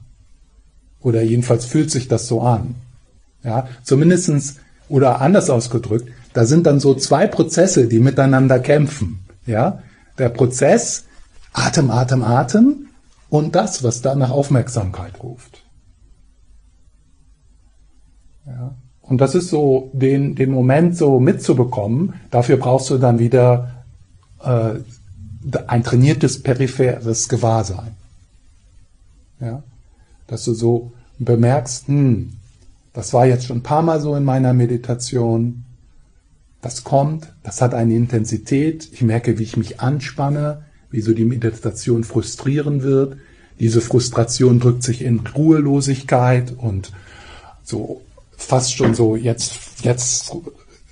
Oder 1.01 1.23
jedenfalls 1.23 1.65
fühlt 1.65 1.91
sich 1.91 2.09
das 2.09 2.27
so 2.27 2.43
an. 2.43 2.75
Ja, 3.43 3.69
zumindestens 3.83 4.57
oder 4.89 5.21
anders 5.21 5.51
ausgedrückt, 5.51 6.11
da 6.33 6.47
sind 6.47 6.67
dann 6.67 6.81
so 6.81 6.95
zwei 6.95 7.27
Prozesse, 7.27 7.89
die 7.89 8.01
miteinander 8.01 8.59
kämpfen. 8.59 9.21
Ja, 9.47 9.83
der 10.19 10.31
Prozess 10.31 11.05
Atem, 11.53 11.91
Atem, 11.91 12.23
Atem 12.23 12.89
und 13.29 13.55
das, 13.55 13.83
was 13.83 14.03
da 14.03 14.15
nach 14.15 14.31
Aufmerksamkeit 14.31 15.23
ruft. 15.23 15.63
Ja. 18.47 18.75
Und 19.07 19.21
das 19.21 19.35
ist 19.35 19.49
so, 19.49 19.91
den, 19.93 20.35
den 20.35 20.51
Moment 20.51 20.97
so 20.97 21.21
mitzubekommen, 21.21 22.15
dafür 22.31 22.57
brauchst 22.57 22.91
du 22.91 22.99
dann 22.99 23.19
wieder 23.19 23.85
äh, 24.43 24.75
ein 25.67 25.85
trainiertes 25.85 26.43
peripheres 26.43 27.29
Gewahrsein. 27.29 27.93
Ja? 29.41 29.63
Dass 30.27 30.45
du 30.45 30.55
so 30.55 30.93
bemerkst, 31.19 31.89
hm, 31.89 32.33
Das 32.95 33.13
war 33.13 33.27
jetzt 33.27 33.47
schon 33.47 33.59
ein 33.59 33.63
paar 33.63 33.83
Mal 33.83 34.01
so 34.01 34.15
in 34.15 34.25
meiner 34.25 34.55
Meditation. 34.55 35.65
Das 36.63 36.85
kommt, 36.85 37.33
das 37.43 37.61
hat 37.61 37.75
eine 37.75 37.95
Intensität. 37.95 38.89
Ich 38.93 39.03
merke, 39.03 39.39
wie 39.39 39.43
ich 39.43 39.57
mich 39.57 39.81
anspanne, 39.81 40.63
wie 40.91 41.03
so 41.03 41.13
die 41.13 41.25
Meditation 41.25 42.05
frustrieren 42.05 42.83
wird. 42.83 43.17
Diese 43.59 43.81
Frustration 43.81 44.61
drückt 44.61 44.85
sich 44.85 45.03
in 45.03 45.21
Ruhelosigkeit 45.27 46.55
und 46.57 46.93
so 47.65 48.01
fast 48.37 48.77
schon 48.77 48.95
so, 48.95 49.17
jetzt, 49.17 49.55
jetzt 49.83 50.33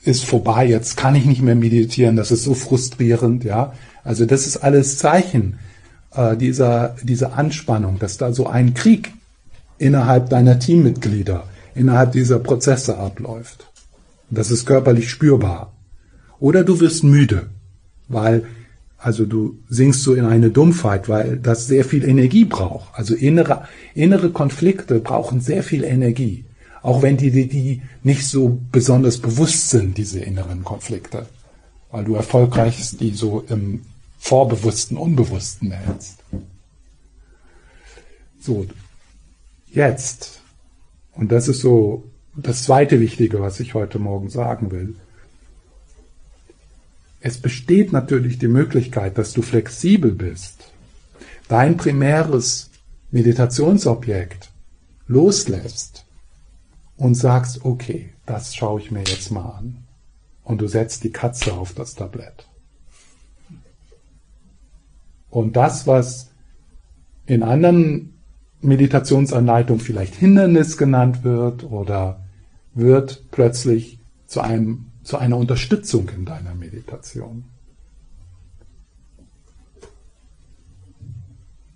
ist 0.05 0.25
vorbei, 0.25 0.67
jetzt 0.67 0.97
kann 0.97 1.15
ich 1.15 1.25
nicht 1.25 1.43
mehr 1.43 1.55
meditieren, 1.55 2.17
das 2.17 2.31
ist 2.31 2.45
so 2.45 2.55
frustrierend, 2.55 3.45
ja. 3.45 3.73
Also 4.05 4.27
das 4.27 4.47
ist 4.47 4.59
alles 4.59 4.99
Zeichen 4.99 5.59
äh, 6.15 6.37
dieser, 6.37 6.97
dieser 7.03 7.39
Anspannung, 7.39 7.99
dass 7.99 8.17
da 8.19 8.33
so 8.33 8.47
ein 8.47 8.75
Krieg 8.75 9.13
innerhalb 9.79 10.29
deiner 10.29 10.59
Teammitglieder, 10.59 11.45
innerhalb 11.75 12.13
dieser 12.13 12.39
Prozesse 12.39 12.99
abläuft. 12.99 13.71
Das 14.31 14.51
ist 14.51 14.67
körperlich 14.67 15.11
spürbar. 15.11 15.73
Oder 16.41 16.65
du 16.65 16.81
wirst 16.81 17.05
müde, 17.05 17.51
weil, 18.09 18.45
also 18.99 19.25
du 19.25 19.59
sinkst 19.69 20.03
so 20.03 20.15
in 20.15 20.25
eine 20.25 20.51
Dumpfheit, 20.51 21.09
weil 21.09 21.37
das 21.37 21.67
sehr 21.67 21.85
viel 21.85 22.05
Energie 22.05 22.45
braucht. 22.45 22.89
Also 22.95 23.15
innere, 23.15 23.69
innere 23.95 24.31
Konflikte 24.31 24.99
brauchen 25.01 25.41
sehr 25.41 25.63
viel 25.63 25.85
Energie. 25.85 26.45
Auch 26.83 27.03
wenn 27.03 27.17
die, 27.17 27.31
die, 27.31 27.49
die 27.49 27.83
nicht 28.03 28.27
so 28.27 28.61
besonders 28.73 29.19
bewusst 29.19 29.71
sind, 29.71 29.99
diese 29.99 30.21
inneren 30.21 30.65
Konflikte. 30.65 31.27
Weil 31.91 32.05
du 32.05 32.15
erfolgreich 32.15 32.97
die 32.99 33.13
so 33.13 33.45
im 33.49 33.83
Vorbewussten, 34.19 34.97
Unbewussten 34.97 35.71
hältst. 35.71 36.19
So, 38.41 38.67
jetzt. 39.73 40.41
Und 41.13 41.31
das 41.31 41.49
ist 41.49 41.61
so 41.61 42.05
das 42.35 42.65
zweite 42.65 42.99
Wichtige, 42.99 43.41
was 43.41 43.61
ich 43.61 43.75
heute 43.75 43.99
Morgen 43.99 44.31
sagen 44.31 44.71
will. 44.71 44.97
Es 47.21 47.39
besteht 47.39 47.93
natürlich 47.93 48.39
die 48.39 48.49
Möglichkeit, 48.49 49.19
dass 49.19 49.33
du 49.33 49.43
flexibel 49.43 50.11
bist, 50.11 50.73
dein 51.47 51.77
primäres 51.77 52.71
Meditationsobjekt 53.13 54.51
loslässt 55.07 56.02
und 57.03 57.17
sagst, 57.17 57.65
okay, 57.65 58.11
das 58.27 58.55
schaue 58.55 58.81
ich 58.81 58.93
mir 58.93 59.03
jetzt 59.03 59.33
mal 59.33 59.57
an. 59.59 59.79
Und 60.45 60.61
du 60.61 60.69
setzt 60.69 61.03
die 61.03 61.11
Katze 61.11 61.53
auf 61.53 61.73
das 61.73 61.97
Tablett. 61.97 62.47
Und 65.29 65.57
das, 65.57 65.89
was 65.89 66.31
in 67.27 67.43
anderen 67.43 68.15
Meditationsanleitungen 68.61 69.83
vielleicht 69.83 70.15
Hindernis 70.15 70.79
genannt 70.79 71.25
wird 71.25 71.65
oder 71.65 72.23
wird 72.73 73.25
plötzlich 73.33 73.99
zu 74.29 74.41
einem, 74.41 74.93
zu 75.03 75.19
einer 75.19 75.39
Unterstützung 75.39 76.09
in 76.11 76.25
deiner 76.25 76.55
Meditation. 76.55 77.47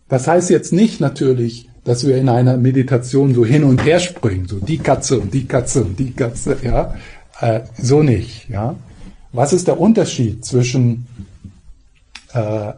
Das 0.07 0.29
heißt 0.29 0.51
jetzt 0.51 0.73
nicht 0.73 1.01
natürlich, 1.01 1.69
dass 1.87 2.05
wir 2.05 2.17
in 2.17 2.29
einer 2.29 2.57
Meditation 2.57 3.33
so 3.33 3.47
hin 3.47 3.63
und 3.63 3.85
her 3.85 4.01
springen, 4.01 4.49
so 4.49 4.59
die 4.59 4.79
Katze 4.79 5.21
und 5.21 5.33
die 5.33 5.47
Katze 5.47 5.85
und 5.85 5.99
die 5.99 6.11
Katze, 6.11 6.57
ja, 6.63 6.97
äh, 7.41 7.61
so 7.81 8.03
nicht, 8.03 8.51
ja. 8.51 8.75
Was 9.33 9.53
ist 9.53 9.69
der 9.69 9.79
Unterschied 9.79 10.45
zwischen, 10.45 11.07
äh, 12.33 12.73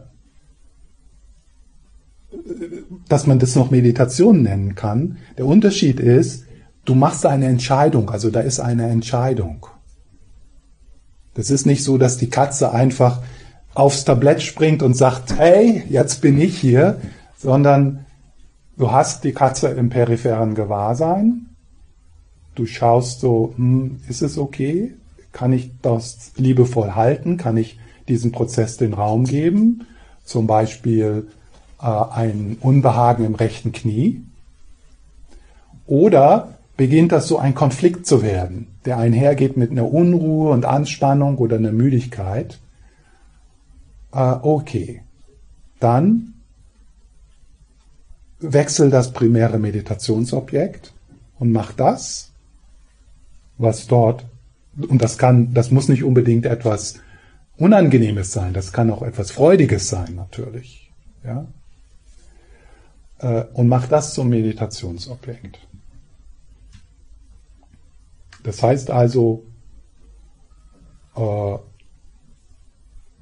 dass 3.07 3.25
man 3.25 3.39
das 3.39 3.55
noch 3.55 3.71
Meditation 3.71 4.43
nennen 4.43 4.75
kann? 4.75 5.17
Der 5.39 5.47
Unterschied 5.47 5.99
ist, 5.99 6.45
du 6.85 6.93
machst 6.93 7.25
eine 7.25 7.47
Entscheidung, 7.47 8.11
also 8.11 8.29
da 8.29 8.41
ist 8.41 8.59
eine 8.59 8.89
Entscheidung. 8.89 9.65
Das 11.33 11.49
ist 11.49 11.65
nicht 11.65 11.83
so, 11.83 11.97
dass 11.97 12.17
die 12.17 12.29
Katze 12.29 12.73
einfach 12.73 13.23
aufs 13.73 14.05
Tablett 14.05 14.43
springt 14.43 14.83
und 14.83 14.93
sagt, 14.93 15.39
hey, 15.39 15.83
jetzt 15.89 16.21
bin 16.21 16.39
ich 16.39 16.59
hier, 16.59 17.01
sondern 17.37 18.05
Du 18.79 18.93
hast 18.93 19.25
die 19.25 19.33
Katze 19.33 19.67
im 19.67 19.89
peripheren 19.89 20.55
Gewahrsein. 20.55 21.47
Du 22.55 22.65
schaust 22.65 23.19
so, 23.19 23.53
hm, 23.57 23.99
ist 24.07 24.21
es 24.21 24.37
okay? 24.37 24.93
Kann 25.33 25.51
ich 25.51 25.71
das 25.81 26.31
liebevoll 26.37 26.91
halten? 26.91 27.35
Kann 27.35 27.57
ich 27.57 27.77
diesem 28.07 28.31
Prozess 28.31 28.77
den 28.77 28.93
Raum 28.93 29.25
geben? 29.25 29.85
Zum 30.23 30.47
Beispiel 30.47 31.27
äh, 31.81 31.87
ein 31.87 32.55
Unbehagen 32.61 33.25
im 33.25 33.35
rechten 33.35 33.73
Knie. 33.73 34.23
Oder 35.85 36.53
beginnt 36.77 37.11
das 37.11 37.27
so 37.27 37.37
ein 37.37 37.55
Konflikt 37.55 38.07
zu 38.07 38.23
werden, 38.23 38.67
der 38.85 38.97
einhergeht 38.97 39.57
mit 39.57 39.71
einer 39.71 39.91
Unruhe 39.91 40.51
und 40.51 40.63
Anspannung 40.63 41.37
oder 41.37 41.57
einer 41.57 41.73
Müdigkeit? 41.73 42.59
Äh, 44.13 44.35
okay, 44.41 45.01
dann 45.81 46.35
wechsel 48.39 48.89
das 48.89 49.11
primäre 49.11 49.59
Meditationsobjekt 49.59 50.93
und 51.37 51.51
mach 51.51 51.73
das, 51.73 52.31
was 53.57 53.87
dort, 53.87 54.25
und 54.77 55.01
das 55.01 55.17
kann, 55.17 55.53
das 55.53 55.71
muss 55.71 55.89
nicht 55.89 56.03
unbedingt 56.03 56.45
etwas 56.45 56.95
Unangenehmes 57.57 58.31
sein, 58.31 58.53
das 58.53 58.71
kann 58.71 58.89
auch 58.89 59.01
etwas 59.01 59.31
Freudiges 59.31 59.89
sein, 59.89 60.15
natürlich, 60.15 60.91
ja. 61.23 61.45
Äh, 63.19 63.43
und 63.53 63.67
mach 63.67 63.87
das 63.87 64.13
zum 64.13 64.29
Meditationsobjekt. 64.29 65.59
Das 68.43 68.63
heißt 68.63 68.89
also, 68.89 69.43
äh, 71.15 71.57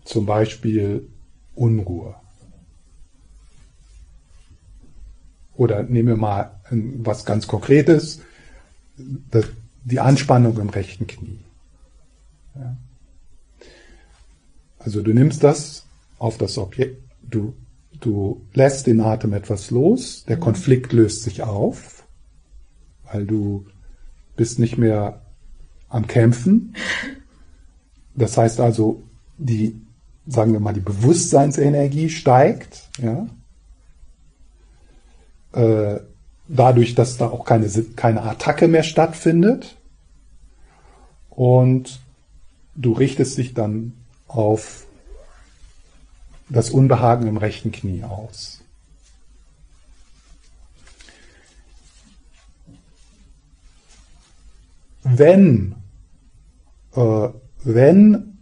zum 0.05 0.25
Beispiel 0.25 1.09
Unruhe. 1.55 2.15
Oder 5.57 5.83
nehmen 5.83 6.07
wir 6.07 6.17
mal 6.17 6.51
was 6.69 7.25
ganz 7.25 7.47
Konkretes, 7.47 8.21
die 9.83 9.99
Anspannung 9.99 10.57
im 10.59 10.69
rechten 10.69 11.07
Knie. 11.07 11.39
Ja. 12.55 12.77
Also 14.79 15.01
du 15.01 15.13
nimmst 15.13 15.43
das 15.43 15.85
auf 16.19 16.37
das 16.37 16.57
Objekt, 16.57 17.01
du, 17.23 17.53
du 17.99 18.41
lässt 18.53 18.87
den 18.87 19.01
Atem 19.01 19.33
etwas 19.33 19.71
los, 19.71 20.23
der 20.25 20.37
Konflikt 20.37 20.93
löst 20.93 21.23
sich 21.23 21.43
auf, 21.43 22.03
weil 23.11 23.25
du 23.25 23.65
bist 24.35 24.59
nicht 24.59 24.77
mehr 24.77 25.21
am 25.89 26.07
Kämpfen. 26.07 26.75
Das 28.19 28.35
heißt 28.35 28.59
also, 28.61 29.03
die, 29.37 29.79
sagen 30.25 30.51
wir 30.51 30.59
mal, 30.59 30.73
die 30.73 30.79
Bewusstseinsenergie 30.79 32.09
steigt, 32.09 32.89
ja, 32.99 33.27
äh, 35.53 35.99
dadurch, 36.47 36.95
dass 36.95 37.17
da 37.17 37.27
auch 37.27 37.45
keine, 37.45 37.67
keine 37.95 38.23
Attacke 38.23 38.67
mehr 38.67 38.83
stattfindet. 38.83 39.77
Und 41.29 41.99
du 42.75 42.93
richtest 42.93 43.37
dich 43.37 43.53
dann 43.53 43.93
auf 44.27 44.85
das 46.49 46.69
Unbehagen 46.69 47.27
im 47.27 47.37
rechten 47.37 47.71
Knie 47.71 48.03
aus. 48.03 48.61
Wenn, 55.03 55.75
äh, 56.95 57.29
wenn 57.63 58.39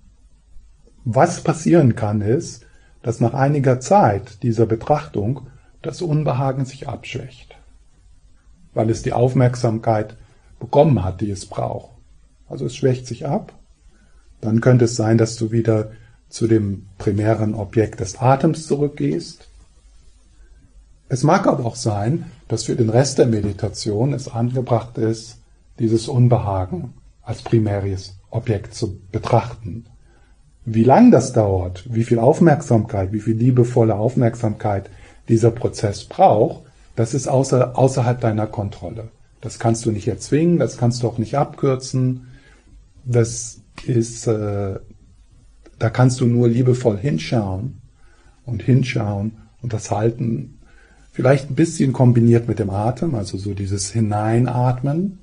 was 1.03 1.41
passieren 1.41 1.95
kann, 1.95 2.21
ist, 2.21 2.65
dass 3.03 3.19
nach 3.19 3.33
einiger 3.35 3.79
Zeit 3.79 4.41
dieser 4.41 4.65
Betrachtung 4.65 5.47
das 5.85 6.01
Unbehagen 6.01 6.65
sich 6.65 6.87
abschwächt, 6.87 7.55
weil 8.73 8.89
es 8.89 9.03
die 9.03 9.13
Aufmerksamkeit 9.13 10.17
bekommen 10.59 11.03
hat, 11.03 11.21
die 11.21 11.31
es 11.31 11.45
braucht. 11.45 11.91
Also 12.47 12.65
es 12.65 12.75
schwächt 12.75 13.07
sich 13.07 13.25
ab. 13.25 13.53
Dann 14.41 14.61
könnte 14.61 14.85
es 14.85 14.95
sein, 14.95 15.17
dass 15.17 15.35
du 15.35 15.51
wieder 15.51 15.91
zu 16.29 16.47
dem 16.47 16.87
primären 16.97 17.53
Objekt 17.53 17.99
des 17.99 18.19
Atems 18.19 18.67
zurückgehst. 18.67 19.47
Es 21.07 21.23
mag 21.23 21.47
aber 21.47 21.65
auch 21.65 21.75
sein, 21.75 22.25
dass 22.47 22.63
für 22.63 22.75
den 22.75 22.89
Rest 22.89 23.19
der 23.19 23.27
Meditation 23.27 24.13
es 24.13 24.27
angebracht 24.27 24.97
ist, 24.97 25.39
dieses 25.79 26.07
Unbehagen 26.07 26.93
als 27.21 27.41
primäres 27.41 28.17
Objekt 28.29 28.73
zu 28.73 28.99
betrachten. 29.11 29.85
Wie 30.65 30.83
lang 30.83 31.11
das 31.11 31.31
dauert, 31.31 31.85
wie 31.93 32.03
viel 32.03 32.17
Aufmerksamkeit, 32.17 33.13
wie 33.13 33.19
viel 33.19 33.35
liebevolle 33.35 33.95
Aufmerksamkeit 33.95 34.89
dieser 35.27 35.51
Prozess 35.51 36.05
braucht, 36.05 36.65
das 36.95 37.13
ist 37.13 37.27
außer, 37.27 37.77
außerhalb 37.77 38.21
deiner 38.21 38.47
Kontrolle. 38.47 39.09
Das 39.41 39.59
kannst 39.59 39.85
du 39.85 39.91
nicht 39.91 40.07
erzwingen, 40.07 40.59
das 40.59 40.77
kannst 40.77 41.03
du 41.03 41.07
auch 41.07 41.17
nicht 41.17 41.37
abkürzen. 41.37 42.27
Das 43.03 43.61
ist, 43.85 44.27
äh, 44.27 44.79
da 45.77 45.89
kannst 45.89 46.21
du 46.21 46.25
nur 46.25 46.47
liebevoll 46.47 46.97
hinschauen 46.97 47.81
und 48.45 48.63
hinschauen 48.63 49.37
und 49.61 49.73
das 49.73 49.91
halten, 49.91 50.59
vielleicht 51.11 51.49
ein 51.49 51.55
bisschen 51.55 51.93
kombiniert 51.93 52.47
mit 52.47 52.59
dem 52.59 52.69
Atem, 52.69 53.15
also 53.15 53.37
so 53.37 53.53
dieses 53.53 53.91
Hineinatmen, 53.91 55.19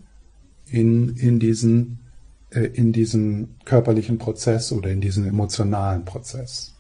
in, 0.67 1.17
in, 1.17 1.39
diesen, 1.39 2.01
äh, 2.51 2.61
in 2.61 2.93
diesem 2.93 3.57
körperlichen 3.65 4.19
Prozess 4.19 4.73
oder 4.73 4.91
in 4.91 5.01
diesem 5.01 5.27
emotionalen 5.27 6.05
Prozess. 6.05 6.72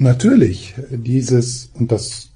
Natürlich, 0.00 0.76
dieses, 0.90 1.72
und 1.74 1.92
das 1.92 2.30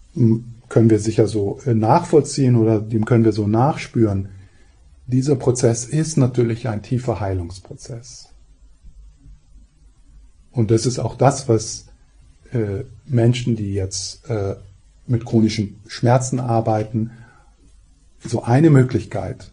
können 0.69 0.91
wir 0.91 0.99
sicher 0.99 1.27
so 1.27 1.61
äh, 1.65 1.73
nachvollziehen 1.73 2.57
oder 2.57 2.79
dem 2.79 3.07
können 3.07 3.25
wir 3.25 3.33
so 3.33 3.47
nachspüren, 3.47 4.29
dieser 5.07 5.37
Prozess 5.37 5.87
ist 5.87 6.19
natürlich 6.19 6.69
ein 6.69 6.83
tiefer 6.83 7.21
Heilungsprozess. 7.21 8.29
Und 10.51 10.71
das 10.71 10.85
ist 10.85 10.99
auch 10.99 11.17
das, 11.17 11.49
was 11.49 11.87
äh, 12.53 12.85
Menschen, 13.07 13.57
die 13.57 13.73
jetzt 13.73 14.29
äh, 14.29 14.57
mit 15.07 15.25
chronischen 15.25 15.81
Schmerzen 15.87 16.41
arbeiten, 16.41 17.13
so 18.23 18.43
eine 18.43 18.69
Möglichkeit, 18.69 19.53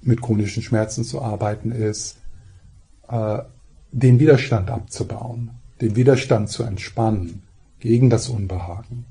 mit 0.00 0.20
chronischen 0.22 0.64
Schmerzen 0.64 1.04
zu 1.04 1.22
arbeiten, 1.22 1.70
ist, 1.70 2.16
äh, 3.08 3.38
den 3.92 4.18
Widerstand 4.18 4.70
abzubauen, 4.70 5.52
den 5.80 5.96
Widerstand 5.96 6.48
zu 6.48 6.62
entspannen 6.62 7.42
gegen 7.80 8.10
das 8.10 8.28
Unbehagen. 8.28 9.04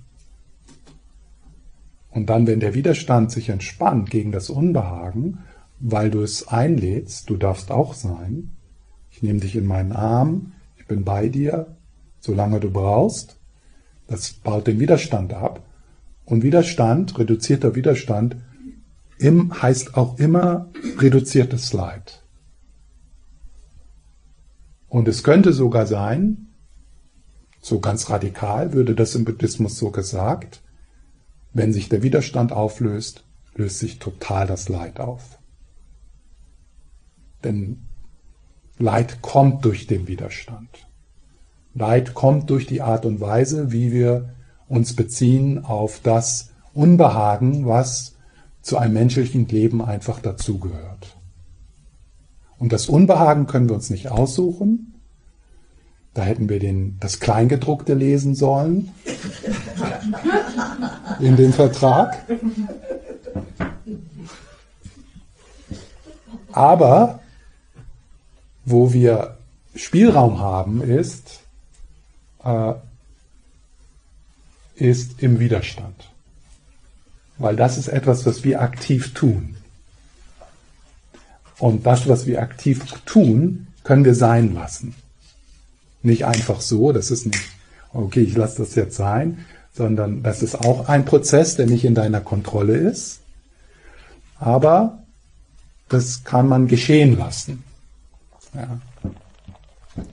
Und 2.09 2.27
dann, 2.27 2.47
wenn 2.47 2.59
der 2.59 2.73
Widerstand 2.73 3.31
sich 3.31 3.49
entspannt 3.49 4.09
gegen 4.09 4.31
das 4.31 4.49
Unbehagen, 4.49 5.39
weil 5.79 6.11
du 6.11 6.21
es 6.21 6.47
einlädst, 6.47 7.29
du 7.29 7.37
darfst 7.37 7.71
auch 7.71 7.93
sein, 7.93 8.51
ich 9.09 9.23
nehme 9.23 9.39
dich 9.39 9.55
in 9.55 9.65
meinen 9.65 9.91
Arm, 9.91 10.53
ich 10.77 10.87
bin 10.87 11.03
bei 11.03 11.27
dir, 11.27 11.75
solange 12.19 12.59
du 12.59 12.69
brauchst, 12.69 13.37
das 14.07 14.33
baut 14.33 14.67
den 14.67 14.79
Widerstand 14.79 15.33
ab. 15.33 15.63
Und 16.25 16.43
Widerstand, 16.43 17.17
reduzierter 17.17 17.75
Widerstand, 17.75 18.37
im, 19.17 19.61
heißt 19.61 19.97
auch 19.97 20.19
immer 20.19 20.69
reduziertes 20.99 21.73
Leid. 21.73 22.23
Und 24.87 25.07
es 25.07 25.23
könnte 25.23 25.53
sogar 25.53 25.85
sein, 25.87 26.47
so 27.63 27.79
ganz 27.79 28.09
radikal 28.09 28.73
würde 28.73 28.93
das 28.93 29.15
im 29.15 29.23
Buddhismus 29.23 29.77
so 29.77 29.89
gesagt, 29.89 30.61
wenn 31.53 31.71
sich 31.71 31.87
der 31.87 32.03
Widerstand 32.03 32.51
auflöst, 32.51 33.23
löst 33.55 33.79
sich 33.79 33.99
total 33.99 34.47
das 34.47 34.67
Leid 34.67 34.99
auf. 34.99 35.39
Denn 37.43 37.85
Leid 38.77 39.21
kommt 39.21 39.63
durch 39.63 39.87
den 39.87 40.09
Widerstand. 40.09 40.87
Leid 41.73 42.13
kommt 42.13 42.49
durch 42.49 42.67
die 42.67 42.81
Art 42.81 43.05
und 43.05 43.21
Weise, 43.21 43.71
wie 43.71 43.93
wir 43.93 44.33
uns 44.67 44.93
beziehen 44.93 45.63
auf 45.63 46.01
das 46.03 46.51
Unbehagen, 46.73 47.65
was 47.65 48.15
zu 48.61 48.77
einem 48.77 48.95
menschlichen 48.95 49.47
Leben 49.47 49.81
einfach 49.81 50.19
dazugehört. 50.19 51.15
Und 52.57 52.73
das 52.73 52.89
Unbehagen 52.89 53.47
können 53.47 53.69
wir 53.69 53.75
uns 53.75 53.89
nicht 53.89 54.09
aussuchen. 54.09 54.92
Da 56.13 56.23
hätten 56.23 56.47
wir 56.47 56.59
den, 56.59 56.97
das 56.99 57.19
Kleingedruckte 57.19 57.95
lesen 57.95 58.35
sollen 58.35 58.91
in 61.19 61.35
dem 61.35 61.53
Vertrag. 61.53 62.23
Aber 66.51 67.19
wo 68.65 68.93
wir 68.93 69.37
Spielraum 69.75 70.39
haben, 70.39 70.81
ist, 70.81 71.39
äh, 72.43 72.73
ist 74.75 75.21
im 75.21 75.39
Widerstand. 75.39 76.09
Weil 77.39 77.55
das 77.55 77.77
ist 77.77 77.87
etwas, 77.87 78.25
was 78.27 78.43
wir 78.43 78.61
aktiv 78.61 79.15
tun. 79.15 79.57
Und 81.57 81.85
das, 81.85 82.07
was 82.07 82.27
wir 82.27 82.41
aktiv 82.41 82.83
tun, 83.05 83.67
können 83.83 84.05
wir 84.05 84.15
sein 84.15 84.53
lassen. 84.53 84.95
Nicht 86.03 86.25
einfach 86.25 86.61
so, 86.61 86.91
das 86.91 87.09
ist 87.11 87.25
nicht, 87.25 87.41
okay, 87.93 88.21
ich 88.21 88.35
lasse 88.35 88.59
das 88.59 88.75
jetzt 88.75 88.95
sein, 88.95 89.45
sondern 89.73 90.21
das 90.21 90.43
ist 90.43 90.55
auch 90.55 90.87
ein 90.87 91.05
Prozess, 91.05 91.55
der 91.55 91.65
nicht 91.65 91.85
in 91.85 91.95
deiner 91.95 92.21
Kontrolle 92.21 92.75
ist. 92.75 93.21
Aber 94.39 94.99
das 95.89 96.23
kann 96.23 96.47
man 96.47 96.67
geschehen 96.67 97.17
lassen. 97.17 97.63
Ja. 98.53 98.79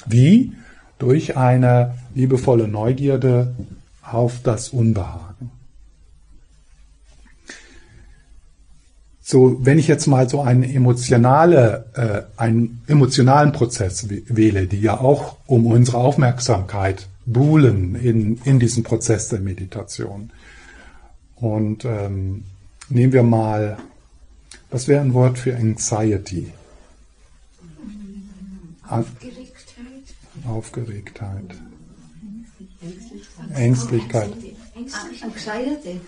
Wie? 0.07 0.53
Durch 0.99 1.37
eine 1.37 1.95
liebevolle 2.15 2.69
Neugierde 2.69 3.55
auf 4.03 4.41
das 4.43 4.69
Unbehagen. 4.69 5.30
So, 9.31 9.65
wenn 9.65 9.79
ich 9.79 9.87
jetzt 9.87 10.09
mal 10.09 10.29
so 10.29 10.41
eine 10.41 10.75
emotionale, 10.75 11.85
äh, 11.95 12.23
einen 12.37 12.83
emotionalen 12.89 13.53
Prozess 13.53 14.09
wähle, 14.09 14.67
die 14.67 14.81
ja 14.81 14.99
auch 14.99 15.37
um 15.47 15.67
unsere 15.67 15.99
Aufmerksamkeit 15.99 17.07
buhlen 17.27 17.95
in, 17.95 18.41
in 18.43 18.59
diesem 18.59 18.83
Prozess 18.83 19.29
der 19.29 19.39
Meditation. 19.39 20.31
Und 21.37 21.85
ähm, 21.85 22.43
nehmen 22.89 23.13
wir 23.13 23.23
mal, 23.23 23.77
was 24.69 24.89
wäre 24.89 25.01
ein 25.01 25.15
Wort 25.15 25.39
für 25.39 25.55
Anxiety? 25.55 26.53
Aufgeregtheit. 28.89 29.45
Aufgeregtheit. 30.45 31.55
Ängstlichkeit. 33.55 34.33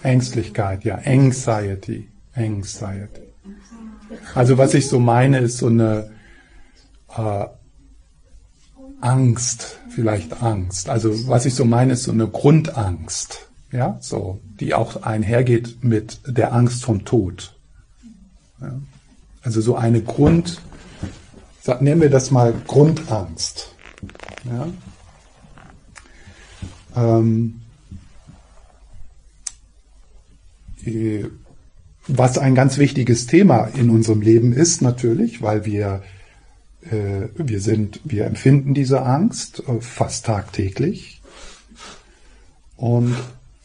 Ängstlichkeit, 0.02 0.82
ja. 0.82 0.98
Anxiety. 1.04 2.08
Anxiety. 2.34 3.28
Also 4.34 4.58
was 4.58 4.74
ich 4.74 4.88
so 4.88 4.98
meine, 4.98 5.38
ist 5.38 5.58
so 5.58 5.66
eine 5.66 6.10
äh, 7.16 7.46
Angst, 9.00 9.78
vielleicht 9.90 10.42
Angst. 10.42 10.88
Also 10.88 11.28
was 11.28 11.46
ich 11.46 11.54
so 11.54 11.64
meine, 11.64 11.94
ist 11.94 12.04
so 12.04 12.12
eine 12.12 12.28
Grundangst, 12.28 13.50
ja, 13.70 13.98
so, 14.00 14.40
die 14.60 14.74
auch 14.74 15.02
einhergeht 15.02 15.82
mit 15.82 16.20
der 16.26 16.52
Angst 16.52 16.84
vom 16.84 17.04
Tod. 17.04 17.56
Ja. 18.60 18.80
Also 19.42 19.60
so 19.60 19.76
eine 19.76 20.02
Grund, 20.02 20.60
nennen 21.80 22.00
wir 22.00 22.10
das 22.10 22.30
mal 22.30 22.54
Grundangst. 22.66 23.74
Ja. 24.44 24.68
Ähm, 26.94 27.60
äh, 30.84 31.24
was 32.08 32.38
ein 32.38 32.54
ganz 32.54 32.78
wichtiges 32.78 33.26
Thema 33.26 33.68
in 33.74 33.90
unserem 33.90 34.20
Leben 34.20 34.52
ist, 34.52 34.82
natürlich, 34.82 35.42
weil 35.42 35.64
wir, 35.64 36.02
äh, 36.90 37.28
wir 37.34 37.60
sind, 37.60 38.00
wir 38.04 38.26
empfinden 38.26 38.74
diese 38.74 39.02
Angst 39.02 39.62
äh, 39.68 39.80
fast 39.80 40.26
tagtäglich. 40.26 41.20
Und, 42.76 43.16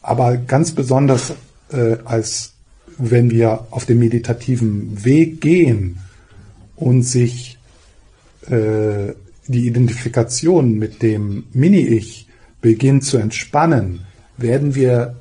aber 0.02 0.36
ganz 0.36 0.72
besonders 0.72 1.34
äh, 1.70 1.96
als 2.04 2.54
wenn 2.98 3.30
wir 3.30 3.66
auf 3.70 3.86
dem 3.86 4.00
meditativen 4.00 5.04
Weg 5.04 5.40
gehen 5.40 6.00
und 6.76 7.02
sich 7.02 7.58
äh, 8.46 9.12
die 9.46 9.66
Identifikation 9.66 10.74
mit 10.78 11.02
dem 11.02 11.44
Mini-Ich 11.52 12.28
beginnt 12.60 13.04
zu 13.04 13.18
entspannen, 13.18 14.00
werden 14.36 14.74
wir, 14.74 15.16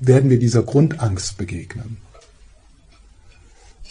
werden 0.00 0.30
wir 0.30 0.38
dieser 0.38 0.62
Grundangst 0.62 1.38
begegnen. 1.38 2.01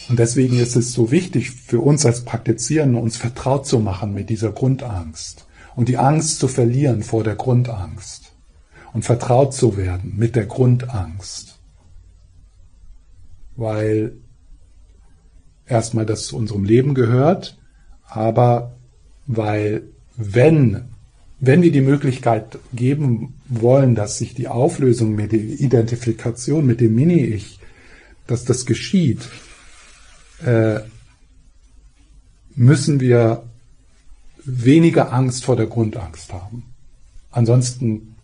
Und 0.08 0.18
deswegen 0.18 0.58
ist 0.58 0.76
es 0.76 0.92
so 0.92 1.10
wichtig 1.10 1.50
für 1.50 1.80
uns 1.80 2.04
als 2.04 2.24
Praktizierende, 2.24 2.98
uns 2.98 3.16
vertraut 3.16 3.66
zu 3.66 3.78
machen 3.78 4.12
mit 4.14 4.30
dieser 4.30 4.52
Grundangst 4.52 5.46
und 5.74 5.88
die 5.88 5.98
Angst 5.98 6.40
zu 6.40 6.48
verlieren 6.48 7.02
vor 7.02 7.24
der 7.24 7.36
Grundangst 7.36 8.32
und 8.92 9.04
vertraut 9.04 9.54
zu 9.54 9.76
werden 9.76 10.14
mit 10.16 10.36
der 10.36 10.46
Grundangst. 10.46 11.58
Weil 13.56 14.16
erstmal 15.66 16.06
das 16.06 16.26
zu 16.26 16.36
unserem 16.36 16.64
Leben 16.64 16.94
gehört, 16.94 17.58
aber 18.04 18.76
weil 19.26 19.84
wenn 20.16 20.88
wenn 21.44 21.60
wir 21.62 21.72
die 21.72 21.80
Möglichkeit 21.80 22.60
geben 22.72 23.34
wollen, 23.48 23.96
dass 23.96 24.16
sich 24.16 24.32
die 24.32 24.46
Auflösung 24.46 25.16
mit 25.16 25.32
der 25.32 25.40
Identifikation 25.40 26.64
mit 26.64 26.80
dem 26.80 26.94
Mini-Ich, 26.94 27.58
dass 28.28 28.44
das 28.44 28.64
geschieht, 28.64 29.28
äh, 30.44 30.80
müssen 32.54 33.00
wir 33.00 33.44
weniger 34.44 35.12
Angst 35.12 35.44
vor 35.44 35.56
der 35.56 35.66
Grundangst 35.66 36.32
haben. 36.32 36.64
Ansonsten 37.30 38.16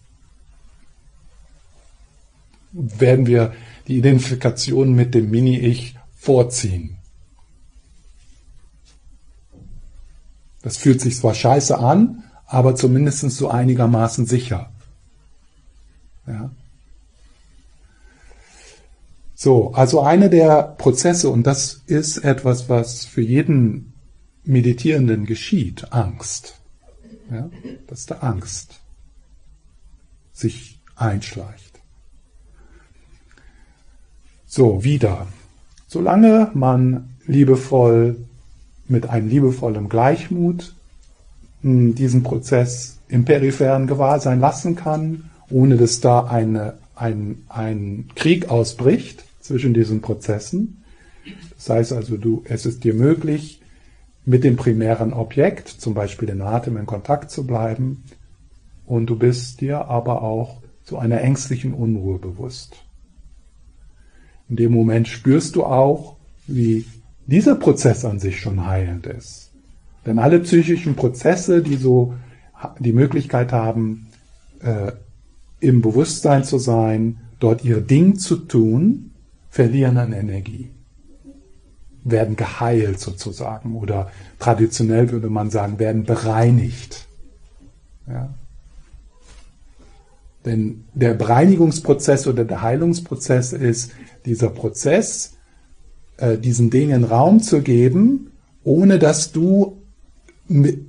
werden 2.72 3.26
wir 3.26 3.54
die 3.86 3.96
Identifikation 3.96 4.94
mit 4.94 5.14
dem 5.14 5.30
Mini-Ich 5.30 5.96
vorziehen. 6.16 6.98
Das 10.62 10.76
fühlt 10.76 11.00
sich 11.00 11.16
zwar 11.16 11.34
scheiße 11.34 11.78
an, 11.78 12.24
aber 12.46 12.74
zumindest 12.74 13.30
so 13.30 13.48
einigermaßen 13.48 14.26
sicher. 14.26 14.70
Ja. 16.26 16.50
So, 19.40 19.70
also 19.72 20.00
eine 20.00 20.30
der 20.30 20.74
Prozesse, 20.78 21.30
und 21.30 21.46
das 21.46 21.82
ist 21.86 22.24
etwas, 22.24 22.68
was 22.68 23.04
für 23.04 23.20
jeden 23.20 23.92
Meditierenden 24.42 25.26
geschieht, 25.26 25.92
Angst. 25.92 26.60
Ja, 27.30 27.48
dass 27.86 28.06
der 28.06 28.24
Angst 28.24 28.80
sich 30.32 30.80
einschleicht. 30.96 31.78
So, 34.44 34.82
wieder. 34.82 35.28
Solange 35.86 36.50
man 36.54 37.10
liebevoll 37.24 38.16
mit 38.88 39.08
einem 39.08 39.28
liebevollen 39.28 39.88
Gleichmut 39.88 40.74
hm, 41.62 41.94
diesen 41.94 42.24
Prozess 42.24 42.98
im 43.06 43.24
peripheren 43.24 43.86
Gewahrsein 43.86 44.40
lassen 44.40 44.74
kann, 44.74 45.30
ohne 45.48 45.76
dass 45.76 46.00
da 46.00 46.24
eine, 46.24 46.78
ein, 46.96 47.44
ein 47.48 48.08
Krieg 48.16 48.48
ausbricht 48.48 49.27
zwischen 49.40 49.74
diesen 49.74 50.00
Prozessen. 50.00 50.82
Das 51.56 51.70
heißt 51.70 51.92
also, 51.92 52.16
du, 52.16 52.42
es 52.46 52.66
ist 52.66 52.84
dir 52.84 52.94
möglich, 52.94 53.60
mit 54.24 54.44
dem 54.44 54.56
primären 54.56 55.12
Objekt, 55.12 55.68
zum 55.68 55.94
Beispiel 55.94 56.28
den 56.28 56.42
Atem, 56.42 56.76
in 56.76 56.86
Kontakt 56.86 57.30
zu 57.30 57.46
bleiben. 57.46 58.04
Und 58.86 59.06
du 59.06 59.16
bist 59.16 59.60
dir 59.60 59.86
aber 59.86 60.22
auch 60.22 60.60
zu 60.84 60.98
einer 60.98 61.20
ängstlichen 61.20 61.72
Unruhe 61.72 62.18
bewusst. 62.18 62.76
In 64.48 64.56
dem 64.56 64.72
Moment 64.72 65.08
spürst 65.08 65.56
du 65.56 65.64
auch, 65.64 66.16
wie 66.46 66.86
dieser 67.26 67.54
Prozess 67.54 68.04
an 68.04 68.18
sich 68.18 68.40
schon 68.40 68.66
heilend 68.66 69.06
ist. 69.06 69.50
Denn 70.06 70.18
alle 70.18 70.40
psychischen 70.40 70.94
Prozesse, 70.94 71.62
die 71.62 71.76
so 71.76 72.14
die 72.78 72.92
Möglichkeit 72.92 73.52
haben, 73.52 74.06
äh, 74.60 74.92
im 75.60 75.82
Bewusstsein 75.82 76.44
zu 76.44 76.58
sein, 76.58 77.18
dort 77.40 77.64
ihr 77.64 77.80
Ding 77.80 78.18
zu 78.18 78.36
tun, 78.36 79.07
verlieren 79.50 79.96
an 79.96 80.12
Energie 80.12 80.70
werden 82.04 82.36
geheilt 82.36 83.00
sozusagen 83.00 83.74
oder 83.74 84.10
traditionell 84.38 85.10
würde 85.10 85.28
man 85.28 85.50
sagen, 85.50 85.78
werden 85.78 86.04
bereinigt. 86.04 87.06
Ja. 88.06 88.32
Denn 90.44 90.84
der 90.94 91.14
Bereinigungsprozess 91.14 92.26
oder 92.26 92.44
der 92.44 92.62
Heilungsprozess 92.62 93.52
ist 93.52 93.90
dieser 94.24 94.48
Prozess, 94.48 95.34
äh, 96.16 96.38
diesen 96.38 96.70
Dingen 96.70 97.04
Raum 97.04 97.40
zu 97.40 97.60
geben, 97.60 98.30
ohne 98.64 98.98
dass 98.98 99.32
du, 99.32 99.82
mit, 100.46 100.86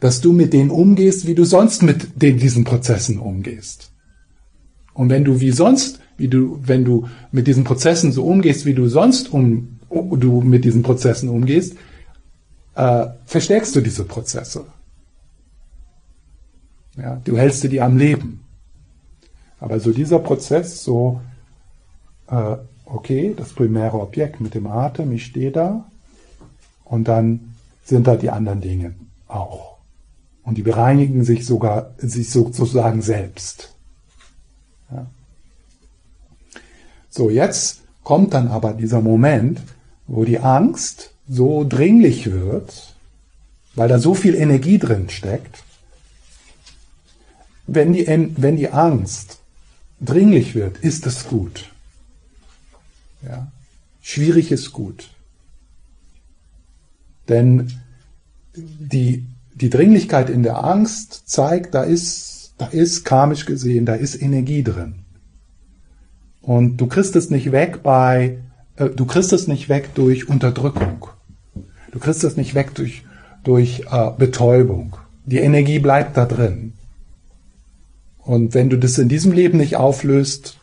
dass 0.00 0.20
du 0.20 0.32
mit 0.32 0.52
denen 0.52 0.70
umgehst, 0.70 1.26
wie 1.26 1.34
du 1.34 1.44
sonst 1.44 1.82
mit 1.82 2.22
den, 2.22 2.38
diesen 2.38 2.64
Prozessen 2.64 3.18
umgehst. 3.18 3.90
Und 4.94 5.10
wenn 5.10 5.24
du 5.24 5.40
wie 5.40 5.52
sonst, 5.52 6.00
wie 6.18 6.28
du, 6.28 6.60
wenn 6.62 6.84
du 6.84 7.08
mit 7.32 7.46
diesen 7.46 7.64
Prozessen 7.64 8.12
so 8.12 8.24
umgehst, 8.24 8.66
wie 8.66 8.74
du 8.74 8.88
sonst 8.88 9.32
um, 9.32 9.78
du 9.88 10.42
mit 10.42 10.64
diesen 10.64 10.82
Prozessen 10.82 11.28
umgehst, 11.28 11.76
äh, 12.74 13.06
verstärkst 13.24 13.74
du 13.74 13.80
diese 13.80 14.04
Prozesse. 14.04 14.66
Ja, 16.96 17.20
du 17.24 17.38
hältst 17.38 17.62
dir 17.62 17.70
die 17.70 17.80
am 17.80 17.96
Leben. 17.96 18.44
Aber 19.60 19.80
so 19.80 19.92
dieser 19.92 20.18
Prozess, 20.18 20.82
so, 20.82 21.20
äh, 22.28 22.56
okay, 22.84 23.34
das 23.36 23.52
primäre 23.52 23.98
Objekt 24.00 24.40
mit 24.40 24.54
dem 24.54 24.66
Atem, 24.66 25.12
ich 25.12 25.24
stehe 25.24 25.50
da 25.50 25.88
und 26.84 27.08
dann 27.08 27.54
sind 27.84 28.06
da 28.06 28.16
die 28.16 28.30
anderen 28.30 28.60
Dinge 28.60 28.94
auch. 29.28 29.78
Und 30.42 30.58
die 30.58 30.62
bereinigen 30.62 31.24
sich 31.24 31.46
sogar, 31.46 31.94
sich 31.98 32.30
sozusagen 32.30 33.02
selbst. 33.02 33.74
Ja. 34.90 35.06
So, 37.18 37.30
jetzt 37.30 37.80
kommt 38.04 38.32
dann 38.32 38.46
aber 38.46 38.74
dieser 38.74 39.00
Moment, 39.00 39.60
wo 40.06 40.24
die 40.24 40.38
Angst 40.38 41.10
so 41.28 41.66
dringlich 41.68 42.30
wird, 42.30 42.94
weil 43.74 43.88
da 43.88 43.98
so 43.98 44.14
viel 44.14 44.36
Energie 44.36 44.78
drin 44.78 45.08
steckt, 45.10 45.64
wenn 47.66 47.92
die, 47.92 48.06
wenn 48.06 48.56
die 48.56 48.68
Angst 48.68 49.38
dringlich 50.00 50.54
wird, 50.54 50.78
ist 50.78 51.08
es 51.08 51.26
gut. 51.26 51.70
Ja? 53.22 53.50
Schwierig 54.00 54.52
ist 54.52 54.72
gut. 54.72 55.10
Denn 57.28 57.72
die, 58.54 59.26
die 59.56 59.70
Dringlichkeit 59.70 60.30
in 60.30 60.44
der 60.44 60.62
Angst 60.62 61.24
zeigt, 61.26 61.74
da 61.74 61.82
ist, 61.82 62.52
da 62.58 62.66
ist 62.66 63.04
karmisch 63.04 63.44
gesehen, 63.44 63.86
da 63.86 63.94
ist 63.96 64.22
Energie 64.22 64.62
drin. 64.62 65.00
Und 66.48 66.78
du 66.78 66.86
kriegst 66.86 67.14
es 67.14 67.28
nicht 67.28 67.52
weg 67.52 67.82
bei 67.82 68.38
äh, 68.78 68.88
du 68.88 69.04
kriegst 69.04 69.34
es 69.34 69.48
nicht 69.48 69.68
weg 69.68 69.90
durch 69.94 70.28
Unterdrückung. 70.30 71.08
Du 71.92 71.98
kriegst 71.98 72.24
es 72.24 72.36
nicht 72.36 72.54
weg 72.54 72.74
durch, 72.74 73.04
durch 73.44 73.84
äh, 73.90 74.10
Betäubung. 74.16 74.96
Die 75.26 75.38
Energie 75.38 75.78
bleibt 75.78 76.16
da 76.16 76.24
drin. 76.24 76.72
Und 78.18 78.54
wenn 78.54 78.70
du 78.70 78.78
das 78.78 78.96
in 78.96 79.10
diesem 79.10 79.32
Leben 79.32 79.58
nicht 79.58 79.76
auflöst, 79.76 80.56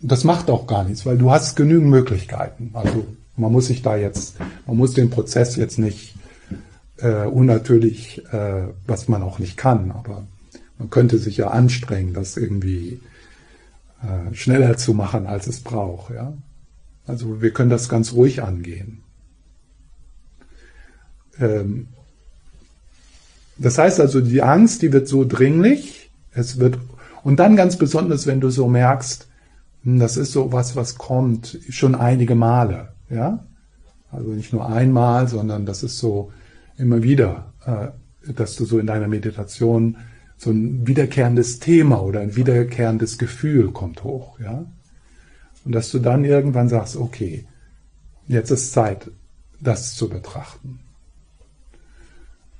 das 0.00 0.24
macht 0.24 0.50
auch 0.50 0.66
gar 0.66 0.82
nichts, 0.82 1.06
weil 1.06 1.18
du 1.18 1.30
hast 1.30 1.54
genügend 1.54 1.90
Möglichkeiten. 1.90 2.70
Also 2.74 3.06
man 3.36 3.52
muss 3.52 3.66
sich 3.66 3.82
da 3.82 3.96
jetzt, 3.96 4.36
man 4.66 4.76
muss 4.76 4.94
den 4.94 5.10
Prozess 5.10 5.54
jetzt 5.54 5.78
nicht 5.78 6.16
äh, 6.98 7.26
unnatürlich, 7.26 8.24
äh, 8.32 8.68
was 8.88 9.06
man 9.06 9.22
auch 9.22 9.38
nicht 9.38 9.56
kann, 9.56 9.92
aber 9.92 10.26
man 10.78 10.90
könnte 10.90 11.18
sich 11.18 11.36
ja 11.36 11.48
anstrengen, 11.48 12.12
das 12.12 12.36
irgendwie 12.36 13.00
äh, 14.02 14.34
schneller 14.34 14.76
zu 14.76 14.94
machen, 14.94 15.26
als 15.26 15.46
es 15.46 15.60
braucht. 15.60 16.12
Ja? 16.14 16.34
Also 17.06 17.40
wir 17.40 17.50
können 17.52 17.70
das 17.70 17.88
ganz 17.88 18.12
ruhig 18.12 18.42
angehen. 18.42 19.02
Ähm, 21.38 21.88
das 23.58 23.78
heißt 23.78 24.00
also, 24.00 24.20
die 24.20 24.42
Angst, 24.42 24.82
die 24.82 24.92
wird 24.92 25.08
so 25.08 25.24
dringlich, 25.24 26.10
es 26.32 26.58
wird, 26.58 26.78
und 27.22 27.36
dann 27.36 27.56
ganz 27.56 27.76
besonders, 27.76 28.26
wenn 28.26 28.40
du 28.40 28.50
so 28.50 28.68
merkst, 28.68 29.28
hm, 29.84 29.98
das 29.98 30.16
ist 30.16 30.32
so 30.32 30.52
was, 30.52 30.76
was 30.76 30.96
kommt, 30.98 31.58
schon 31.70 31.94
einige 31.94 32.34
Male, 32.34 32.92
ja? 33.08 33.44
Also 34.12 34.30
nicht 34.30 34.52
nur 34.52 34.68
einmal, 34.68 35.28
sondern 35.28 35.66
das 35.66 35.82
ist 35.82 35.98
so 35.98 36.32
immer 36.76 37.02
wieder, 37.02 37.52
äh, 37.64 37.88
dass 38.32 38.56
du 38.56 38.64
so 38.64 38.78
in 38.78 38.86
deiner 38.86 39.08
Meditation 39.08 39.96
so 40.38 40.50
ein 40.50 40.86
wiederkehrendes 40.86 41.60
Thema 41.60 42.02
oder 42.02 42.20
ein 42.20 42.36
wiederkehrendes 42.36 43.18
Gefühl 43.18 43.70
kommt 43.72 44.04
hoch, 44.04 44.38
ja? 44.38 44.66
Und 45.64 45.72
dass 45.72 45.90
du 45.90 45.98
dann 45.98 46.24
irgendwann 46.24 46.68
sagst, 46.68 46.96
okay, 46.96 47.44
jetzt 48.28 48.50
ist 48.50 48.72
Zeit, 48.72 49.10
das 49.60 49.94
zu 49.96 50.08
betrachten. 50.08 50.78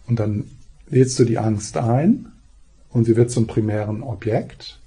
Und 0.08 0.18
dann 0.18 0.44
lädst 0.88 1.18
du 1.18 1.24
die 1.24 1.38
Angst 1.38 1.76
ein 1.76 2.32
und 2.90 3.04
sie 3.04 3.16
wird 3.16 3.30
zum 3.30 3.46
primären 3.46 4.02
Objekt. 4.02 4.80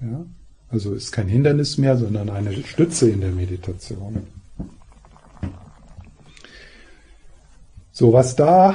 Ja? 0.00 0.26
Also 0.68 0.92
ist 0.92 1.12
kein 1.12 1.28
Hindernis 1.28 1.78
mehr, 1.78 1.96
sondern 1.96 2.28
eine 2.30 2.52
Stütze 2.64 3.08
in 3.08 3.20
der 3.20 3.32
Meditation. 3.32 4.26
So, 7.92 8.12
was 8.12 8.34
da, 8.34 8.74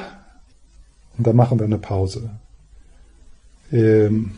und 1.18 1.28
da 1.28 1.34
machen 1.34 1.60
wir 1.60 1.66
eine 1.66 1.78
Pause. 1.78 2.32
Ähm, 3.72 4.32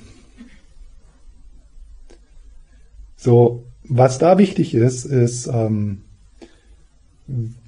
so, 3.15 3.65
was 3.83 4.17
da 4.17 4.37
wichtig 4.37 4.73
ist, 4.73 5.05
ist, 5.05 5.47
ähm, 5.47 6.01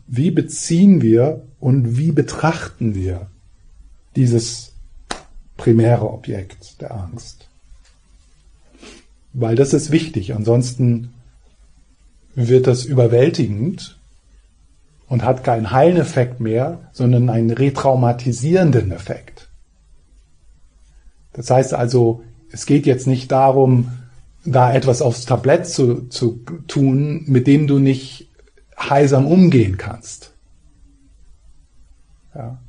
wie 0.07 0.31
beziehen 0.31 1.01
wir 1.01 1.43
und 1.59 1.97
wie 1.97 2.11
betrachten 2.11 2.95
wir 2.95 3.27
dieses 4.15 4.73
primäre 5.57 6.09
Objekt 6.09 6.81
der 6.81 6.93
Angst? 6.93 7.47
Weil 9.33 9.55
das 9.55 9.73
ist 9.73 9.91
wichtig, 9.91 10.33
ansonsten 10.33 11.13
wird 12.35 12.67
das 12.67 12.85
überwältigend 12.85 13.97
und 15.07 15.23
hat 15.23 15.43
keinen 15.43 15.71
Heileffekt 15.71 16.39
mehr, 16.39 16.89
sondern 16.91 17.29
einen 17.29 17.51
retraumatisierenden 17.51 18.91
Effekt. 18.91 19.42
Das 21.33 21.49
heißt 21.49 21.73
also, 21.73 22.23
es 22.51 22.65
geht 22.65 22.85
jetzt 22.85 23.07
nicht 23.07 23.31
darum, 23.31 23.89
da 24.45 24.73
etwas 24.73 25.01
aufs 25.01 25.25
Tablett 25.25 25.65
zu, 25.65 26.07
zu 26.07 26.43
tun, 26.67 27.23
mit 27.27 27.47
dem 27.47 27.67
du 27.67 27.79
nicht 27.79 28.29
heilsam 28.77 29.25
umgehen 29.25 29.77
kannst. 29.77 30.33
Ja. 32.35 32.59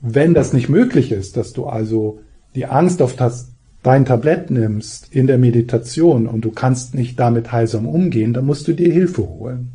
Wenn 0.00 0.34
das 0.34 0.52
nicht 0.52 0.68
möglich 0.68 1.12
ist, 1.12 1.36
dass 1.36 1.52
du 1.52 1.66
also 1.66 2.20
die 2.54 2.66
Angst 2.66 3.00
auf 3.00 3.16
das, 3.16 3.52
dein 3.82 4.04
Tablett 4.04 4.50
nimmst 4.50 5.14
in 5.14 5.26
der 5.26 5.38
Meditation 5.38 6.26
und 6.26 6.42
du 6.42 6.50
kannst 6.50 6.94
nicht 6.94 7.18
damit 7.18 7.52
heilsam 7.52 7.86
umgehen, 7.86 8.34
dann 8.34 8.44
musst 8.44 8.68
du 8.68 8.72
dir 8.74 8.92
Hilfe 8.92 9.26
holen. 9.26 9.72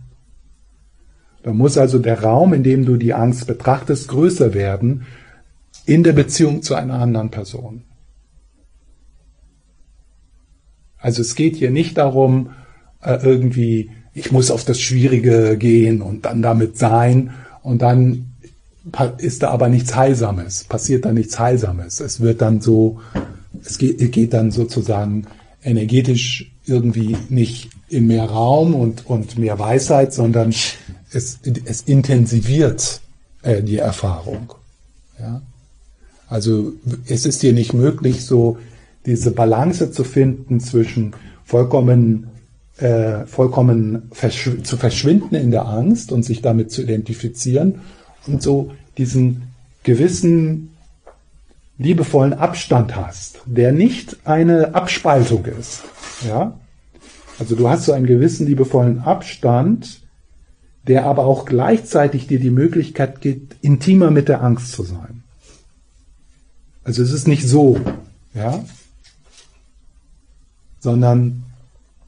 Da 1.41 1.54
muss 1.54 1.78
also 1.78 2.00
der 2.00 2.22
Raum, 2.22 2.54
in 2.54 2.64
dem 2.64 2.86
du 2.86 2.97
die 2.97 3.14
Angst 3.14 3.47
betrachtest, 3.47 4.08
größer 4.10 4.54
werden 4.54 5.06
in 5.89 6.03
der 6.03 6.13
Beziehung 6.13 6.61
zu 6.61 6.75
einer 6.75 6.99
anderen 6.99 7.31
Person. 7.31 7.83
Also 10.99 11.21
es 11.21 11.33
geht 11.33 11.55
hier 11.55 11.71
nicht 11.71 11.97
darum, 11.97 12.51
äh, 13.01 13.17
irgendwie, 13.23 13.89
ich 14.13 14.31
muss 14.31 14.51
auf 14.51 14.63
das 14.63 14.79
Schwierige 14.79 15.57
gehen 15.57 16.01
und 16.01 16.25
dann 16.25 16.43
damit 16.43 16.77
sein 16.77 17.31
und 17.63 17.81
dann 17.81 18.25
ist 19.17 19.43
da 19.43 19.49
aber 19.49 19.67
nichts 19.69 19.95
Heilsames, 19.95 20.65
passiert 20.65 21.05
da 21.05 21.11
nichts 21.11 21.39
Heilsames. 21.39 21.99
Es 22.01 22.21
wird 22.21 22.41
dann 22.41 22.61
so, 22.61 22.99
es 23.63 23.77
geht, 23.77 24.33
dann 24.33 24.51
sozusagen 24.51 25.25
energetisch 25.63 26.51
irgendwie 26.65 27.17
nicht 27.29 27.69
in 27.87 28.05
mehr 28.05 28.25
Raum 28.25 28.75
und, 28.75 29.07
und 29.07 29.39
mehr 29.39 29.57
Weisheit, 29.57 30.13
sondern 30.13 30.53
es, 31.11 31.39
es 31.65 31.81
intensiviert 31.81 33.01
äh, 33.41 33.63
die 33.63 33.77
Erfahrung. 33.77 34.53
Ja? 35.19 35.41
Also 36.30 36.73
es 37.07 37.25
ist 37.25 37.41
hier 37.41 37.53
nicht 37.53 37.73
möglich, 37.73 38.25
so 38.25 38.57
diese 39.05 39.32
Balance 39.32 39.91
zu 39.91 40.03
finden 40.03 40.59
zwischen 40.59 41.13
vollkommen, 41.43 42.30
äh, 42.77 43.25
vollkommen 43.25 44.03
verschw 44.11 44.61
zu 44.61 44.77
verschwinden 44.77 45.36
in 45.36 45.51
der 45.51 45.67
Angst 45.67 46.11
und 46.11 46.23
sich 46.23 46.41
damit 46.41 46.71
zu 46.71 46.84
identifizieren 46.84 47.82
und 48.27 48.43
so 48.43 48.71
diesen 48.97 49.43
gewissen 49.84 50.69
liebevollen 51.80 52.34
Abstand 52.34 52.95
hast, 52.95 53.39
der 53.45 53.71
nicht 53.71 54.17
eine 54.25 54.75
Abspaltung 54.75 55.45
ist. 55.45 55.84
Ja? 56.27 56.59
Also 57.39 57.55
du 57.55 57.69
hast 57.69 57.86
so 57.86 57.93
einen 57.93 58.05
gewissen 58.05 58.45
liebevollen 58.45 58.99
Abstand, 58.99 60.01
der 60.88 61.05
aber 61.05 61.25
auch 61.25 61.45
gleichzeitig 61.45 62.27
dir 62.27 62.39
die 62.39 62.51
Möglichkeit 62.51 63.21
gibt, 63.21 63.55
intimer 63.63 64.11
mit 64.11 64.27
der 64.27 64.43
Angst 64.43 64.73
zu 64.73 64.84
sein. 64.84 65.18
Also 66.89 67.03
es 67.03 67.13
ist 67.13 67.27
nicht 67.27 67.47
so, 67.47 67.79
ja, 68.33 68.65
sondern 70.79 71.43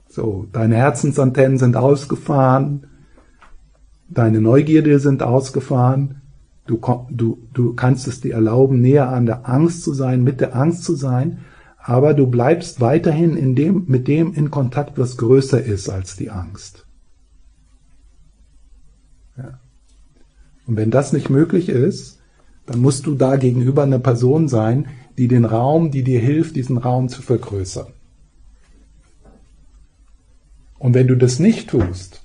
so, 0.09 0.47
deine 0.51 0.75
Herzensantennen 0.75 1.59
sind 1.59 1.75
ausgefahren, 1.77 2.87
deine 4.09 4.41
Neugierde 4.41 4.97
sind 4.97 5.21
ausgefahren, 5.21 6.21
du, 6.65 6.81
du, 7.11 7.37
du 7.53 7.75
kannst 7.75 8.07
es 8.07 8.21
dir 8.21 8.33
erlauben, 8.33 8.81
näher 8.81 9.09
an 9.09 9.27
der 9.27 9.47
Angst 9.47 9.83
zu 9.83 9.93
sein, 9.93 10.23
mit 10.23 10.41
der 10.41 10.55
Angst 10.55 10.83
zu 10.83 10.95
sein, 10.95 11.41
aber 11.77 12.15
du 12.15 12.25
bleibst 12.25 12.81
weiterhin 12.81 13.37
in 13.37 13.53
dem, 13.53 13.85
mit 13.85 14.07
dem 14.07 14.33
in 14.33 14.49
Kontakt, 14.49 14.97
was 14.97 15.15
größer 15.15 15.63
ist 15.63 15.91
als 15.91 16.15
die 16.15 16.31
Angst. 16.31 16.87
Ja. 19.37 19.59
Und 20.65 20.75
wenn 20.75 20.89
das 20.89 21.13
nicht 21.13 21.29
möglich 21.29 21.69
ist, 21.69 22.20
dann 22.71 22.81
musst 22.81 23.05
du 23.05 23.15
da 23.15 23.35
gegenüber 23.35 23.83
eine 23.83 23.99
Person 23.99 24.47
sein, 24.47 24.87
die 25.17 25.27
den 25.27 25.43
Raum, 25.43 25.91
die 25.91 26.03
dir 26.03 26.21
hilft, 26.21 26.55
diesen 26.55 26.77
Raum 26.77 27.09
zu 27.09 27.21
vergrößern. 27.21 27.87
Und 30.79 30.93
wenn 30.93 31.07
du 31.07 31.15
das 31.15 31.37
nicht 31.37 31.69
tust, 31.69 32.21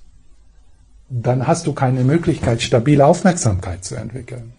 dann 1.09 1.47
hast 1.47 1.67
du 1.67 1.73
keine 1.73 2.03
Möglichkeit, 2.03 2.61
stabile 2.61 3.05
Aufmerksamkeit 3.05 3.83
zu 3.83 3.95
entwickeln. 3.95 4.53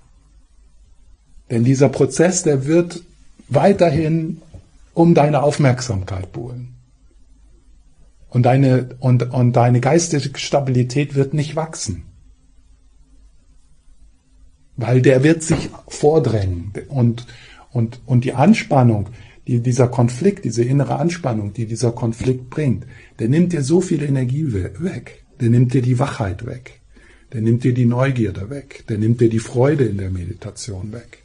Denn 1.51 1.65
dieser 1.65 1.89
Prozess, 1.89 2.43
der 2.43 2.67
wird 2.67 3.03
weiterhin 3.49 4.43
um 4.93 5.15
deine 5.15 5.43
Aufmerksamkeit 5.43 6.33
buhlen. 6.33 6.75
Und 8.29 8.43
deine, 8.43 8.91
und, 9.01 9.33
und 9.33 9.55
deine 9.55 9.81
geistige 9.81 10.39
Stabilität 10.39 11.15
wird 11.15 11.33
nicht 11.33 11.57
wachsen. 11.57 12.08
Weil 14.79 15.03
der 15.03 15.25
wird 15.25 15.43
sich 15.43 15.71
vordrängen. 15.89 16.73
Und, 16.89 17.27
und, 17.73 18.01
und 18.07 18.25
die 18.25 18.33
Anspannung, 18.33 19.09
die 19.49 19.59
dieser 19.61 19.89
Konflikt, 19.89 20.45
diese 20.45 20.63
innere 20.63 21.01
Anspannung, 21.01 21.53
die 21.53 21.67
dieser 21.67 21.91
Konflikt 21.91 22.49
bringt, 22.49 22.87
der 23.19 23.29
nimmt 23.29 23.53
dir 23.53 23.63
so 23.63 23.81
viel 23.81 24.03
Energie 24.05 24.53
weg. 24.53 25.25
Der 25.41 25.51
nimmt 25.51 25.75
dir 25.75 25.83
die 25.83 25.99
Wachheit 25.99 26.47
weg. 26.47 26.81
Der 27.33 27.41
nimmt 27.41 27.65
dir 27.65 27.75
die 27.75 27.87
Neugierde 27.87 28.51
weg. 28.51 28.85
Der 28.89 28.99
nimmt 28.99 29.21
dir 29.21 29.29
die 29.29 29.41
Freude 29.41 29.85
in 29.85 29.99
der 29.99 30.11
Meditation 30.11 30.93
weg. 30.93 31.25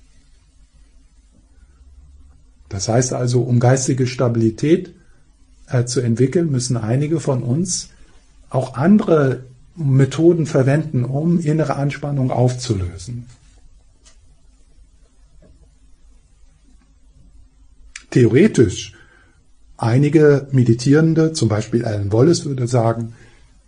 Das 2.70 2.90
heißt 2.90 3.14
also, 3.14 3.44
um 3.44 3.60
geistige 3.60 4.08
Stabilität 4.08 4.96
äh, 5.68 5.86
zu 5.86 6.02
entwickeln, 6.02 6.50
müssen 6.50 6.76
einige 6.76 7.20
von 7.20 7.44
uns 7.44 7.90
auch 8.50 8.74
andere 8.74 9.44
Methoden 9.76 10.48
verwenden, 10.48 11.06
um 11.06 11.40
innere 11.40 11.76
Anspannung 11.76 12.32
aufzulösen. 12.32 13.28
Theoretisch, 18.14 18.94
einige 19.76 20.48
Meditierende, 20.52 21.34
zum 21.34 21.50
Beispiel 21.50 21.84
Alan 21.84 22.12
Wallace 22.12 22.46
würde 22.46 22.68
sagen, 22.68 23.16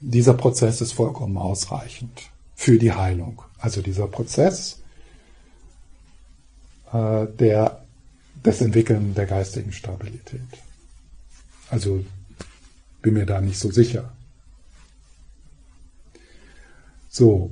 dieser 0.01 0.35
Prozess 0.35 0.81
ist 0.81 0.91
vollkommen 0.91 1.35
ausreichend 1.35 2.29
für 2.53 2.77
die 2.77 2.93
Heilung. 2.93 3.41
Also 3.57 3.81
dieser 3.81 4.05
Prozess 4.05 4.77
äh, 6.93 7.25
der 7.39 7.81
das 8.43 8.61
Entwickeln 8.61 9.15
der 9.15 9.25
geistigen 9.25 9.71
Stabilität. 9.71 10.41
Also 11.71 12.05
bin 13.01 13.15
mir 13.15 13.25
da 13.25 13.41
nicht 13.41 13.57
so 13.57 13.71
sicher. 13.71 14.11
So, 17.09 17.49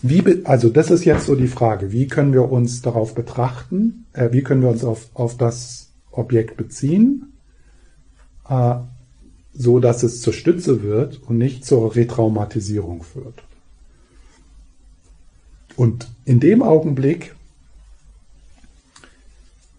wie, 0.00 0.44
also 0.44 0.68
das 0.68 0.92
ist 0.92 1.04
jetzt 1.04 1.26
so 1.26 1.34
die 1.34 1.48
Frage, 1.48 1.90
wie 1.90 2.06
können 2.06 2.32
wir 2.32 2.52
uns 2.52 2.82
darauf 2.82 3.16
betrachten, 3.16 4.06
äh, 4.12 4.30
wie 4.30 4.42
können 4.42 4.62
wir 4.62 4.68
uns 4.68 4.84
auf, 4.84 5.08
auf 5.14 5.36
das 5.36 5.89
Objekt 6.12 6.56
beziehen, 6.56 7.32
äh, 8.48 8.76
so 9.52 9.80
dass 9.80 10.02
es 10.02 10.22
zur 10.22 10.32
Stütze 10.32 10.82
wird 10.82 11.22
und 11.22 11.38
nicht 11.38 11.64
zur 11.64 11.94
Retraumatisierung 11.94 13.02
führt. 13.02 13.42
Und 15.76 16.08
in 16.24 16.40
dem 16.40 16.62
Augenblick 16.62 17.34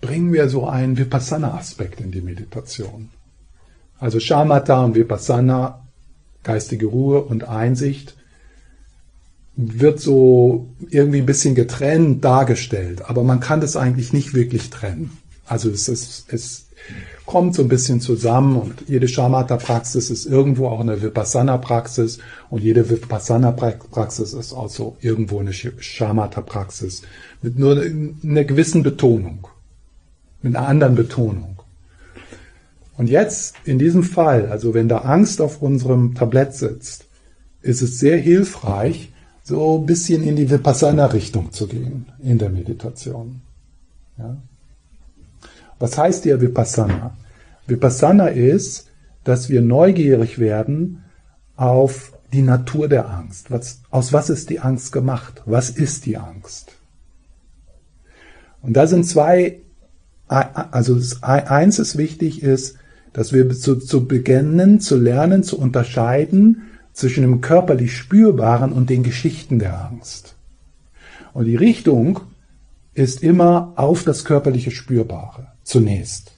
bringen 0.02 0.34
wir 0.34 0.50
so 0.50 0.68
einen 0.68 0.98
Vipassana-Aspekt 0.98 2.02
in 2.02 2.12
die 2.12 2.22
Meditation. 2.22 3.10
Also 4.00 4.20
Shamatha 4.20 4.84
und 4.84 4.96
Vipassana, 4.96 5.86
geistige 6.44 6.88
Ruhe 6.88 7.22
und 7.22 7.44
Einsicht, 7.48 8.16
wird 9.56 10.00
so 10.00 10.70
irgendwie 10.90 11.20
ein 11.20 11.28
bisschen 11.28 11.54
getrennt 11.54 12.26
dargestellt, 12.26 13.04
aber 13.04 13.24
man 13.24 13.40
kann 13.40 13.62
das 13.62 13.76
eigentlich 13.76 14.12
nicht 14.12 14.34
wirklich 14.34 14.72
trennen. 14.72 15.18
Also 15.52 15.70
es, 15.70 15.90
ist, 15.90 16.32
es 16.32 16.68
kommt 17.26 17.56
so 17.56 17.62
ein 17.62 17.68
bisschen 17.68 18.00
zusammen 18.00 18.56
und 18.56 18.74
jede 18.88 19.10
Shamatha-Praxis 19.10 20.10
ist 20.10 20.26
irgendwo 20.26 20.68
auch 20.70 20.80
eine 20.80 21.02
Vipassana-Praxis 21.02 22.20
und 22.50 22.64
jede 22.64 22.90
Vipassana-Praxis 22.90 24.32
ist 24.34 24.54
auch 24.54 24.70
so 24.70 24.96
irgendwo 25.02 25.40
eine 25.40 25.52
Shamatha-Praxis 25.52 27.02
mit 27.42 27.60
nur 27.60 27.84
einer 28.24 28.46
gewissen 28.46 28.82
Betonung 28.82 29.48
mit 30.42 30.56
einer 30.56 30.66
anderen 30.66 30.96
Betonung. 30.96 31.60
Und 32.98 33.10
jetzt, 33.10 33.56
in 33.66 33.78
diesem 33.78 34.04
Fall, 34.04 34.48
also 34.48 34.74
wenn 34.74 34.88
da 34.88 35.00
Angst 35.00 35.42
auf 35.42 35.62
unserem 35.62 36.16
Tablett 36.16 36.54
sitzt, 36.54 37.06
ist 37.62 37.82
es 37.82 38.00
sehr 38.00 38.18
hilfreich, 38.18 39.12
so 39.44 39.80
ein 39.80 39.86
bisschen 39.86 40.24
in 40.24 40.38
die 40.38 40.50
Vipassana-Richtung 40.50 41.52
zu 41.52 41.68
gehen 41.68 42.06
in 42.24 42.38
der 42.38 42.50
Meditation. 42.50 43.42
Ja? 44.18 44.38
Was 45.82 45.98
heißt 45.98 46.24
hier 46.24 46.40
Vipassana? 46.40 47.18
Vipassana 47.66 48.28
ist, 48.28 48.92
dass 49.24 49.50
wir 49.50 49.62
neugierig 49.62 50.38
werden 50.40 51.04
auf 51.56 52.14
die 52.34 52.44
Natur 52.44 52.88
der 52.88 53.10
Angst. 53.10 53.50
Was, 53.50 53.82
aus 53.90 54.14
was 54.14 54.30
ist 54.30 54.50
die 54.50 54.60
Angst 54.60 54.92
gemacht? 54.92 55.42
Was 55.46 55.70
ist 55.70 56.06
die 56.06 56.18
Angst? 56.18 56.74
Und 58.62 58.74
da 58.74 58.86
sind 58.86 59.06
zwei 59.06 59.62
also 60.28 60.98
eins 61.22 61.78
ist 61.78 61.98
wichtig 61.98 62.42
ist, 62.42 62.78
dass 63.12 63.34
wir 63.34 63.50
zu, 63.50 63.76
zu 63.76 64.08
beginnen, 64.08 64.80
zu 64.80 64.98
lernen, 64.98 65.44
zu 65.44 65.60
unterscheiden 65.60 66.70
zwischen 66.94 67.22
dem 67.22 67.42
körperlich 67.42 67.98
Spürbaren 67.98 68.72
und 68.72 68.90
den 68.90 69.04
Geschichten 69.04 69.60
der 69.60 69.84
Angst. 69.86 70.36
Und 71.34 71.46
die 71.46 71.58
Richtung 71.58 72.22
ist 72.94 73.24
immer 73.24 73.74
auf 73.76 74.04
das 74.04 74.24
körperliche 74.24 74.72
Spürbare 74.72 75.48
zunächst. 75.64 76.32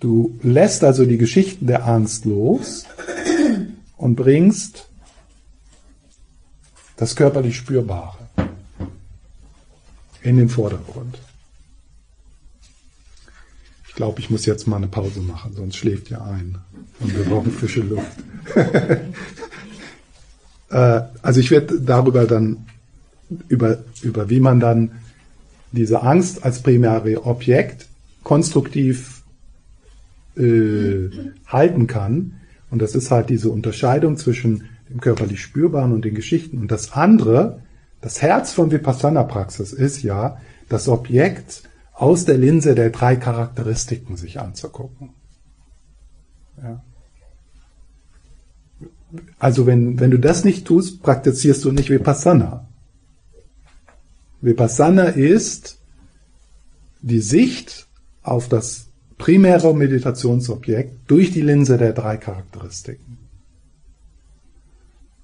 Du 0.00 0.38
lässt 0.42 0.84
also 0.84 1.04
die 1.04 1.18
Geschichten 1.18 1.66
der 1.66 1.86
Angst 1.86 2.24
los 2.24 2.84
und 3.96 4.14
bringst 4.14 4.88
das 6.96 7.16
körperlich 7.16 7.56
Spürbare 7.56 8.18
in 10.22 10.36
den 10.36 10.48
Vordergrund. 10.48 11.18
Ich 13.88 13.94
glaube, 13.94 14.20
ich 14.20 14.30
muss 14.30 14.46
jetzt 14.46 14.68
mal 14.68 14.76
eine 14.76 14.86
Pause 14.86 15.20
machen, 15.20 15.54
sonst 15.54 15.76
schläft 15.76 16.10
ihr 16.10 16.22
ein. 16.22 16.58
Und 17.00 17.16
wir 17.16 17.24
brauchen 17.24 17.50
frische 17.52 17.80
Luft. 17.80 18.06
Äh, 20.70 21.00
also 21.22 21.40
ich 21.40 21.50
werde 21.50 21.80
darüber 21.80 22.26
dann, 22.26 22.66
über, 23.48 23.78
über 24.02 24.28
wie 24.28 24.38
man 24.38 24.60
dann 24.60 24.90
diese 25.72 26.02
Angst 26.02 26.44
als 26.44 26.62
primäre 26.62 27.24
Objekt 27.24 27.88
konstruktiv 28.22 29.22
äh, 30.36 31.10
halten 31.46 31.86
kann. 31.86 32.40
Und 32.70 32.82
das 32.82 32.94
ist 32.94 33.10
halt 33.10 33.30
diese 33.30 33.50
Unterscheidung 33.50 34.16
zwischen 34.16 34.68
dem 34.88 35.00
körperlich 35.00 35.40
Spürbaren 35.40 35.92
und 35.92 36.04
den 36.04 36.14
Geschichten. 36.14 36.58
Und 36.58 36.70
das 36.70 36.92
andere, 36.92 37.62
das 38.00 38.22
Herz 38.22 38.52
von 38.52 38.70
Vipassana-Praxis 38.70 39.72
ist 39.72 40.02
ja, 40.02 40.40
das 40.68 40.88
Objekt 40.88 41.62
aus 41.94 42.24
der 42.24 42.38
Linse 42.38 42.74
der 42.74 42.90
drei 42.90 43.16
Charakteristiken 43.16 44.16
sich 44.16 44.38
anzugucken. 44.38 45.10
Ja. 46.62 46.82
Also 49.38 49.66
wenn, 49.66 49.98
wenn 49.98 50.10
du 50.10 50.18
das 50.18 50.44
nicht 50.44 50.66
tust, 50.66 51.02
praktizierst 51.02 51.64
du 51.64 51.72
nicht 51.72 51.90
Vipassana. 51.90 52.67
Vipassana 54.40 55.04
ist 55.04 55.78
die 57.00 57.20
Sicht 57.20 57.86
auf 58.22 58.48
das 58.48 58.86
primäre 59.16 59.74
Meditationsobjekt 59.74 61.10
durch 61.10 61.32
die 61.32 61.40
Linse 61.40 61.76
der 61.76 61.92
drei 61.92 62.16
Charakteristiken. 62.16 63.18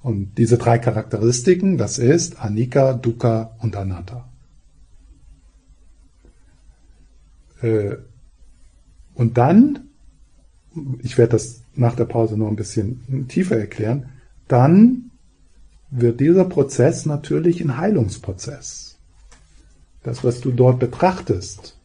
Und 0.02 0.36
diese 0.36 0.58
drei 0.58 0.78
Charakteristiken, 0.78 1.78
das 1.78 1.98
ist 1.98 2.38
Anika, 2.38 2.92
Dukkha 2.92 3.56
und 3.60 3.74
Anatta. 3.74 4.28
Äh, 7.62 7.96
und 9.14 9.38
dann, 9.38 9.88
ich 10.98 11.16
werde 11.16 11.32
das 11.32 11.62
nach 11.74 11.96
der 11.96 12.04
Pause 12.04 12.36
noch 12.36 12.48
ein 12.48 12.56
bisschen 12.56 13.28
tiefer 13.28 13.56
erklären, 13.56 14.10
dann 14.46 15.10
wird 15.90 16.20
dieser 16.20 16.44
Prozess 16.44 17.06
natürlich 17.06 17.62
ein 17.62 17.78
Heilungsprozess. 17.78 18.83
Das, 20.04 20.22
was 20.22 20.40
du 20.40 20.52
dort 20.52 20.78
betrachtest, 20.78 21.76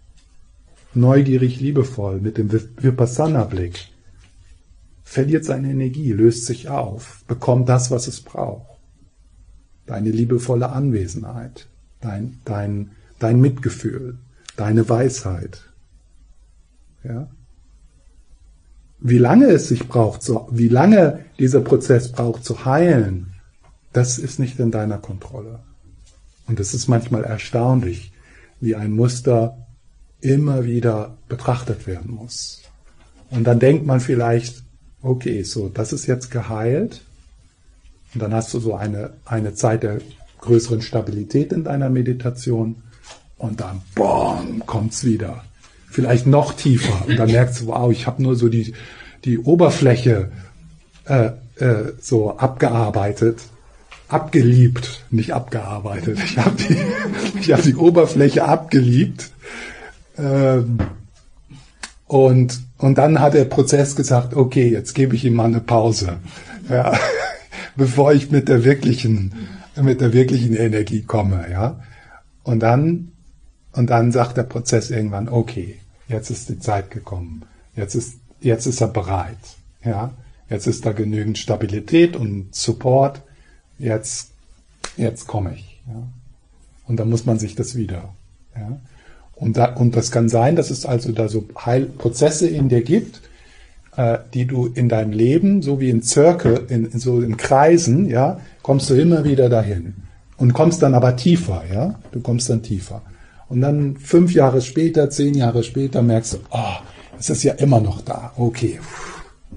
neugierig, 0.94 1.60
liebevoll, 1.60 2.20
mit 2.20 2.38
dem 2.38 2.52
Vipassana-Blick, 2.52 3.88
verliert 5.04 5.46
seine 5.46 5.72
Energie, 5.72 6.12
löst 6.12 6.46
sich 6.46 6.70
auf, 6.70 7.24
bekommt 7.28 7.70
das, 7.70 7.90
was 7.92 8.08
es 8.08 8.22
braucht. 8.22 8.78
Deine 9.86 10.12
liebevolle 10.12 10.70
Anwesenheit, 10.70 11.68
dein, 12.02 12.40
dein, 12.46 12.92
dein 13.20 13.40
Mitgefühl, 13.40 14.20
deine 14.58 14.88
Weisheit. 14.88 15.72
Ja? 17.04 17.30
Wie 19.00 19.18
lange 19.18 19.46
es 19.46 19.70
sich 19.70 19.88
braucht, 19.88 20.24
so, 20.24 20.50
wie 20.52 20.68
lange 20.68 21.24
dieser 21.40 21.62
Prozess 21.62 22.12
braucht 22.12 22.44
zu 22.44 22.66
heilen, 22.66 23.34
das 23.94 24.20
ist 24.20 24.40
nicht 24.40 24.60
in 24.60 24.72
deiner 24.72 24.98
Kontrolle. 24.98 25.62
Und 26.50 26.60
es 26.60 26.74
ist 26.74 26.88
manchmal 26.88 27.24
erstaunlich, 27.24 28.12
wie 28.60 28.76
ein 28.76 28.92
Muster 28.92 29.68
immer 30.20 30.66
wieder 30.66 31.16
betrachtet 31.30 31.86
werden 31.86 32.12
muss. 32.12 32.64
Und 33.30 33.44
dann 33.44 33.60
denkt 33.60 33.86
man 33.86 34.00
vielleicht, 34.00 34.64
okay, 35.04 35.44
so, 35.44 35.70
das 35.70 35.94
ist 35.94 36.08
jetzt 36.08 36.32
geheilt. 36.32 37.02
Und 38.14 38.24
dann 38.24 38.34
hast 38.34 38.52
du 38.54 38.60
so 38.60 38.74
eine, 38.74 39.14
eine 39.26 39.54
Zeit 39.54 39.84
der 39.84 40.00
größeren 40.42 40.82
Stabilität 40.82 41.54
in 41.54 41.64
deiner 41.64 41.90
Meditation. 41.90 42.82
Und 43.38 43.62
dann, 43.62 43.82
boom, 43.94 44.64
kommt's 44.66 45.04
wieder. 45.04 45.44
Vielleicht 45.92 46.26
noch 46.26 46.54
tiefer. 46.54 47.06
Und 47.06 47.18
dann 47.18 47.32
merkst 47.32 47.62
du, 47.62 47.68
wow, 47.68 47.92
ich 47.92 48.08
habe 48.08 48.24
nur 48.24 48.36
so 48.36 48.50
die, 48.50 48.74
die 49.24 49.38
Oberfläche 49.38 50.32
äh, 51.06 51.30
äh, 51.58 51.94
so 52.02 52.36
abgearbeitet 52.38 53.38
abgeliebt, 54.10 55.06
nicht 55.12 55.34
abgearbeitet. 55.34 56.20
Ich 56.24 56.38
habe 56.38 56.56
die, 56.56 56.78
ich 57.40 57.52
hab 57.54 57.62
die 57.62 57.76
Oberfläche 57.76 58.44
abgeliebt. 58.44 59.32
Ähm, 60.18 60.80
und, 62.08 62.62
und 62.80 62.98
dann 62.98 63.20
hat 63.20 63.36
der 63.36 63.46
Prozess 63.46 63.96
gesagt, 63.96 64.34
okay, 64.34 64.68
jetzt 64.68 64.96
gebe 64.96 65.16
ich 65.16 65.26
ihm 65.26 65.36
mal 65.36 65.46
eine 65.46 65.62
Pause, 65.62 66.18
ja, 66.68 66.98
bevor 67.76 68.14
ich 68.14 68.32
mit 68.32 68.50
der 68.50 68.64
wirklichen, 68.64 69.48
mit 69.80 70.02
der 70.02 70.12
wirklichen 70.12 70.56
Energie 70.56 71.04
komme, 71.04 71.46
ja. 71.52 71.80
Und 72.44 72.62
dann, 72.62 73.12
und 73.74 73.92
dann 73.92 74.12
sagt 74.12 74.38
der 74.38 74.44
Prozess 74.44 74.90
irgendwann, 74.90 75.30
okay, 75.30 75.80
jetzt 76.08 76.32
ist 76.32 76.50
die 76.50 76.60
Zeit 76.60 76.90
gekommen, 76.90 77.46
jetzt 77.76 77.94
ist, 77.94 78.16
jetzt 78.42 78.66
ist 78.66 78.82
er 78.82 78.88
bereit, 78.88 79.38
ja. 79.86 80.12
Jetzt 80.50 80.66
ist 80.66 80.84
da 80.84 80.94
genügend 80.94 81.38
Stabilität 81.38 82.16
und 82.16 82.56
Support, 82.56 83.22
jetzt, 83.80 84.32
jetzt 84.98 85.28
komme 85.28 85.56
ich. 85.56 85.82
Ja. 85.88 86.04
Und 86.88 86.98
dann 86.98 87.10
muss 87.10 87.26
man 87.26 87.40
sich 87.40 87.56
das 87.56 87.76
wieder. 87.76 88.14
Ja. 88.56 88.80
Und, 89.36 89.58
da, 89.58 89.74
und 89.74 89.96
das 89.96 90.12
kann 90.12 90.28
sein, 90.28 90.56
dass 90.56 90.70
es 90.70 90.86
also 90.86 91.12
da 91.12 91.30
so 91.30 91.46
Heilprozesse 91.58 92.48
in 92.48 92.68
dir 92.68 92.84
gibt, 92.84 93.22
äh, 93.96 94.20
die 94.34 94.46
du 94.46 94.68
in 94.68 94.90
deinem 94.90 95.12
Leben, 95.12 95.62
so 95.62 95.80
wie 95.80 95.90
in 95.90 96.02
Zirkel, 96.02 96.66
in, 96.70 96.92
in, 96.92 97.00
so 97.00 97.22
in 97.22 97.38
Kreisen, 97.38 98.06
ja, 98.08 98.42
kommst 98.62 98.90
du 98.90 98.96
immer 98.96 99.24
wieder 99.24 99.50
dahin. 99.50 99.96
Und 100.38 100.54
kommst 100.54 100.82
dann 100.82 100.94
aber 100.94 101.16
tiefer, 101.16 101.64
ja. 101.72 102.00
Du 102.12 102.22
kommst 102.22 102.50
dann 102.50 102.64
tiefer. 102.64 103.02
Und 103.50 103.62
dann 103.62 103.98
fünf 103.98 104.34
Jahre 104.34 104.62
später, 104.62 105.10
zehn 105.10 105.34
Jahre 105.34 105.64
später 105.64 106.02
merkst 106.02 106.34
du, 106.34 106.38
oh, 106.52 106.78
es 107.18 107.30
ist 107.30 107.44
ja 107.44 107.54
immer 107.54 107.82
noch 107.82 108.02
da. 108.02 108.32
Okay. 108.38 108.80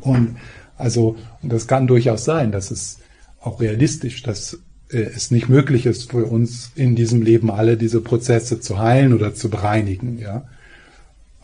Und 0.01 0.37
also, 0.77 1.17
und 1.43 1.53
das 1.53 1.69
kann 1.69 1.87
durchaus 1.87 2.25
sein, 2.25 2.51
dass 2.51 2.71
es 2.71 2.99
auch 3.43 3.61
realistisch, 3.61 4.23
dass 4.23 4.59
äh, 4.91 4.99
es 4.99 5.31
nicht 5.31 5.49
möglich 5.49 5.87
ist 5.87 6.11
für 6.11 6.27
uns 6.27 6.71
in 6.75 6.97
diesem 6.97 7.23
Leben 7.23 7.51
alle 7.51 7.77
diese 7.77 8.01
Prozesse 8.01 8.61
zu 8.61 8.79
heilen 8.79 9.13
oder 9.13 9.35
zu 9.35 9.51
bereinigen, 9.51 10.19
ja. 10.19 10.49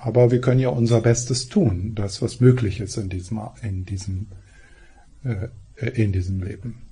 Aber 0.00 0.30
wir 0.30 0.40
können 0.40 0.60
ja 0.60 0.68
unser 0.68 1.00
Bestes 1.00 1.48
tun, 1.48 1.92
das 1.96 2.22
was 2.22 2.40
möglich 2.40 2.78
ist 2.80 2.96
in 2.96 3.08
diesem, 3.08 3.40
in 3.62 3.84
diesem, 3.84 4.26
äh, 5.24 5.48
in 5.90 6.12
diesem 6.12 6.40
Leben. 6.40 6.87